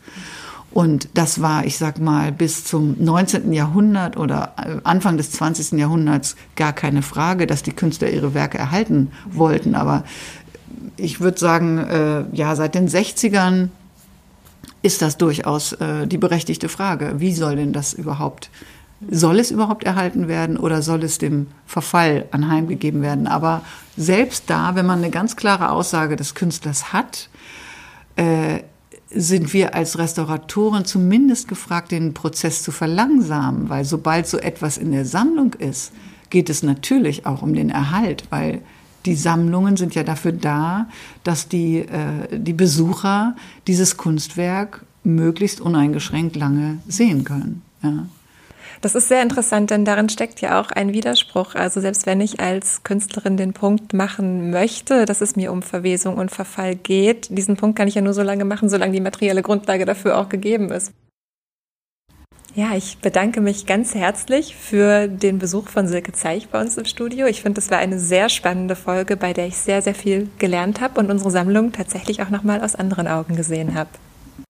Und 0.72 1.08
das 1.14 1.42
war, 1.42 1.64
ich 1.64 1.78
sag 1.78 1.98
mal, 1.98 2.30
bis 2.30 2.64
zum 2.64 2.94
19. 2.98 3.52
Jahrhundert 3.52 4.16
oder 4.16 4.54
äh, 4.56 4.76
Anfang 4.84 5.16
des 5.16 5.32
20. 5.32 5.72
Jahrhunderts 5.72 6.36
gar 6.54 6.72
keine 6.72 7.02
Frage, 7.02 7.48
dass 7.48 7.64
die 7.64 7.72
Künstler 7.72 8.08
ihre 8.10 8.34
Werke 8.34 8.58
erhalten 8.58 9.10
wollten. 9.32 9.74
Aber 9.74 10.04
ich 10.96 11.20
würde 11.20 11.38
sagen, 11.38 11.78
äh, 11.78 12.24
ja, 12.32 12.54
seit 12.56 12.74
den 12.74 12.88
60ern 12.88 13.68
ist 14.82 15.02
das 15.02 15.18
durchaus 15.18 15.72
äh, 15.74 16.06
die 16.06 16.18
berechtigte 16.18 16.68
Frage. 16.68 17.14
Wie 17.18 17.34
soll 17.34 17.56
denn 17.56 17.72
das 17.72 17.92
überhaupt, 17.92 18.50
soll 19.10 19.38
es 19.38 19.50
überhaupt 19.50 19.84
erhalten 19.84 20.28
werden 20.28 20.56
oder 20.56 20.82
soll 20.82 21.02
es 21.04 21.18
dem 21.18 21.48
Verfall 21.66 22.26
anheimgegeben 22.30 23.02
werden? 23.02 23.26
Aber 23.26 23.62
selbst 23.96 24.44
da, 24.48 24.74
wenn 24.74 24.86
man 24.86 24.98
eine 24.98 25.10
ganz 25.10 25.36
klare 25.36 25.70
Aussage 25.70 26.16
des 26.16 26.34
Künstlers 26.34 26.92
hat, 26.92 27.28
äh, 28.16 28.60
sind 29.12 29.52
wir 29.52 29.74
als 29.74 29.98
Restauratoren 29.98 30.84
zumindest 30.84 31.48
gefragt, 31.48 31.90
den 31.90 32.14
Prozess 32.14 32.62
zu 32.62 32.70
verlangsamen, 32.70 33.68
weil 33.68 33.84
sobald 33.84 34.28
so 34.28 34.38
etwas 34.38 34.78
in 34.78 34.92
der 34.92 35.04
Sammlung 35.04 35.54
ist, 35.54 35.92
geht 36.30 36.48
es 36.48 36.62
natürlich 36.62 37.26
auch 37.26 37.42
um 37.42 37.54
den 37.54 37.70
Erhalt, 37.70 38.24
weil 38.30 38.62
die 39.06 39.14
Sammlungen 39.14 39.76
sind 39.76 39.94
ja 39.94 40.02
dafür 40.02 40.32
da, 40.32 40.88
dass 41.24 41.48
die, 41.48 41.78
äh, 41.78 42.38
die 42.38 42.52
Besucher 42.52 43.34
dieses 43.66 43.96
Kunstwerk 43.96 44.84
möglichst 45.04 45.60
uneingeschränkt 45.60 46.36
lange 46.36 46.78
sehen 46.86 47.24
können. 47.24 47.62
Ja. 47.82 48.06
Das 48.82 48.94
ist 48.94 49.08
sehr 49.08 49.22
interessant, 49.22 49.70
denn 49.70 49.84
darin 49.84 50.08
steckt 50.08 50.40
ja 50.40 50.58
auch 50.58 50.70
ein 50.70 50.94
Widerspruch. 50.94 51.54
Also 51.54 51.80
selbst 51.80 52.06
wenn 52.06 52.20
ich 52.20 52.40
als 52.40 52.82
Künstlerin 52.82 53.36
den 53.36 53.52
Punkt 53.52 53.92
machen 53.92 54.50
möchte, 54.50 55.04
dass 55.04 55.20
es 55.20 55.36
mir 55.36 55.52
um 55.52 55.60
Verwesung 55.60 56.16
und 56.16 56.30
Verfall 56.30 56.76
geht, 56.76 57.28
diesen 57.36 57.56
Punkt 57.56 57.76
kann 57.76 57.88
ich 57.88 57.94
ja 57.94 58.00
nur 58.00 58.14
so 58.14 58.22
lange 58.22 58.46
machen, 58.46 58.70
solange 58.70 58.92
die 58.92 59.00
materielle 59.00 59.42
Grundlage 59.42 59.84
dafür 59.84 60.16
auch 60.16 60.30
gegeben 60.30 60.70
ist. 60.70 60.92
Ja, 62.60 62.76
ich 62.76 62.98
bedanke 62.98 63.40
mich 63.40 63.64
ganz 63.64 63.94
herzlich 63.94 64.54
für 64.54 65.08
den 65.08 65.38
Besuch 65.38 65.70
von 65.70 65.88
Silke 65.88 66.12
Zeich 66.12 66.50
bei 66.50 66.60
uns 66.60 66.76
im 66.76 66.84
Studio. 66.84 67.26
Ich 67.26 67.40
finde, 67.40 67.58
es 67.58 67.70
war 67.70 67.78
eine 67.78 67.98
sehr 67.98 68.28
spannende 68.28 68.76
Folge, 68.76 69.16
bei 69.16 69.32
der 69.32 69.46
ich 69.46 69.56
sehr, 69.56 69.80
sehr 69.80 69.94
viel 69.94 70.28
gelernt 70.38 70.82
habe 70.82 71.00
und 71.00 71.10
unsere 71.10 71.30
Sammlung 71.30 71.72
tatsächlich 71.72 72.20
auch 72.20 72.28
nochmal 72.28 72.60
aus 72.60 72.74
anderen 72.74 73.08
Augen 73.08 73.34
gesehen 73.34 73.74
habe. 73.74 73.88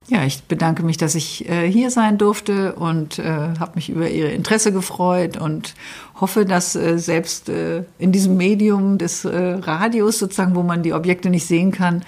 Ja, 0.09 0.25
ich 0.25 0.43
bedanke 0.43 0.83
mich, 0.83 0.97
dass 0.97 1.15
ich 1.15 1.49
äh, 1.49 1.71
hier 1.71 1.93
sein 1.93 2.19
durfte 2.19 2.75
und 2.75 3.21
äh, 3.21 3.23
habe 3.61 3.77
mich 3.77 3.91
über 3.91 4.11
Ihr 4.11 4.33
Interesse 4.33 4.73
gefreut 4.73 5.37
und 5.37 5.77
hoffe, 6.21 6.45
dass 6.45 6.75
äh, 6.75 6.99
selbst 6.99 7.49
äh, 7.49 7.85
in 8.01 8.11
diesem 8.11 8.37
Medium 8.37 8.99
des 8.99 9.25
äh, 9.25 9.39
Radios 9.39 10.19
sozusagen, 10.19 10.57
wo 10.57 10.65
man 10.65 10.83
die 10.83 10.95
Objekte 10.95 11.31
nicht 11.31 11.47
sehen 11.47 11.71
kann, 11.71 12.03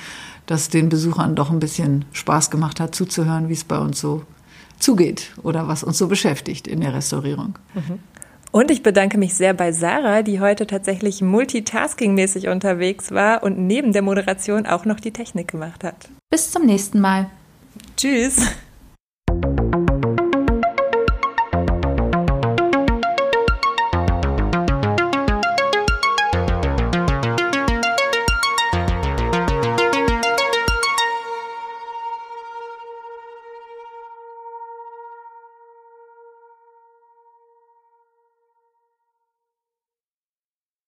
dass 0.46 0.68
den 0.68 0.88
Besuchern 0.88 1.36
doch 1.36 1.52
ein 1.52 1.60
bisschen 1.60 2.06
Spaß 2.10 2.50
gemacht 2.50 2.80
hat, 2.80 2.92
zuzuhören, 2.92 3.48
wie 3.48 3.52
es 3.52 3.62
bei 3.62 3.78
uns 3.78 4.00
so 4.00 4.22
zugeht 4.82 5.32
oder 5.42 5.68
was 5.68 5.84
uns 5.84 5.98
so 5.98 6.08
beschäftigt 6.08 6.66
in 6.66 6.80
der 6.80 6.94
Restaurierung. 6.94 7.58
Mhm. 7.74 8.00
Und 8.50 8.70
ich 8.70 8.82
bedanke 8.82 9.16
mich 9.16 9.34
sehr 9.34 9.54
bei 9.54 9.72
Sarah, 9.72 10.22
die 10.22 10.38
heute 10.38 10.66
tatsächlich 10.66 11.22
multitasking-mäßig 11.22 12.50
unterwegs 12.50 13.10
war 13.10 13.42
und 13.42 13.58
neben 13.58 13.92
der 13.92 14.02
Moderation 14.02 14.66
auch 14.66 14.84
noch 14.84 15.00
die 15.00 15.12
Technik 15.12 15.48
gemacht 15.48 15.82
hat. 15.84 16.10
Bis 16.30 16.50
zum 16.50 16.66
nächsten 16.66 17.00
Mal. 17.00 17.30
Tschüss. 17.96 18.46